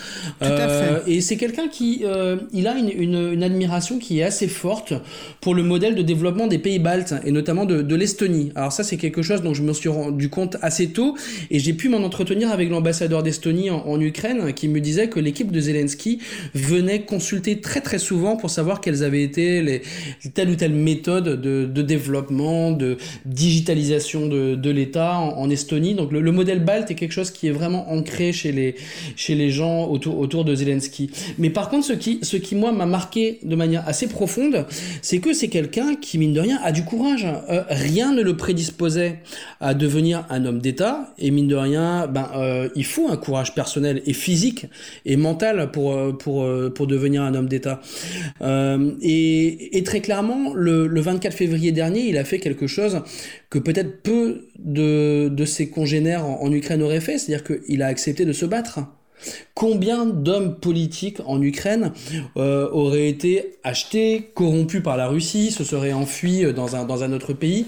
Euh, 0.42 1.00
et 1.06 1.20
c'est 1.20 1.36
quelqu'un 1.36 1.68
qui 1.68 2.02
euh, 2.04 2.36
il 2.52 2.66
a 2.66 2.76
une, 2.76 2.90
une, 2.90 3.32
une, 3.32 3.42
admiration 3.42 3.98
qui 3.98 4.20
est 4.20 4.22
assez 4.22 4.48
forte 4.48 4.92
pour 5.40 5.54
le 5.54 5.62
modèle 5.62 5.94
de 5.94 6.02
développement 6.02 6.46
des 6.46 6.58
pays 6.58 6.78
baltes 6.78 7.14
et 7.24 7.32
notamment 7.32 7.64
de, 7.64 7.82
de 7.82 7.94
l'Estonie. 7.94 8.52
Alors 8.54 8.72
ça, 8.72 8.82
c'est 8.82 8.96
quelque 8.96 9.22
chose 9.22 9.42
dont 9.42 9.54
je 9.54 9.62
me 9.62 9.72
suis 9.72 9.88
rendu 9.88 10.28
compte 10.28 10.56
assez 10.62 10.88
tôt 10.88 11.16
et 11.50 11.58
j'ai 11.58 11.72
pu 11.72 11.88
m'en 11.88 11.98
entretenir 11.98 12.50
avec 12.50 12.70
l'ambassadeur 12.70 13.22
d'Estonie 13.22 13.70
en, 13.70 13.86
en 13.86 14.00
Ukraine 14.00 14.52
qui 14.52 14.68
me 14.68 14.80
disait 14.80 15.08
que 15.08 15.20
l'équipe 15.20 15.50
de 15.50 15.60
Zelensky 15.60 16.18
venait 16.54 17.02
consulter 17.02 17.60
très 17.60 17.80
très 17.80 17.98
souvent 17.98 18.36
pour 18.36 18.50
savoir 18.50 18.80
quelles 18.80 19.04
avaient 19.04 19.22
été 19.22 19.45
telle 20.34 20.50
ou 20.50 20.54
telle 20.54 20.72
méthode 20.72 21.40
de, 21.40 21.82
développement, 21.82 22.72
de 22.72 22.96
digitalisation 23.24 24.26
de, 24.26 24.70
l'État 24.70 25.18
en, 25.18 25.48
Estonie. 25.50 25.94
Donc 25.94 26.12
le, 26.12 26.20
le, 26.20 26.32
modèle 26.32 26.64
balte 26.64 26.90
est 26.90 26.94
quelque 26.94 27.12
chose 27.12 27.30
qui 27.30 27.46
est 27.46 27.52
vraiment 27.52 27.90
ancré 27.90 28.32
chez 28.32 28.52
les, 28.52 28.74
chez 29.14 29.34
les 29.34 29.50
gens 29.50 29.86
autour, 29.86 30.18
autour 30.18 30.44
de 30.44 30.54
Zelensky. 30.54 31.10
Mais 31.38 31.50
par 31.50 31.68
contre, 31.68 31.86
ce 31.86 31.92
qui, 31.92 32.18
ce 32.22 32.36
qui 32.36 32.54
moi 32.54 32.72
m'a 32.72 32.86
marqué 32.86 33.38
de 33.42 33.56
manière 33.56 33.86
assez 33.86 34.08
profonde, 34.08 34.66
c'est 35.02 35.18
que 35.18 35.32
c'est 35.32 35.48
quelqu'un 35.48 35.94
qui, 35.94 36.18
mine 36.18 36.32
de 36.32 36.40
rien, 36.40 36.58
a 36.62 36.72
du 36.72 36.84
courage. 36.84 37.26
Euh, 37.48 37.62
rien 37.68 38.12
ne 38.12 38.22
le 38.22 38.36
prédisposait 38.36 39.20
à 39.60 39.74
devenir 39.74 40.26
un 40.30 40.44
homme 40.44 40.58
d'État. 40.58 41.14
Et 41.18 41.30
mine 41.30 41.48
de 41.48 41.54
rien, 41.54 42.06
ben, 42.06 42.28
euh, 42.34 42.68
il 42.74 42.84
faut 42.84 43.08
un 43.08 43.16
courage 43.16 43.54
personnel 43.54 44.02
et 44.06 44.12
physique 44.12 44.66
et 45.04 45.16
mental 45.16 45.70
pour, 45.70 45.92
euh, 45.92 46.12
pour, 46.12 46.46
pour 46.74 46.86
devenir 46.86 47.22
un 47.22 47.34
homme 47.34 47.48
d'État. 47.48 47.80
Et, 49.02 49.25
et, 49.72 49.82
très 49.84 50.00
clairement, 50.00 50.54
le, 50.54 50.86
le, 50.86 51.00
24 51.00 51.34
février 51.34 51.72
dernier, 51.72 52.00
il 52.08 52.16
a 52.18 52.24
fait 52.24 52.38
quelque 52.38 52.66
chose 52.66 53.02
que 53.50 53.58
peut-être 53.58 54.02
peu 54.02 54.48
de, 54.58 55.44
ses 55.44 55.68
congénères 55.70 56.24
en 56.24 56.50
Ukraine 56.52 56.82
auraient 56.82 57.00
fait, 57.00 57.18
c'est-à-dire 57.18 57.44
qu'il 57.44 57.82
a 57.82 57.86
accepté 57.86 58.24
de 58.24 58.32
se 58.32 58.46
battre. 58.46 58.80
Combien 59.54 60.04
d'hommes 60.04 60.56
politiques 60.56 61.18
en 61.26 61.40
Ukraine 61.40 61.92
euh, 62.36 62.68
auraient 62.70 63.08
été 63.08 63.56
achetés, 63.64 64.30
corrompus 64.34 64.82
par 64.82 64.96
la 64.96 65.08
Russie, 65.08 65.50
se 65.50 65.64
seraient 65.64 65.94
enfuis 65.94 66.44
dans 66.54 66.76
un, 66.76 66.84
dans 66.84 67.02
un 67.02 67.12
autre 67.12 67.32
pays? 67.32 67.66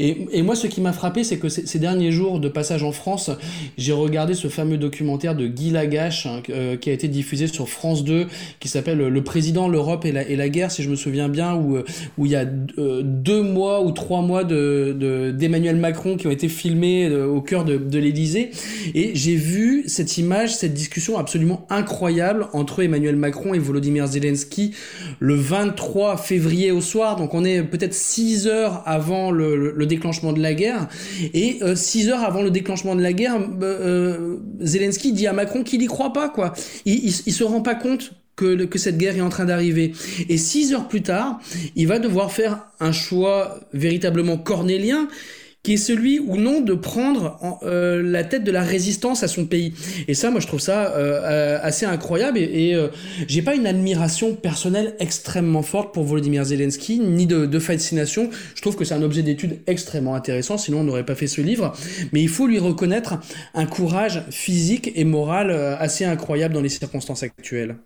Et, 0.00 0.26
et 0.32 0.42
moi, 0.42 0.56
ce 0.56 0.66
qui 0.66 0.80
m'a 0.80 0.92
frappé, 0.92 1.22
c'est 1.22 1.38
que 1.38 1.48
ces 1.48 1.78
derniers 1.78 2.10
jours 2.10 2.40
de 2.40 2.48
passage 2.48 2.82
en 2.82 2.92
France, 2.92 3.30
j'ai 3.76 3.92
regardé 3.92 4.34
ce 4.34 4.48
fameux 4.48 4.78
documentaire 4.78 5.36
de 5.36 5.46
Guy 5.46 5.70
Lagache 5.70 6.26
hein, 6.26 6.42
euh, 6.50 6.76
qui 6.76 6.90
a 6.90 6.92
été 6.92 7.06
diffusé 7.06 7.46
sur 7.46 7.68
France 7.68 8.04
2, 8.04 8.26
qui 8.58 8.68
s'appelle 8.68 8.98
Le 8.98 9.24
Président, 9.24 9.68
l'Europe 9.68 10.04
et 10.04 10.12
la, 10.12 10.28
et 10.28 10.34
la 10.34 10.48
guerre, 10.48 10.72
si 10.72 10.82
je 10.82 10.90
me 10.90 10.96
souviens 10.96 11.28
bien, 11.28 11.54
où, 11.54 11.78
où 12.18 12.26
il 12.26 12.32
y 12.32 12.36
a 12.36 12.44
euh, 12.78 13.02
deux 13.04 13.42
mois 13.42 13.82
ou 13.84 13.92
trois 13.92 14.22
mois 14.22 14.42
d'Emmanuel 14.42 15.36
de, 15.36 15.76
de, 15.76 15.80
Macron 15.80 16.16
qui 16.16 16.26
ont 16.26 16.32
été 16.32 16.48
filmés 16.48 17.06
euh, 17.06 17.26
au 17.26 17.40
cœur 17.40 17.64
de, 17.64 17.76
de 17.76 17.98
l'Élysée. 17.98 18.50
Et 18.94 19.12
j'ai 19.14 19.36
vu 19.36 19.84
cette 19.86 20.18
image, 20.18 20.54
cette 20.54 20.74
discussion 20.74 20.87
absolument 21.18 21.66
incroyable 21.70 22.48
entre 22.52 22.82
Emmanuel 22.82 23.16
Macron 23.16 23.54
et 23.54 23.58
Volodymyr 23.58 24.06
Zelensky 24.06 24.74
le 25.20 25.34
23 25.34 26.16
février 26.16 26.70
au 26.70 26.80
soir. 26.80 27.16
Donc 27.16 27.34
on 27.34 27.44
est 27.44 27.62
peut-être 27.62 27.94
6 27.94 28.46
heures 28.46 28.82
avant 28.86 29.30
le, 29.30 29.72
le, 29.72 29.86
déclenchement 29.86 30.32
de 30.32 30.40
la 30.40 30.54
guerre. 30.54 30.88
Et 31.34 31.58
euh, 31.62 31.74
6 31.74 32.10
heures 32.10 32.22
avant 32.22 32.42
le 32.42 32.50
déclenchement 32.50 32.94
de 32.94 33.02
la 33.02 33.12
guerre, 33.12 33.38
euh, 33.62 34.36
Zelensky 34.60 35.12
dit 35.12 35.26
à 35.26 35.32
Macron 35.32 35.62
qu'il 35.62 35.82
y 35.82 35.86
croit 35.86 36.12
pas, 36.12 36.28
quoi. 36.28 36.52
Il, 36.84 36.94
il, 36.94 37.14
il 37.26 37.32
se 37.32 37.44
rend 37.44 37.62
pas 37.62 37.74
compte 37.74 38.12
que, 38.36 38.64
que, 38.64 38.78
cette 38.78 38.98
guerre 38.98 39.16
est 39.16 39.20
en 39.20 39.28
train 39.28 39.44
d'arriver. 39.44 39.92
Et 40.28 40.38
six 40.38 40.72
heures 40.72 40.88
plus 40.88 41.02
tard, 41.02 41.40
il 41.74 41.88
va 41.88 41.98
devoir 41.98 42.32
faire 42.32 42.66
un 42.80 42.92
choix 42.92 43.58
véritablement 43.72 44.38
cornélien 44.38 45.08
qui 45.62 45.74
est 45.74 45.76
celui 45.78 46.20
ou 46.20 46.36
non 46.36 46.60
de 46.60 46.72
prendre 46.74 47.36
en, 47.42 47.58
euh, 47.64 48.02
la 48.02 48.24
tête 48.24 48.44
de 48.44 48.52
la 48.52 48.62
résistance 48.62 49.22
à 49.22 49.28
son 49.28 49.44
pays. 49.44 49.74
Et 50.06 50.14
ça, 50.14 50.30
moi, 50.30 50.40
je 50.40 50.46
trouve 50.46 50.60
ça 50.60 50.92
euh, 50.96 51.58
assez 51.60 51.84
incroyable. 51.84 52.38
Et, 52.38 52.68
et 52.68 52.74
euh, 52.74 52.88
j'ai 53.26 53.42
pas 53.42 53.54
une 53.54 53.66
admiration 53.66 54.34
personnelle 54.34 54.94
extrêmement 55.00 55.62
forte 55.62 55.92
pour 55.92 56.04
Volodymyr 56.04 56.44
Zelensky, 56.44 57.00
ni 57.00 57.26
de, 57.26 57.44
de 57.44 57.58
fascination. 57.58 58.30
Je 58.54 58.62
trouve 58.62 58.76
que 58.76 58.84
c'est 58.84 58.94
un 58.94 59.02
objet 59.02 59.22
d'étude 59.22 59.58
extrêmement 59.66 60.14
intéressant, 60.14 60.58
sinon 60.58 60.80
on 60.80 60.84
n'aurait 60.84 61.04
pas 61.04 61.16
fait 61.16 61.26
ce 61.26 61.40
livre. 61.40 61.74
Mais 62.12 62.22
il 62.22 62.28
faut 62.28 62.46
lui 62.46 62.58
reconnaître 62.58 63.18
un 63.54 63.66
courage 63.66 64.22
physique 64.30 64.92
et 64.94 65.04
moral 65.04 65.50
euh, 65.50 65.76
assez 65.78 66.04
incroyable 66.04 66.54
dans 66.54 66.62
les 66.62 66.68
circonstances 66.68 67.22
actuelles. 67.22 67.76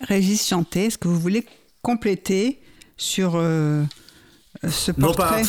Régis 0.00 0.46
Chanté, 0.46 0.86
est-ce 0.86 0.98
que 0.98 1.08
vous 1.08 1.18
voulez 1.18 1.44
compléter 1.82 2.60
sur 2.96 3.32
euh, 3.36 3.84
ce 4.68 4.90
portrait 4.90 5.42
non, 5.42 5.48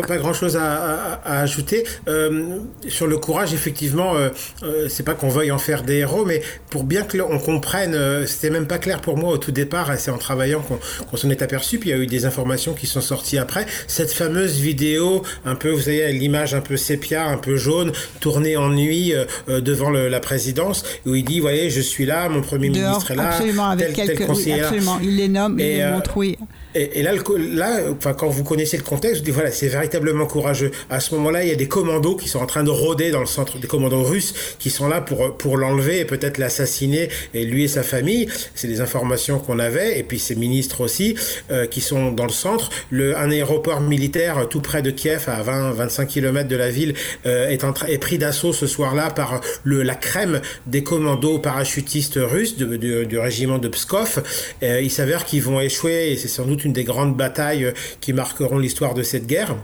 pas 0.00 0.06
pas, 0.06 0.16
grand 0.18 0.32
chose 0.32 0.56
à, 0.56 0.74
à, 0.74 1.12
à 1.24 1.40
ajouter. 1.40 1.84
Euh, 2.08 2.58
sur 2.88 3.06
le 3.06 3.16
courage, 3.18 3.52
effectivement, 3.54 4.16
euh, 4.16 4.28
euh, 4.62 4.88
c'est 4.88 5.02
pas 5.02 5.14
qu'on 5.14 5.28
veuille 5.28 5.50
en 5.50 5.58
faire 5.58 5.82
des 5.82 5.96
héros, 5.96 6.24
mais 6.24 6.42
pour 6.70 6.84
bien 6.84 7.02
que 7.02 7.16
l'on 7.16 7.38
comprenne, 7.38 7.94
euh, 7.94 8.26
c'était 8.26 8.50
même 8.50 8.66
pas 8.66 8.78
clair 8.78 9.00
pour 9.00 9.16
moi 9.16 9.32
au 9.32 9.38
tout 9.38 9.52
départ, 9.52 9.90
c'est 9.98 10.10
en 10.10 10.18
travaillant 10.18 10.62
qu'on 11.10 11.16
s'en 11.16 11.30
est 11.30 11.42
aperçu, 11.42 11.78
puis 11.78 11.90
il 11.90 11.96
y 11.96 11.98
a 11.98 12.02
eu 12.02 12.06
des 12.06 12.24
informations 12.26 12.74
qui 12.74 12.86
sont 12.86 13.00
sorties 13.00 13.38
après. 13.38 13.66
Cette 13.86 14.12
fameuse 14.12 14.58
vidéo, 14.58 15.22
un 15.44 15.54
peu, 15.54 15.70
vous 15.70 15.82
savez, 15.82 16.12
l'image 16.12 16.54
un 16.54 16.60
peu 16.60 16.76
sépia, 16.76 17.26
un 17.26 17.38
peu 17.38 17.56
jaune, 17.56 17.92
tournée 18.20 18.56
en 18.56 18.68
nuit 18.68 19.14
euh, 19.14 19.60
devant 19.60 19.90
le, 19.90 20.08
la 20.08 20.20
présidence, 20.20 20.84
où 21.06 21.14
il 21.14 21.24
dit, 21.24 21.40
voyez, 21.40 21.70
je 21.70 21.80
suis 21.80 22.06
là, 22.06 22.28
mon 22.28 22.42
premier 22.42 22.70
Dehors, 22.70 22.90
ministre 22.90 23.10
est 23.12 23.16
là, 23.16 23.30
absolument, 23.30 23.68
avec 23.68 23.94
tel, 23.94 24.06
quelques, 24.06 24.18
tel 24.18 24.26
conseiller 24.26 24.54
oui, 24.54 24.60
absolument. 24.60 24.98
Il 25.02 25.16
les 25.16 25.28
nomme, 25.28 25.58
il 25.58 25.66
les 25.66 25.86
montre, 25.86 26.16
oui. 26.16 26.38
Et, 26.76 27.00
et, 27.00 27.02
là, 27.02 27.14
le, 27.14 27.54
là 27.54 27.80
enfin, 27.90 28.12
quand 28.12 28.28
vous 28.28 28.44
connaissez 28.44 28.76
le 28.76 28.82
contexte, 28.82 29.20
vous 29.20 29.24
dites, 29.24 29.34
voilà, 29.34 29.50
c'est 29.50 29.68
véritablement 29.68 30.26
courageux. 30.26 30.70
À 30.90 31.00
ce 31.00 31.14
moment-là, 31.14 31.42
il 31.42 31.48
y 31.48 31.52
a 31.52 31.56
des 31.56 31.68
commandos 31.68 32.16
qui 32.16 32.28
sont 32.28 32.38
en 32.38 32.46
train 32.46 32.64
de 32.64 32.70
rôder 32.70 33.10
dans 33.10 33.20
le 33.20 33.26
centre, 33.26 33.58
des 33.58 33.66
commandos 33.66 34.02
russes 34.02 34.34
qui 34.58 34.68
sont 34.68 34.86
là 34.86 35.00
pour, 35.00 35.38
pour 35.38 35.56
l'enlever 35.56 36.00
et 36.00 36.04
peut-être 36.04 36.36
l'assassiner, 36.36 37.08
et 37.32 37.44
lui 37.44 37.64
et 37.64 37.68
sa 37.68 37.82
famille. 37.82 38.28
C'est 38.54 38.68
des 38.68 38.82
informations 38.82 39.38
qu'on 39.38 39.58
avait, 39.58 39.98
et 39.98 40.02
puis 40.02 40.18
ses 40.18 40.34
ministres 40.34 40.82
aussi, 40.82 41.16
euh, 41.50 41.66
qui 41.66 41.80
sont 41.80 42.12
dans 42.12 42.26
le 42.26 42.30
centre. 42.30 42.68
Le, 42.90 43.16
un 43.16 43.30
aéroport 43.30 43.80
militaire 43.80 44.46
tout 44.50 44.60
près 44.60 44.82
de 44.82 44.90
Kiev, 44.90 45.28
à 45.28 45.42
20-25 45.42 46.06
km 46.06 46.46
de 46.46 46.56
la 46.56 46.70
ville, 46.70 46.92
euh, 47.24 47.48
est, 47.48 47.64
en 47.64 47.72
est 47.88 47.98
pris 47.98 48.18
d'assaut 48.18 48.52
ce 48.52 48.66
soir-là 48.66 49.10
par 49.10 49.40
le, 49.64 49.82
la 49.82 49.94
crème 49.94 50.42
des 50.66 50.82
commandos 50.82 51.38
parachutistes 51.38 52.18
russes 52.22 52.58
de, 52.58 52.76
du 52.76 53.18
régiment 53.18 53.58
de 53.58 53.68
Pskov. 53.68 54.22
Euh, 54.62 54.82
il 54.82 54.90
s'avère 54.90 55.24
qu'ils 55.24 55.42
vont 55.42 55.58
échouer, 55.58 56.12
et 56.12 56.16
c'est 56.18 56.28
sans 56.28 56.44
doute 56.44 56.65
une 56.66 56.72
des 56.72 56.84
grandes 56.84 57.16
batailles 57.16 57.72
qui 58.00 58.12
marqueront 58.12 58.58
l'histoire 58.58 58.94
de 58.94 59.02
cette 59.02 59.26
guerre. 59.26 59.56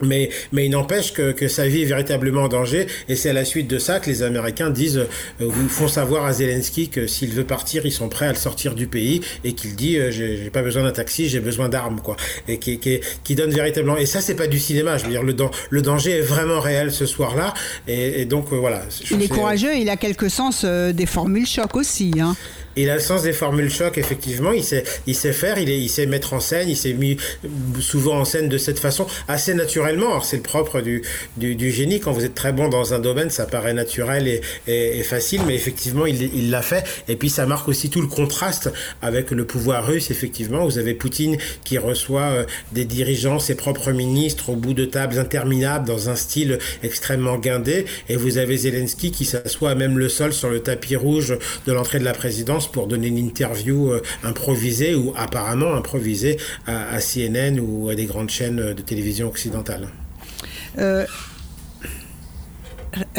Mais, 0.00 0.30
mais 0.50 0.66
il 0.66 0.70
n'empêche 0.70 1.12
que, 1.12 1.32
que, 1.32 1.46
sa 1.48 1.68
vie 1.68 1.82
est 1.82 1.86
véritablement 1.86 2.42
en 2.42 2.48
danger 2.48 2.86
et 3.08 3.14
c'est 3.14 3.30
à 3.30 3.32
la 3.32 3.44
suite 3.44 3.68
de 3.68 3.78
ça 3.78 4.00
que 4.00 4.10
les 4.10 4.24
Américains 4.24 4.70
disent, 4.70 5.06
euh, 5.40 5.50
font 5.68 5.86
savoir 5.86 6.24
à 6.24 6.32
Zelensky 6.32 6.88
que 6.88 7.06
s'il 7.06 7.30
veut 7.30 7.44
partir, 7.44 7.86
ils 7.86 7.92
sont 7.92 8.08
prêts 8.08 8.26
à 8.26 8.32
le 8.32 8.38
sortir 8.38 8.74
du 8.74 8.88
pays 8.88 9.20
et 9.44 9.52
qu'il 9.52 9.76
dit 9.76 9.98
euh, 9.98 10.10
j'ai 10.10 10.50
pas 10.50 10.62
besoin 10.62 10.82
d'un 10.82 10.90
taxi, 10.90 11.28
j'ai 11.28 11.38
besoin 11.38 11.68
d'armes 11.68 12.00
quoi. 12.00 12.16
Et 12.48 12.58
qui, 12.58 12.78
qui, 12.80 13.00
qui, 13.22 13.34
donne 13.36 13.50
véritablement 13.50 13.96
et 13.96 14.06
ça 14.06 14.20
c'est 14.20 14.34
pas 14.34 14.48
du 14.48 14.58
cinéma, 14.58 14.96
je 14.96 15.04
veux 15.04 15.10
dire 15.10 15.22
le, 15.22 15.36
le 15.70 15.82
danger 15.82 16.12
est 16.12 16.22
vraiment 16.22 16.58
réel 16.58 16.90
ce 16.90 17.06
soir-là 17.06 17.54
et, 17.86 18.22
et, 18.22 18.24
donc 18.24 18.46
euh, 18.52 18.56
voilà. 18.56 18.82
Il 19.10 19.22
est 19.22 19.28
courageux, 19.28 19.76
il 19.76 19.88
a 19.88 19.96
quelque 19.96 20.28
sens 20.28 20.62
euh, 20.64 20.92
des 20.92 21.06
formules 21.06 21.46
choc 21.46 21.76
aussi. 21.76 22.12
Hein. 22.20 22.34
Il 22.76 22.90
a 22.90 22.94
le 22.94 23.00
sens 23.00 23.22
des 23.22 23.32
formules 23.32 23.70
choc, 23.70 23.98
effectivement. 23.98 24.52
Il 24.52 24.64
sait, 24.64 24.84
il 25.06 25.14
sait 25.14 25.32
faire, 25.32 25.58
il, 25.58 25.68
il 25.68 25.88
sait 25.88 26.06
mettre 26.06 26.32
en 26.32 26.40
scène, 26.40 26.68
il 26.68 26.76
s'est 26.76 26.94
mis 26.94 27.16
souvent 27.80 28.18
en 28.18 28.24
scène 28.24 28.48
de 28.48 28.58
cette 28.58 28.78
façon, 28.78 29.06
assez 29.28 29.54
naturellement. 29.54 30.08
Alors, 30.08 30.24
c'est 30.24 30.36
le 30.36 30.42
propre 30.42 30.80
du, 30.80 31.02
du, 31.36 31.70
génie. 31.70 32.00
Quand 32.00 32.12
vous 32.12 32.24
êtes 32.24 32.34
très 32.34 32.52
bon 32.52 32.68
dans 32.68 32.94
un 32.94 32.98
domaine, 32.98 33.30
ça 33.30 33.46
paraît 33.46 33.74
naturel 33.74 34.40
et, 34.66 35.02
facile, 35.02 35.42
mais 35.46 35.54
effectivement, 35.54 36.06
il 36.06 36.50
l'a 36.50 36.62
fait. 36.62 36.84
Et 37.08 37.16
puis, 37.16 37.28
ça 37.28 37.46
marque 37.46 37.68
aussi 37.68 37.90
tout 37.90 38.00
le 38.00 38.06
contraste 38.06 38.70
avec 39.00 39.30
le 39.30 39.44
pouvoir 39.44 39.86
russe, 39.86 40.10
effectivement. 40.10 40.64
Vous 40.64 40.78
avez 40.78 40.94
Poutine 40.94 41.36
qui 41.64 41.78
reçoit 41.78 42.22
euh, 42.22 42.44
des 42.72 42.84
dirigeants, 42.84 43.38
ses 43.38 43.54
propres 43.54 43.92
ministres, 43.92 44.50
au 44.50 44.56
bout 44.56 44.74
de 44.74 44.84
tables 44.84 45.18
interminables, 45.18 45.86
dans 45.86 46.08
un 46.08 46.16
style 46.16 46.58
extrêmement 46.82 47.38
guindé. 47.38 47.86
Et 48.08 48.16
vous 48.16 48.38
avez 48.38 48.56
Zelensky 48.56 49.10
qui 49.10 49.24
s'assoit 49.24 49.74
même 49.74 49.98
le 49.98 50.08
sol 50.08 50.32
sur 50.32 50.50
le 50.50 50.60
tapis 50.60 50.96
rouge 50.96 51.36
de 51.66 51.72
l'entrée 51.72 51.98
de 51.98 52.04
la 52.04 52.12
présidence 52.12 52.61
pour 52.68 52.86
donner 52.86 53.08
une 53.08 53.18
interview 53.18 53.90
euh, 53.90 54.02
improvisée 54.22 54.94
ou 54.94 55.12
apparemment 55.16 55.74
improvisée 55.74 56.38
à, 56.66 56.98
CNN 57.00 57.58
ou 57.60 57.88
à 57.88 57.94
des 57.94 58.04
grandes 58.04 58.30
chaînes 58.30 58.74
de 58.74 58.82
télévision 58.82 59.28
occidentales. 59.28 59.88
Euh, 60.78 61.06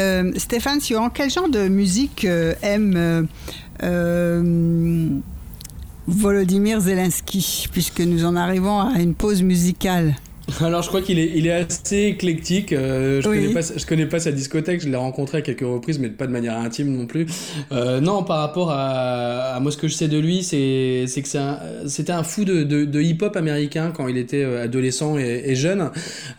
euh, 0.00 0.32
Stéphane 0.36 0.80
Sion, 0.80 1.10
quel 1.10 1.30
genre 1.30 1.48
de 1.48 1.68
musique 1.68 2.24
euh, 2.24 2.54
aime 2.62 3.28
Volodymyr 6.06 6.80
Zelensky, 6.80 7.66
puisque 7.72 8.00
nous 8.00 8.24
en 8.24 8.36
arrivons 8.36 8.80
à 8.80 9.00
une 9.00 9.14
pause 9.14 9.42
musicale? 9.42 10.14
alors 10.60 10.82
je 10.82 10.88
crois 10.88 11.00
qu'il 11.00 11.18
est, 11.18 11.32
il 11.34 11.46
est 11.46 11.52
assez 11.52 12.02
éclectique. 12.02 12.72
Euh, 12.72 13.22
je, 13.22 13.28
oui. 13.28 13.40
connais 13.40 13.54
pas, 13.54 13.60
je 13.76 13.86
connais 13.86 14.06
pas 14.06 14.20
sa 14.20 14.32
discothèque. 14.32 14.82
Je 14.82 14.88
l'ai 14.88 14.96
rencontré 14.96 15.38
à 15.38 15.42
quelques 15.42 15.60
reprises, 15.60 15.98
mais 15.98 16.08
pas 16.08 16.26
de 16.26 16.32
manière 16.32 16.58
intime 16.58 16.94
non 16.94 17.06
plus. 17.06 17.26
Euh, 17.72 18.00
non, 18.00 18.24
par 18.24 18.38
rapport 18.38 18.70
à, 18.70 19.54
à, 19.54 19.60
moi, 19.60 19.72
ce 19.72 19.76
que 19.76 19.88
je 19.88 19.94
sais 19.94 20.08
de 20.08 20.18
lui, 20.18 20.42
c'est, 20.42 21.04
c'est 21.06 21.22
que 21.22 21.28
c'est 21.28 21.38
un, 21.38 21.58
c'était 21.86 22.12
un 22.12 22.22
fou 22.22 22.44
de, 22.44 22.62
de, 22.62 22.84
de, 22.84 23.00
hip-hop 23.00 23.36
américain 23.36 23.92
quand 23.94 24.06
il 24.08 24.18
était 24.18 24.42
euh, 24.42 24.64
adolescent 24.64 25.18
et, 25.18 25.44
et 25.46 25.54
jeune. 25.54 25.90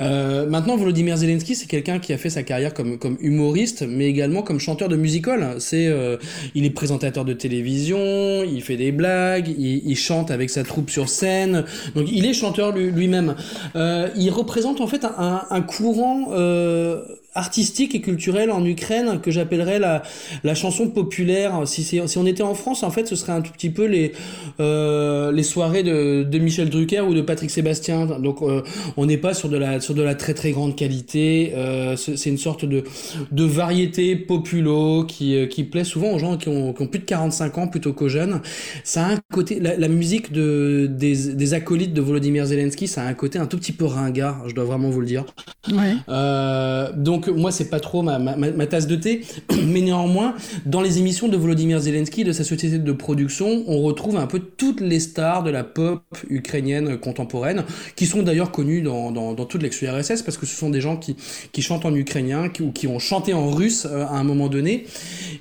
Euh, 0.01 0.47
maintenant, 0.47 0.78
Volodymyr 0.78 1.18
Zelensky, 1.18 1.56
c'est 1.56 1.68
quelqu'un 1.68 1.99
qui 1.99 2.14
a 2.14 2.18
fait 2.18 2.30
sa 2.30 2.43
carrière 2.43 2.74
comme, 2.74 2.99
comme 2.99 3.18
humoriste, 3.22 3.86
mais 3.88 4.06
également 4.06 4.43
comme 4.43 4.60
chanteur 4.60 4.88
de 4.88 4.95
musical. 4.95 5.56
C'est, 5.60 5.88
euh, 5.88 6.18
il 6.53 6.66
est 6.66 6.70
présentateur 6.70 7.26
de 7.26 7.34
télévision, 7.34 7.97
il 8.43 8.62
fait 8.62 8.78
des 8.78 8.91
blagues, 8.91 9.47
il, 9.47 9.82
il, 9.86 9.95
chante 9.95 10.30
avec 10.30 10.49
sa 10.49 10.64
troupe 10.64 10.89
sur 10.89 11.10
scène. 11.10 11.64
Donc, 11.95 12.08
il 12.12 12.26
est 12.26 12.34
chanteur 12.34 12.72
lui, 12.72 12.91
lui-même. 12.91 13.36
Euh, 13.76 13.94
il 14.15 14.29
représente 14.31 14.81
en 14.81 14.87
fait 14.87 15.05
un, 15.05 15.45
un 15.49 15.61
courant 15.61 16.29
euh, 16.31 17.03
artistique 17.36 17.93
et 17.95 18.01
culturelle 18.01 18.51
en 18.51 18.65
Ukraine 18.65 19.19
que 19.21 19.31
j'appellerais 19.31 19.79
la, 19.79 20.01
la 20.43 20.55
chanson 20.55 20.89
populaire. 20.89 21.67
Si, 21.67 21.83
si 21.83 22.17
on 22.17 22.25
était 22.25 22.43
en 22.43 22.55
France, 22.55 22.83
en 22.83 22.91
fait, 22.91 23.07
ce 23.07 23.15
serait 23.15 23.33
un 23.33 23.41
tout 23.41 23.51
petit 23.51 23.69
peu 23.69 23.86
les, 23.86 24.13
euh, 24.59 25.31
les 25.31 25.43
soirées 25.43 25.83
de, 25.83 26.23
de 26.23 26.39
Michel 26.39 26.69
Drucker 26.69 27.01
ou 27.01 27.13
de 27.13 27.21
Patrick 27.21 27.51
Sébastien. 27.51 28.05
Donc, 28.05 28.41
euh, 28.41 28.63
on 28.97 29.05
n'est 29.05 29.17
pas 29.17 29.33
sur 29.33 29.49
de, 29.49 29.57
la, 29.57 29.79
sur 29.81 29.93
de 29.93 30.01
la 30.01 30.15
très 30.15 30.33
très 30.33 30.51
grande 30.51 30.75
qualité. 30.75 31.51
Euh, 31.55 31.95
c'est 31.95 32.29
une 32.29 32.38
sorte 32.38 32.65
de, 32.65 32.83
de 33.31 33.43
variété 33.43 34.15
populo 34.15 35.03
qui, 35.05 35.47
qui 35.49 35.63
plaît 35.63 35.83
souvent 35.83 36.11
aux 36.13 36.19
gens 36.19 36.38
qui 36.38 36.49
ont, 36.49 36.73
qui 36.73 36.81
ont 36.81 36.88
plus 36.88 36.99
de 36.99 37.05
45 37.05 37.57
ans 37.57 37.67
plutôt 37.67 37.93
qu'aux 37.93 38.09
jeunes. 38.09 38.41
Ça 38.83 39.05
a 39.05 39.13
un 39.13 39.19
côté, 39.33 39.59
la, 39.59 39.75
la 39.75 39.88
musique 39.88 40.31
de, 40.31 40.88
des, 40.89 41.33
des 41.33 41.53
acolytes 41.53 41.93
de 41.93 42.01
Volodymyr 42.01 42.45
Zelensky, 42.45 42.88
ça 42.88 43.03
a 43.03 43.05
un 43.07 43.13
côté 43.13 43.39
un 43.39 43.47
tout 43.47 43.57
petit 43.57 43.71
peu 43.71 43.86
ringard, 43.86 44.47
je 44.47 44.55
dois 44.55 44.65
vraiment 44.65 44.89
vous 44.89 45.01
le 45.01 45.07
dire. 45.07 45.25
Ouais. 45.71 45.95
Euh, 46.09 46.91
moi 47.32 47.51
c'est 47.51 47.69
pas 47.69 47.80
trop 47.80 48.01
ma, 48.01 48.67
tasse 48.67 48.88
de 48.88 48.95
thé, 48.95 49.21
mais 49.65 49.82
néanmoins 49.82 50.36
dans 50.65 50.82
les 50.82 50.99
émissions 50.99 51.28
de 51.28 51.38
Volodymyr 51.38 51.80
Zelensky, 51.80 52.23
de 52.23 52.32
sa 52.32 52.43
société 52.43 52.78
de 52.78 52.91
production, 52.91 53.63
on 53.67 53.82
retrouve 53.82 54.17
un 54.17 54.28
peu 54.28 54.39
toutes 54.39 54.82
les 54.82 54.99
stars 54.99 55.43
de 55.43 55.51
la 55.51 55.63
pop 55.63 56.03
ukrainienne 56.30 56.97
contemporaine, 56.97 57.63
qui 57.95 58.05
sont 58.05 58.23
d'ailleurs 58.23 58.51
connues 58.51 58.82
dans, 58.82 59.36
toute 59.45 59.61
l'ex-URSS 59.61 60.21
parce 60.23 60.38
que 60.38 60.45
ce 60.45 60.55
sont 60.55 60.69
des 60.69 60.82
gens 60.82 60.97
qui, 60.97 61.15
chantent 61.61 61.86
en 61.86 61.95
ukrainien 61.95 62.51
ou 62.59 62.71
qui 62.71 62.88
ont 62.88 62.99
chanté 62.99 63.34
en 63.34 63.49
russe 63.49 63.88
euh, 63.89 64.05
à 64.05 64.17
un 64.17 64.23
moment 64.23 64.49
donné. 64.49 64.86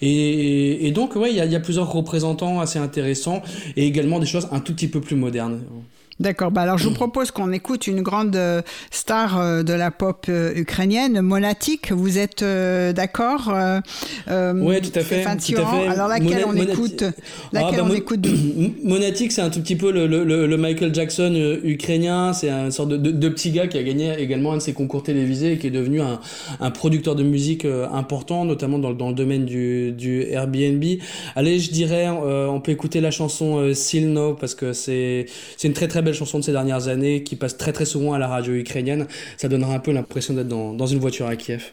Et, 0.00 0.90
donc 0.92 1.16
ouais, 1.16 1.30
il 1.30 1.36
y 1.36 1.56
a 1.56 1.60
plusieurs 1.60 1.92
représentants 1.92 2.60
assez 2.60 2.78
intéressants 2.78 3.42
et 3.76 3.86
également 3.86 4.18
des 4.18 4.26
choses 4.26 4.48
un 4.52 4.60
tout 4.60 4.74
petit 4.74 4.88
peu 4.88 5.00
plus 5.00 5.16
modernes. 5.16 5.60
D'accord. 6.20 6.52
Bah 6.52 6.62
alors, 6.62 6.78
je 6.78 6.88
vous 6.88 6.94
propose 6.94 7.30
qu'on 7.30 7.52
écoute 7.52 7.86
une 7.86 8.02
grande 8.02 8.36
euh, 8.36 8.62
star 8.90 9.40
euh, 9.40 9.62
de 9.62 9.72
la 9.72 9.90
pop 9.90 10.26
euh, 10.28 10.52
ukrainienne, 10.54 11.20
Monatik. 11.20 11.92
Vous 11.92 12.18
êtes 12.18 12.44
d'accord 12.44 13.48
Oui, 13.48 14.80
tout 14.80 14.98
à 14.98 15.00
fait. 15.00 15.24
Tout 15.24 15.60
à 15.60 15.66
fait. 15.66 15.86
Alors, 15.88 16.08
laquelle 16.08 16.44
on 16.46 16.56
écoute 16.56 17.04
Laquelle 17.52 17.80
ah, 17.80 17.82
bah, 17.82 17.88
on 17.90 17.94
écoute 17.94 18.20
de... 18.20 18.30
Monatik, 18.84 19.32
c'est 19.32 19.42
un 19.42 19.50
tout 19.50 19.60
petit 19.60 19.76
peu 19.76 19.90
le, 19.90 20.06
le, 20.06 20.46
le 20.46 20.56
Michael 20.56 20.94
Jackson 20.94 21.58
ukrainien. 21.64 22.32
C'est 22.32 22.50
un 22.50 22.70
sorte 22.70 22.90
de, 22.90 22.96
de, 22.96 23.10
de, 23.10 23.28
petit 23.28 23.50
gars 23.50 23.66
qui 23.66 23.78
a 23.78 23.82
gagné 23.82 24.16
également 24.18 24.52
un 24.52 24.58
de 24.58 24.62
ses 24.62 24.72
concours 24.72 25.02
télévisés 25.02 25.52
et 25.52 25.58
qui 25.58 25.66
est 25.66 25.72
devenu 25.72 26.00
un, 26.00 26.20
un 26.60 26.70
producteur 26.70 27.16
de 27.16 27.22
musique 27.22 27.66
important, 27.92 28.44
notamment 28.44 28.78
dans, 28.78 28.92
dans 28.92 29.08
le 29.08 29.14
domaine 29.14 29.44
du, 29.44 29.92
du 29.92 30.22
Airbnb. 30.22 30.84
Allez, 31.34 31.58
je 31.58 31.72
dirais, 31.72 32.08
on 32.08 32.60
peut 32.60 32.72
écouter 32.72 33.00
la 33.00 33.10
chanson 33.10 33.72
Still 33.74 34.12
No 34.12 34.34
parce 34.34 34.54
que 34.54 34.72
c'est 34.72 35.26
une 35.64 35.72
très 35.72 35.88
très 35.88 36.03
belle 36.04 36.14
chanson 36.14 36.38
de 36.38 36.44
ces 36.44 36.52
dernières 36.52 36.88
années 36.88 37.22
qui 37.22 37.36
passe 37.36 37.56
très 37.56 37.72
très 37.72 37.84
souvent 37.84 38.12
à 38.12 38.18
la 38.18 38.28
radio 38.28 38.54
ukrainienne. 38.54 39.06
Ça 39.36 39.48
donnera 39.48 39.74
un 39.74 39.80
peu 39.80 39.92
l'impression 39.92 40.34
d'être 40.34 40.48
dans, 40.48 40.72
dans 40.72 40.86
une 40.86 40.98
voiture 40.98 41.26
à 41.26 41.36
Kiev. 41.36 41.72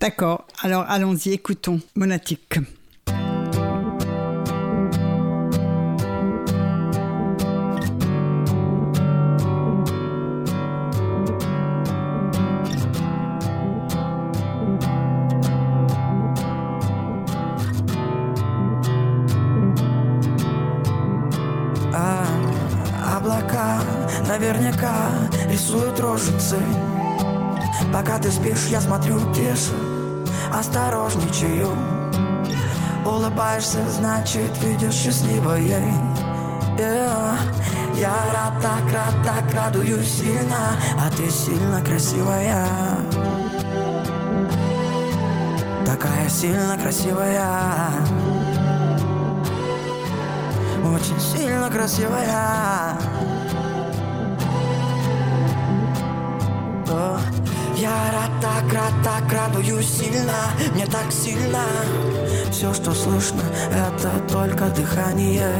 D'accord, 0.00 0.46
alors 0.62 0.84
allons-y, 0.88 1.32
écoutons 1.32 1.80
Monatique. 1.94 2.58
Наверняка 24.30 25.10
рисуют 25.50 25.98
рожицы. 25.98 26.56
Пока 27.92 28.18
ты 28.18 28.30
спишь, 28.30 28.68
я 28.68 28.80
смотрю 28.80 29.18
тише, 29.34 29.74
осторожничаю. 30.52 31.68
Улыбаешься, 33.04 33.80
значит, 33.90 34.52
видишь 34.62 34.94
счастливое 34.94 35.82
yeah. 36.78 37.36
Я 37.96 38.14
рад, 38.32 38.62
так 38.62 38.92
рад, 38.92 39.14
так 39.24 39.54
радуюсь 39.54 40.08
сильно 40.08 40.78
А 40.98 41.10
ты 41.10 41.28
сильно 41.28 41.82
красивая. 41.82 42.66
Такая 45.84 46.28
сильно 46.28 46.78
красивая. 46.78 47.90
Очень 50.94 51.20
сильно 51.20 51.68
красивая 51.68 52.79
Я 57.80 58.10
рад, 58.12 58.30
так 58.42 58.70
рад, 58.74 58.92
так 59.02 59.32
радуюсь 59.32 59.88
сильно 59.88 60.34
Мне 60.74 60.84
так 60.84 61.10
сильно. 61.10 61.64
Все, 62.50 62.74
что 62.74 62.92
слышно, 62.92 63.42
это 63.72 64.10
только 64.30 64.66
дыхание. 64.66 65.50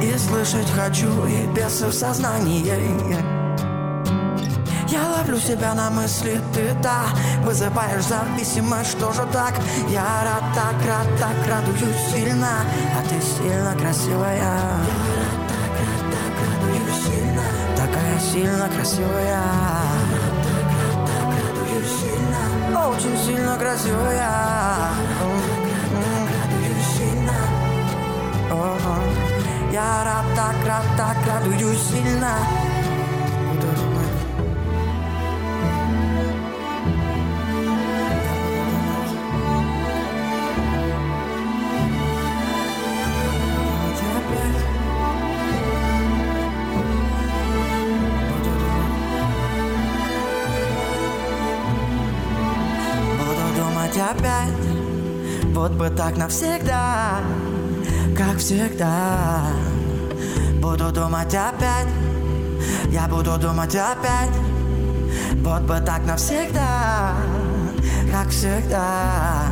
И 0.00 0.16
слышать 0.16 0.70
хочу 0.70 1.26
и 1.26 1.46
без 1.48 1.80
в 1.80 1.92
сознании. 1.92 2.64
Я 4.86 5.08
ловлю 5.08 5.36
себя 5.38 5.74
на 5.74 5.90
мысли, 5.90 6.40
ты 6.52 6.72
да 6.80 7.06
Вызываешь 7.42 8.04
зависимость, 8.04 8.92
что 8.92 9.12
же 9.12 9.26
так? 9.32 9.54
Я 9.88 10.22
рад, 10.22 10.44
так 10.54 10.76
рад, 10.86 11.08
так 11.18 11.36
радуюсь 11.48 12.12
сильно 12.12 12.60
А 12.96 13.02
ты 13.08 13.20
сильно 13.20 13.74
красивая. 13.76 14.36
Я 14.36 14.52
рад, 15.18 15.40
так 15.50 15.72
рад, 15.82 16.04
так 16.14 16.34
радуюсь 16.46 17.04
сильно 17.04 17.42
Такая 17.76 18.20
сильно 18.20 18.68
красивая 18.68 20.03
очень 22.96 23.16
сильно 23.18 23.56
красивая 23.56 24.30
Сильно 26.96 27.32
Я 29.72 30.04
рад, 30.04 30.24
так 30.36 30.66
рад, 30.66 30.84
так 30.96 31.16
радуюсь 31.26 31.82
сильно 31.82 32.36
Вот 55.64 55.72
бы 55.72 55.88
так 55.88 56.18
навсегда 56.18 57.20
Как 58.14 58.36
всегда. 58.36 59.46
Буду 60.60 60.92
думать 60.92 61.34
опять 61.34 61.88
Я 62.90 63.08
буду 63.08 63.38
думать 63.38 63.74
опять. 63.74 64.36
Вот 65.36 65.62
бы 65.62 65.80
так 65.80 66.04
навсегда 66.04 67.14
Как 68.12 68.28
всегда. 68.28 69.44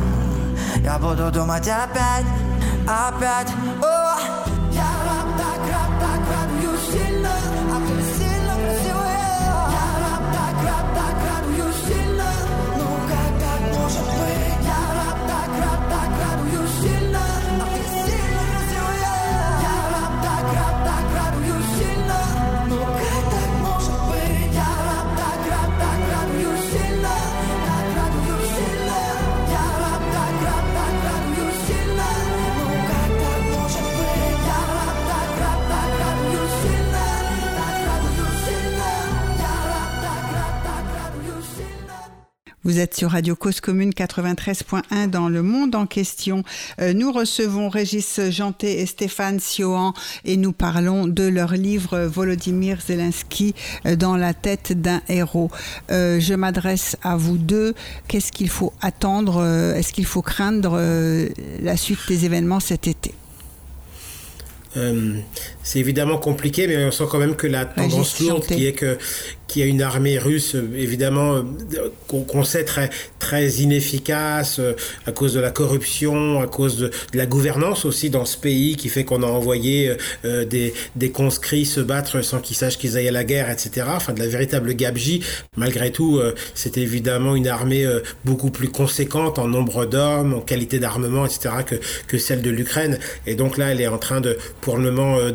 Я 0.83 0.99
буду 0.99 1.31
думать 1.31 1.67
опять 1.67 2.25
Опять 2.83 3.51
Vous 42.65 42.79
êtes 42.79 42.95
sur 42.95 43.11
Radio 43.11 43.35
Cause 43.35 43.59
Commune 43.59 43.89
93.1 43.89 45.09
dans 45.09 45.27
le 45.27 45.43
monde 45.43 45.75
en 45.75 45.85
question. 45.85 46.43
Euh, 46.79 46.93
nous 46.93 47.11
recevons 47.11 47.67
Régis 47.67 48.21
Janté 48.29 48.79
et 48.79 48.85
Stéphane 48.85 49.41
Siohan 49.41 49.93
et 50.23 50.37
nous 50.37 50.53
parlons 50.53 51.05
de 51.05 51.23
leur 51.23 51.55
livre 51.55 52.05
Volodymyr 52.05 52.79
Zelensky 52.79 53.53
euh, 53.85 53.97
dans 53.97 54.15
la 54.15 54.33
tête 54.33 54.81
d'un 54.81 55.01
héros. 55.09 55.51
Euh, 55.91 56.21
je 56.21 56.33
m'adresse 56.35 56.95
à 57.03 57.17
vous 57.17 57.37
deux. 57.37 57.73
Qu'est-ce 58.07 58.31
qu'il 58.31 58.47
faut 58.47 58.71
attendre 58.79 59.43
Est-ce 59.75 59.91
qu'il 59.91 60.05
faut 60.05 60.21
craindre 60.21 60.79
la 61.61 61.75
suite 61.75 61.99
des 62.07 62.23
événements 62.23 62.61
cet 62.61 62.87
été? 62.87 63.13
C'est 65.63 65.79
évidemment 65.79 66.17
compliqué, 66.17 66.67
mais 66.67 66.85
on 66.85 66.91
sent 66.91 67.05
quand 67.09 67.19
même 67.19 67.35
que 67.35 67.47
la 67.47 67.65
tendance 67.65 68.19
lourde 68.19 68.43
Chanté. 68.43 68.55
qui 68.55 68.67
est 68.67 68.73
que 68.73 68.97
qu'il 69.47 69.61
y 69.61 69.65
a 69.65 69.67
une 69.67 69.83
armée 69.83 70.17
russe, 70.17 70.55
évidemment, 70.75 71.43
qu'on 72.07 72.43
sait 72.43 72.63
très, 72.63 72.89
très 73.19 73.47
inefficace 73.47 74.57
euh, 74.57 74.73
à 75.05 75.11
cause 75.11 75.33
de 75.33 75.39
la 75.39 75.51
corruption, 75.51 76.41
à 76.41 76.47
cause 76.47 76.77
de, 76.77 76.87
de 76.87 77.17
la 77.17 77.27
gouvernance 77.27 77.85
aussi 77.85 78.09
dans 78.09 78.25
ce 78.25 78.35
pays, 78.35 78.75
qui 78.77 78.89
fait 78.89 79.03
qu'on 79.03 79.21
a 79.21 79.27
envoyé 79.27 79.89
euh, 79.89 79.97
euh, 80.25 80.45
des, 80.45 80.73
des 80.95 81.11
conscrits 81.11 81.65
se 81.65 81.81
battre 81.81 82.23
sans 82.23 82.39
qu'ils 82.39 82.55
sachent 82.55 82.79
qu'ils 82.79 82.97
aillent 82.97 83.09
à 83.09 83.11
la 83.11 83.23
guerre, 83.23 83.51
etc. 83.51 83.85
Enfin, 83.95 84.13
de 84.13 84.19
la 84.19 84.27
véritable 84.27 84.73
gabegie. 84.73 85.21
Malgré 85.55 85.91
tout, 85.91 86.17
euh, 86.17 86.33
c'est 86.55 86.77
évidemment 86.77 87.35
une 87.35 87.47
armée 87.47 87.85
euh, 87.85 87.99
beaucoup 88.25 88.49
plus 88.49 88.69
conséquente 88.69 89.37
en 89.37 89.47
nombre 89.47 89.85
d'hommes, 89.85 90.33
en 90.33 90.41
qualité 90.41 90.79
d'armement, 90.79 91.25
etc., 91.25 91.55
que, 91.65 91.75
que 92.07 92.17
celle 92.17 92.41
de 92.41 92.49
l'Ukraine. 92.49 92.97
Et 93.27 93.35
donc 93.35 93.57
là, 93.57 93.71
elle 93.71 93.81
est 93.81 93.87
en 93.87 93.99
train 93.99 94.19
de, 94.19 94.37
pour 94.61 94.77
le 94.77 94.91
moment, 94.91 95.17
euh, 95.17 95.31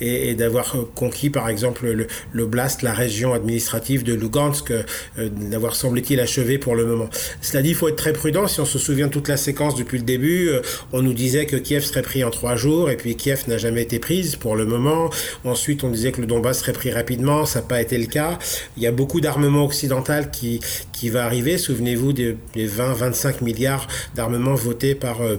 et, 0.00 0.34
d'avoir 0.34 0.76
conquis, 0.94 1.30
par 1.30 1.48
exemple, 1.48 1.86
le, 1.86 2.06
l'oblast, 2.32 2.82
la 2.82 2.92
région 2.92 3.32
administrative 3.32 4.02
de 4.02 4.14
Lugansk, 4.14 4.70
euh, 4.70 4.82
d'avoir 5.16 5.74
semble-t-il 5.74 6.20
achevé 6.20 6.58
pour 6.58 6.74
le 6.74 6.84
moment. 6.84 7.08
Cela 7.40 7.62
dit, 7.62 7.70
il 7.70 7.74
faut 7.74 7.88
être 7.88 7.96
très 7.96 8.12
prudent. 8.12 8.46
Si 8.46 8.60
on 8.60 8.64
se 8.64 8.78
souvient 8.78 9.06
de 9.06 9.12
toute 9.12 9.28
la 9.28 9.36
séquence 9.36 9.74
depuis 9.74 9.98
le 9.98 10.04
début, 10.04 10.48
euh, 10.48 10.60
on 10.92 11.02
nous 11.02 11.14
disait 11.14 11.46
que 11.46 11.56
Kiev 11.56 11.84
serait 11.84 12.02
pris 12.02 12.24
en 12.24 12.30
trois 12.30 12.56
jours, 12.56 12.90
et 12.90 12.96
puis 12.96 13.16
Kiev 13.16 13.44
n'a 13.48 13.58
jamais 13.58 13.82
été 13.82 13.98
prise 13.98 14.36
pour 14.36 14.56
le 14.56 14.66
moment. 14.66 15.10
Ensuite, 15.44 15.84
on 15.84 15.90
disait 15.90 16.12
que 16.12 16.20
le 16.20 16.26
Donbass 16.26 16.60
serait 16.60 16.72
pris 16.72 16.92
rapidement, 16.92 17.46
ça 17.46 17.60
n'a 17.60 17.66
pas 17.66 17.80
été 17.80 17.98
le 17.98 18.06
cas. 18.06 18.38
Il 18.76 18.82
y 18.82 18.86
a 18.86 18.92
beaucoup 18.92 19.20
d'armement 19.20 19.64
occidental 19.64 20.30
qui, 20.30 20.60
qui 20.92 21.08
va 21.10 21.24
arriver. 21.24 21.58
Souvenez-vous 21.58 22.12
des, 22.12 22.36
des 22.54 22.68
20-25 22.68 23.42
milliards 23.42 23.86
d'armements 24.14 24.54
votés 24.54 24.94
par... 24.94 25.22
euh, 25.22 25.36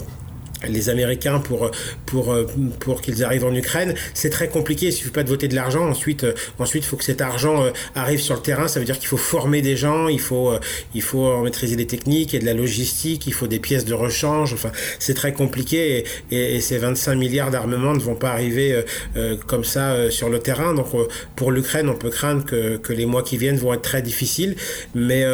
les 0.67 0.89
Américains 0.89 1.39
pour 1.39 1.71
pour 2.05 2.35
pour 2.79 3.01
qu'ils 3.01 3.23
arrivent 3.23 3.45
en 3.45 3.53
Ukraine, 3.53 3.93
c'est 4.13 4.29
très 4.29 4.47
compliqué. 4.49 4.87
Il 4.87 4.93
suffit 4.93 5.11
pas 5.11 5.23
de 5.23 5.29
voter 5.29 5.47
de 5.47 5.55
l'argent. 5.55 5.87
Ensuite, 5.87 6.23
euh, 6.23 6.33
ensuite, 6.59 6.83
il 6.83 6.87
faut 6.87 6.97
que 6.97 7.03
cet 7.03 7.21
argent 7.21 7.63
euh, 7.63 7.71
arrive 7.95 8.19
sur 8.19 8.35
le 8.35 8.41
terrain. 8.41 8.67
Ça 8.67 8.79
veut 8.79 8.85
dire 8.85 8.97
qu'il 8.99 9.07
faut 9.07 9.17
former 9.17 9.61
des 9.61 9.75
gens, 9.77 10.07
il 10.07 10.19
faut 10.19 10.51
euh, 10.51 10.59
il 10.93 11.01
faut 11.01 11.25
en 11.25 11.43
maîtriser 11.43 11.75
les 11.75 11.87
techniques 11.87 12.33
et 12.33 12.39
de 12.39 12.45
la 12.45 12.53
logistique. 12.53 13.27
Il 13.27 13.33
faut 13.33 13.47
des 13.47 13.59
pièces 13.59 13.85
de 13.85 13.93
rechange. 13.93 14.53
Enfin, 14.53 14.71
c'est 14.99 15.13
très 15.13 15.33
compliqué. 15.33 16.05
Et, 16.31 16.35
et, 16.35 16.55
et 16.55 16.61
ces 16.61 16.77
25 16.77 17.15
milliards 17.15 17.51
d'armements 17.51 17.93
ne 17.93 17.99
vont 17.99 18.15
pas 18.15 18.31
arriver 18.31 18.73
euh, 18.73 18.81
euh, 19.17 19.37
comme 19.47 19.63
ça 19.63 19.91
euh, 19.91 20.09
sur 20.09 20.29
le 20.29 20.39
terrain. 20.39 20.73
Donc, 20.73 20.87
pour 21.35 21.51
l'Ukraine, 21.51 21.89
on 21.89 21.95
peut 21.95 22.09
craindre 22.09 22.45
que 22.45 22.77
que 22.77 22.93
les 22.93 23.05
mois 23.05 23.23
qui 23.23 23.37
viennent 23.37 23.57
vont 23.57 23.73
être 23.73 23.81
très 23.81 24.01
difficiles. 24.01 24.55
Mais 24.95 25.25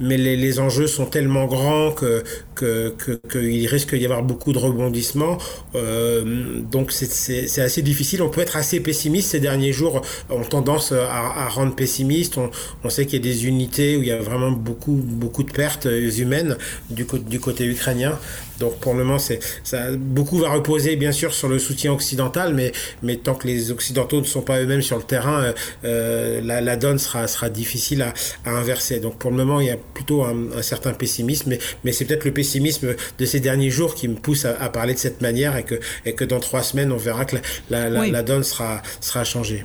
mais 0.00 0.16
les, 0.16 0.36
les 0.36 0.58
enjeux 0.60 0.86
sont 0.86 1.06
tellement 1.06 1.46
grands 1.46 1.92
que 1.92 2.22
que 2.54 2.94
que- 2.98 3.20
qu'il 3.30 3.66
risque 3.66 3.94
d'y 3.94 4.04
avoir 4.04 4.22
beaucoup 4.22 4.41
de 4.50 4.58
rebondissements. 4.58 5.38
Euh, 5.76 6.60
donc 6.60 6.90
c'est- 6.90 7.60
assez 7.60 7.82
difficile. 7.82 8.22
On 8.22 8.28
peut 8.30 8.40
être 8.40 8.56
assez 8.56 8.80
pessimiste. 8.80 9.30
Ces 9.30 9.40
derniers 9.40 9.72
jours 9.72 10.02
ont 10.30 10.42
tendance 10.42 10.90
à, 10.92 11.48
rendre 11.48 11.74
pessimiste. 11.76 12.38
On, 12.38 12.50
on 12.82 12.90
sait 12.90 13.06
qu'il 13.06 13.24
y 13.24 13.28
a 13.28 13.32
des 13.32 13.46
unités 13.46 13.96
où 13.96 14.02
il 14.02 14.08
y 14.08 14.12
a 14.12 14.20
vraiment 14.20 14.50
beaucoup 14.50 14.98
beaucoup 15.02 15.44
de 15.44 15.52
pertes 15.52 15.86
humaines 16.18 16.56
du 16.90 17.04
côté 17.40 17.64
ukrainien. 17.66 18.18
Donc 18.62 18.74
pour 18.82 18.94
le 18.94 19.02
moment, 19.04 19.18
c'est 19.18 19.40
ça. 19.64 19.80
Beaucoup 20.18 20.38
va 20.38 20.50
reposer 20.58 20.94
bien 20.96 21.12
sûr 21.20 21.30
sur 21.34 21.48
le 21.54 21.58
soutien 21.58 21.92
occidental, 21.98 22.48
mais 22.54 22.70
mais 23.02 23.16
tant 23.26 23.34
que 23.40 23.46
les 23.52 23.70
occidentaux 23.76 24.20
ne 24.20 24.30
sont 24.34 24.42
pas 24.50 24.56
eux-mêmes 24.62 24.82
sur 24.90 24.96
le 25.02 25.02
terrain, 25.14 25.38
euh, 25.42 25.52
euh, 25.84 26.40
la, 26.50 26.60
la 26.60 26.76
donne 26.76 26.98
sera 27.06 27.26
sera 27.34 27.48
difficile 27.50 28.00
à, 28.02 28.10
à 28.44 28.50
inverser. 28.62 29.00
Donc 29.00 29.14
pour 29.18 29.30
le 29.32 29.36
moment, 29.42 29.58
il 29.60 29.66
y 29.66 29.70
a 29.70 29.80
plutôt 29.96 30.22
un, 30.22 30.36
un 30.56 30.62
certain 30.62 30.92
pessimisme, 31.02 31.50
mais 31.50 31.58
mais 31.84 31.92
c'est 31.92 32.04
peut-être 32.06 32.24
le 32.24 32.32
pessimisme 32.42 32.88
de 33.20 33.24
ces 33.32 33.40
derniers 33.40 33.70
jours 33.78 33.94
qui 33.98 34.06
me 34.08 34.14
pousse 34.26 34.44
à, 34.44 34.52
à 34.60 34.68
parler 34.78 34.94
de 34.94 34.98
cette 35.06 35.20
manière 35.22 35.56
et 35.56 35.64
que 35.64 35.76
et 36.06 36.12
que 36.14 36.24
dans 36.24 36.40
trois 36.48 36.62
semaines, 36.62 36.92
on 36.92 36.96
verra 37.08 37.24
que 37.24 37.36
la 37.36 37.42
la, 37.70 37.90
la, 37.90 38.00
Oui. 38.00 38.10
la 38.12 38.22
donne 38.22 38.44
sera 38.52 38.80
sera 39.00 39.24
changée. 39.24 39.64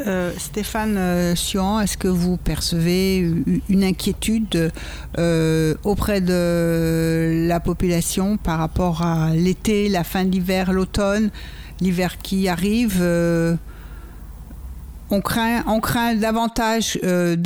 Euh, 0.00 0.32
Stéphane 0.38 0.96
euh, 0.96 1.36
Sion, 1.36 1.80
est-ce 1.80 1.96
que 1.96 2.08
vous 2.08 2.36
percevez 2.36 3.18
une 3.68 3.84
inquiétude 3.84 4.72
euh, 5.18 5.74
auprès 5.84 6.20
de 6.20 7.46
la 7.46 7.60
population 7.60 8.36
par 8.36 8.58
rapport 8.58 9.02
à 9.02 9.30
l'été, 9.34 9.88
la 9.88 10.02
fin 10.02 10.24
de 10.24 10.32
l'hiver, 10.32 10.72
l'automne, 10.72 11.30
l'hiver 11.80 12.18
qui 12.18 12.48
arrive 12.48 13.00
on 15.10 15.20
craint, 15.20 15.62
on 15.66 15.80
craint 15.80 16.14
davantage 16.14 16.98
euh, 17.04 17.36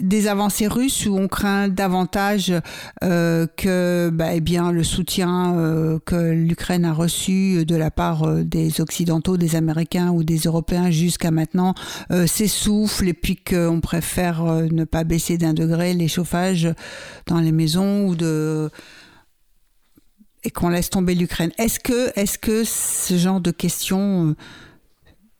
des 0.00 0.26
avancées 0.26 0.66
russes 0.66 1.06
ou 1.06 1.16
on 1.16 1.28
craint 1.28 1.68
davantage 1.68 2.52
euh, 3.02 3.46
que 3.56 4.10
bah, 4.12 4.34
eh 4.34 4.40
bien, 4.40 4.72
le 4.72 4.82
soutien 4.82 5.56
euh, 5.56 5.98
que 6.04 6.32
l'Ukraine 6.32 6.84
a 6.84 6.92
reçu 6.92 7.64
de 7.66 7.76
la 7.76 7.90
part 7.90 8.26
des 8.44 8.80
Occidentaux, 8.80 9.36
des 9.36 9.56
Américains 9.56 10.10
ou 10.10 10.24
des 10.24 10.38
Européens 10.38 10.90
jusqu'à 10.90 11.30
maintenant 11.30 11.74
s'essouffle 12.26 13.08
et 13.08 13.14
puis 13.14 13.36
qu'on 13.36 13.80
préfère 13.80 14.44
ne 14.44 14.84
pas 14.84 15.04
baisser 15.04 15.38
d'un 15.38 15.54
degré 15.54 15.94
les 15.94 16.08
chauffages 16.08 16.68
dans 17.26 17.40
les 17.40 17.52
maisons 17.52 18.06
ou 18.06 18.14
de 18.14 18.70
et 20.46 20.50
qu'on 20.50 20.68
laisse 20.68 20.90
tomber 20.90 21.14
l'Ukraine. 21.14 21.52
Est-ce 21.58 21.80
que, 21.80 22.12
est-ce 22.18 22.38
que 22.38 22.64
ce 22.64 23.16
genre 23.16 23.40
de 23.40 23.50
questions 23.50 24.34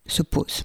se 0.07 0.23
pose 0.23 0.65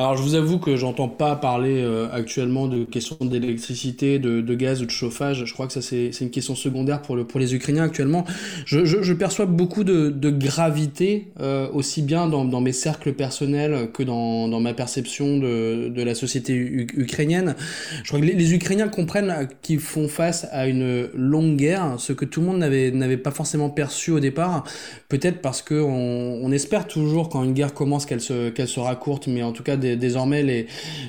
Alors 0.00 0.16
je 0.16 0.22
vous 0.22 0.34
avoue 0.34 0.58
que 0.58 0.76
j'entends 0.76 1.08
pas 1.08 1.36
parler 1.36 1.82
euh, 1.82 2.08
actuellement 2.10 2.68
de 2.68 2.84
questions 2.84 3.18
d'électricité, 3.20 4.18
de, 4.18 4.54
gaz 4.54 4.80
ou 4.80 4.86
de 4.86 4.90
chauffage. 4.90 5.44
Je 5.44 5.52
crois 5.52 5.66
que 5.66 5.74
ça 5.74 5.82
c'est 5.82 6.10
une 6.22 6.30
question 6.30 6.54
secondaire 6.54 7.02
pour, 7.02 7.16
le, 7.16 7.24
pour 7.24 7.38
les 7.38 7.54
Ukrainiens 7.54 7.82
actuellement. 7.82 8.24
Je, 8.64 9.12
perçois 9.12 9.44
beaucoup 9.44 9.84
de, 9.84 10.30
gravité, 10.30 11.28
euh, 11.40 11.68
aussi 11.74 12.00
bien 12.00 12.28
dans, 12.28 12.60
mes 12.62 12.72
cercles 12.72 13.12
personnels 13.12 13.90
que 13.92 14.02
dans, 14.02 14.48
ma 14.58 14.72
perception 14.72 15.36
de, 15.36 16.02
la 16.02 16.14
société 16.14 16.54
ukrainienne. 16.54 17.54
Je 18.02 18.08
crois 18.08 18.20
que 18.20 18.24
les, 18.24 18.54
Ukrainiens 18.54 18.88
comprennent 18.88 19.48
qu'ils 19.60 19.80
font 19.80 20.08
face 20.08 20.46
à 20.50 20.66
une 20.66 21.10
longue 21.14 21.56
guerre, 21.56 21.96
ce 21.98 22.14
que 22.14 22.24
tout 22.24 22.40
le 22.40 22.46
monde 22.46 22.58
n'avait 22.58 23.16
pas 23.18 23.32
forcément 23.32 23.68
perçu 23.68 24.12
au 24.12 24.20
départ. 24.20 24.64
Peut-être 25.10 25.42
parce 25.42 25.60
que 25.60 25.74
on, 25.74 26.40
on, 26.42 26.52
espère 26.52 26.86
toujours 26.86 27.28
quand 27.28 27.44
une 27.44 27.52
guerre 27.52 27.74
commence 27.74 28.06
qu'elle 28.06 28.22
qu'elle 28.54 28.68
sera 28.68 28.96
courte, 28.96 29.26
mais 29.26 29.42
en 29.42 29.52
tout 29.52 29.62
cas 29.62 29.76
désormais 29.96 30.66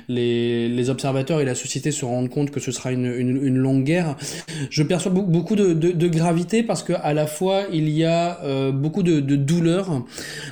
les, 0.08 0.90
observateurs 0.90 1.42
et 1.42 1.46
la 1.46 1.56
société 1.56 1.92
se 1.92 2.06
rendent 2.06 2.30
compte 2.30 2.52
que 2.52 2.60
ce 2.60 2.72
sera 2.72 2.92
une, 2.92 3.58
longue 3.58 3.84
guerre. 3.84 4.16
Je 4.70 4.84
perçois 4.84 5.12
beaucoup 5.12 5.56
de, 5.56 6.08
gravité 6.08 6.64
parce 6.64 6.84
que 6.84 6.94
à 6.94 7.14
la 7.14 7.28
fois 7.28 7.64
il 7.72 7.90
y 7.90 8.04
a 8.04 8.42
euh, 8.44 8.72
beaucoup 8.72 9.04
de, 9.04 9.20
de 9.20 9.36
douleur. 9.36 10.04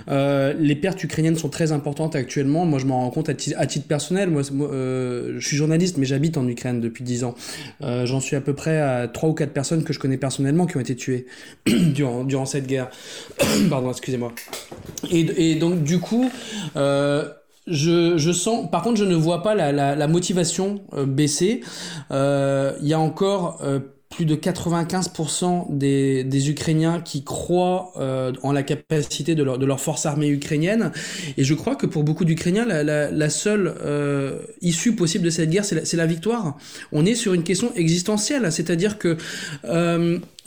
Euh, 0.09 0.53
les 0.57 0.75
pertes 0.75 1.03
ukrainiennes 1.03 1.35
sont 1.35 1.49
très 1.49 1.71
importantes 1.71 2.15
actuellement. 2.15 2.65
Moi, 2.65 2.79
je 2.79 2.85
m'en 2.85 3.01
rends 3.01 3.09
compte 3.09 3.29
à, 3.29 3.33
titre 3.33 3.87
personnel. 3.87 4.29
Moi, 4.29 4.43
euh, 4.61 5.35
je 5.37 5.47
suis 5.47 5.57
journaliste, 5.57 5.97
mais 5.97 6.05
j'habite 6.05 6.37
en 6.37 6.47
Ukraine 6.47 6.79
depuis 6.81 7.03
10 7.03 7.23
ans. 7.23 7.35
J'en 7.81 8.19
suis 8.19 8.35
à 8.35 8.41
peu 8.41 8.53
près 8.53 8.79
à 8.79 9.07
trois 9.07 9.29
ou 9.29 9.33
quatre 9.33 9.53
personnes 9.53 9.83
que 9.83 9.93
je 9.93 9.99
connais 9.99 10.17
personnellement 10.17 10.65
qui 10.65 10.77
ont 10.77 10.81
été 10.81 10.95
tuées 10.95 11.25
durant, 11.65 12.45
cette 12.45 12.67
guerre. 12.67 12.89
Pardon, 13.69 13.91
excusez-moi. 13.91 14.33
Et, 15.11 15.55
donc, 15.55 15.83
du 15.83 15.99
coup, 15.99 16.29
je, 17.69 18.17
je, 18.17 18.31
sens, 18.31 18.69
par 18.69 18.81
contre, 18.81 18.97
je 18.97 19.05
ne 19.05 19.15
vois 19.15 19.43
pas 19.43 19.55
la, 19.55 19.71
la, 19.71 19.95
la 19.95 20.07
motivation 20.07 20.81
euh, 20.93 21.05
baisser. 21.05 21.61
Euh, 22.11 22.73
il 22.81 22.87
y 22.87 22.93
a 22.93 22.99
encore 22.99 23.59
euh, 23.63 23.79
plus 24.09 24.25
de 24.25 24.35
95% 24.35 25.77
des, 25.77 26.23
des, 26.23 26.49
Ukrainiens 26.49 26.99
qui 26.99 27.23
croient 27.23 27.91
euh, 27.97 28.33
en 28.41 28.51
la 28.51 28.63
capacité 28.63 29.35
de 29.35 29.43
leur, 29.43 29.59
de 29.59 29.65
leur 29.67 29.79
force 29.79 30.07
armée 30.07 30.29
ukrainienne. 30.29 30.91
Et 31.37 31.43
je 31.43 31.53
crois 31.53 31.75
que 31.75 31.85
pour 31.85 32.03
beaucoup 32.03 32.25
d'Ukrainiens, 32.25 32.65
la, 32.65 32.83
la, 33.11 33.29
seule 33.29 33.71
euh, 33.85 34.39
issue 34.61 34.95
possible 34.95 35.25
de 35.25 35.29
cette 35.29 35.51
guerre, 35.51 35.63
c'est 35.63 35.93
la, 35.93 36.05
victoire. 36.07 36.57
On 36.91 37.05
est 37.05 37.13
sur 37.13 37.35
une 37.35 37.43
question 37.43 37.71
existentielle, 37.75 38.51
c'est-à-dire 38.51 38.97
que 38.97 39.17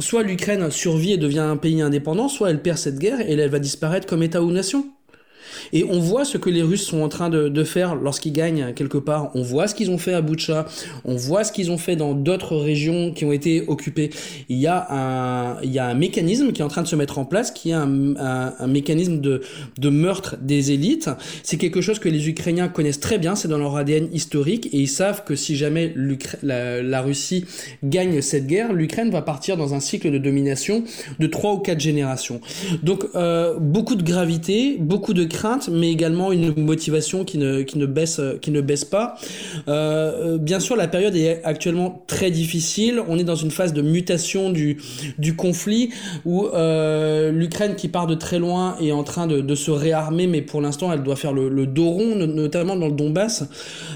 soit 0.00 0.24
l'Ukraine 0.24 0.70
survit 0.72 1.12
et 1.12 1.18
devient 1.18 1.38
un 1.38 1.56
pays 1.56 1.80
indépendant, 1.82 2.28
soit 2.28 2.50
elle 2.50 2.62
perd 2.62 2.78
cette 2.78 2.98
guerre 2.98 3.20
et 3.20 3.32
elle 3.34 3.50
va 3.50 3.60
disparaître 3.60 4.08
comme 4.08 4.24
État 4.24 4.42
ou 4.42 4.50
nation. 4.50 4.86
Et 5.72 5.84
on 5.84 6.00
voit 6.00 6.24
ce 6.24 6.38
que 6.38 6.50
les 6.50 6.62
Russes 6.62 6.86
sont 6.86 7.02
en 7.02 7.08
train 7.08 7.30
de, 7.30 7.64
faire 7.64 7.94
lorsqu'ils 7.94 8.32
gagnent 8.32 8.72
quelque 8.74 8.98
part. 8.98 9.30
On 9.34 9.42
voit 9.42 9.68
ce 9.68 9.74
qu'ils 9.74 9.90
ont 9.90 9.98
fait 9.98 10.14
à 10.14 10.20
Boucha. 10.20 10.66
On 11.04 11.14
voit 11.14 11.44
ce 11.44 11.52
qu'ils 11.52 11.70
ont 11.70 11.78
fait 11.78 11.94
dans 11.94 12.12
d'autres 12.12 12.56
régions 12.56 13.12
qui 13.12 13.24
ont 13.24 13.32
été 13.32 13.64
occupées. 13.68 14.10
Il 14.48 14.58
y, 14.58 14.66
a 14.66 14.86
un, 14.90 15.60
il 15.62 15.70
y 15.70 15.78
a 15.78 15.86
un 15.86 15.94
mécanisme 15.94 16.52
qui 16.52 16.60
est 16.60 16.64
en 16.64 16.68
train 16.68 16.82
de 16.82 16.88
se 16.88 16.96
mettre 16.96 17.18
en 17.18 17.24
place, 17.24 17.50
qui 17.52 17.70
est 17.70 17.74
un, 17.74 18.16
un, 18.16 18.66
mécanisme 18.66 19.20
de, 19.20 19.42
de 19.78 19.88
meurtre 19.90 20.36
des 20.40 20.72
élites. 20.72 21.08
C'est 21.42 21.56
quelque 21.56 21.80
chose 21.80 21.98
que 21.98 22.08
les 22.08 22.28
Ukrainiens 22.28 22.68
connaissent 22.68 23.00
très 23.00 23.18
bien. 23.18 23.36
C'est 23.36 23.48
dans 23.48 23.58
leur 23.58 23.76
ADN 23.76 24.08
historique. 24.12 24.66
Et 24.72 24.78
ils 24.78 24.88
savent 24.88 25.24
que 25.24 25.36
si 25.36 25.56
jamais 25.56 25.94
la, 26.42 26.82
la 26.82 27.02
Russie 27.02 27.44
gagne 27.84 28.20
cette 28.20 28.46
guerre, 28.46 28.72
l'Ukraine 28.72 29.10
va 29.10 29.22
partir 29.22 29.56
dans 29.56 29.74
un 29.74 29.80
cycle 29.80 30.10
de 30.10 30.18
domination 30.18 30.84
de 31.18 31.26
trois 31.26 31.52
ou 31.52 31.58
quatre 31.58 31.80
générations. 31.80 32.40
Donc, 32.82 33.04
euh, 33.14 33.58
beaucoup 33.58 33.94
de 33.94 34.02
gravité, 34.02 34.76
beaucoup 34.78 35.14
de 35.14 35.24
crainte 35.42 35.68
mais 35.68 35.90
également 35.90 36.30
une 36.30 36.54
motivation 36.56 37.24
qui 37.24 37.38
ne, 37.38 37.62
qui 37.62 37.78
ne, 37.78 37.86
baisse, 37.86 38.20
qui 38.40 38.50
ne 38.52 38.60
baisse 38.60 38.84
pas. 38.84 39.16
Euh, 39.66 40.38
bien 40.38 40.60
sûr, 40.60 40.76
la 40.76 40.86
période 40.86 41.16
est 41.16 41.42
actuellement 41.44 42.04
très 42.06 42.30
difficile. 42.30 43.02
On 43.08 43.18
est 43.18 43.24
dans 43.24 43.34
une 43.34 43.50
phase 43.50 43.72
de 43.72 43.82
mutation 43.82 44.50
du, 44.50 44.78
du 45.18 45.34
conflit 45.34 45.90
où 46.24 46.46
euh, 46.46 47.32
l'Ukraine, 47.32 47.74
qui 47.74 47.88
part 47.88 48.06
de 48.06 48.14
très 48.14 48.38
loin, 48.38 48.76
est 48.80 48.92
en 48.92 49.02
train 49.02 49.26
de, 49.26 49.40
de 49.40 49.54
se 49.54 49.70
réarmer, 49.70 50.28
mais 50.28 50.42
pour 50.42 50.60
l'instant, 50.60 50.92
elle 50.92 51.02
doit 51.02 51.16
faire 51.16 51.32
le, 51.32 51.48
le, 51.48 51.66
dos 51.66 51.90
rond, 51.90 52.14
notamment 52.14 52.76
dans 52.76 52.86
le 52.86 52.92
Donbass. 52.92 53.44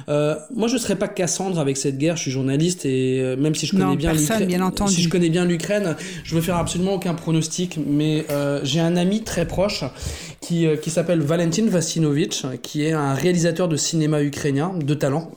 Euh, 0.09 0.35
moi, 0.55 0.67
je 0.67 0.75
ne 0.75 0.79
serais 0.79 0.97
pas 0.97 1.09
Cassandre 1.09 1.61
avec 1.61 1.77
cette 1.77 1.99
guerre. 1.99 2.17
Je 2.17 2.23
suis 2.23 2.31
journaliste 2.31 2.85
et 2.87 3.21
euh, 3.21 3.37
même 3.37 3.55
si 3.55 3.67
je 3.67 3.73
connais 3.73 3.85
non, 3.85 3.95
bien 3.95 4.13
l'Ukraine, 4.13 4.89
si 4.89 5.03
je 5.03 5.09
connais 5.09 5.31
bien 5.31 5.45
l'Ukraine, 5.45 5.97
je 6.25 6.35
veux 6.35 6.41
faire 6.41 6.57
absolument 6.57 6.95
aucun 6.95 7.15
pronostic. 7.15 7.79
Mais 7.87 8.25
euh, 8.31 8.61
j'ai 8.65 8.81
un 8.81 8.97
ami 8.97 9.23
très 9.23 9.47
proche 9.47 9.85
qui, 10.47 10.67
qui 10.81 10.91
s'appelle 10.91 11.21
Valentin 11.21 11.67
Vassinovich, 11.67 12.45
qui 12.63 12.85
est 12.85 12.93
un 12.93 13.15
réalisateur 13.15 13.69
de 13.69 13.77
cinéma 13.77 14.23
ukrainien 14.23 14.73
de 14.79 14.95
talent 14.95 15.33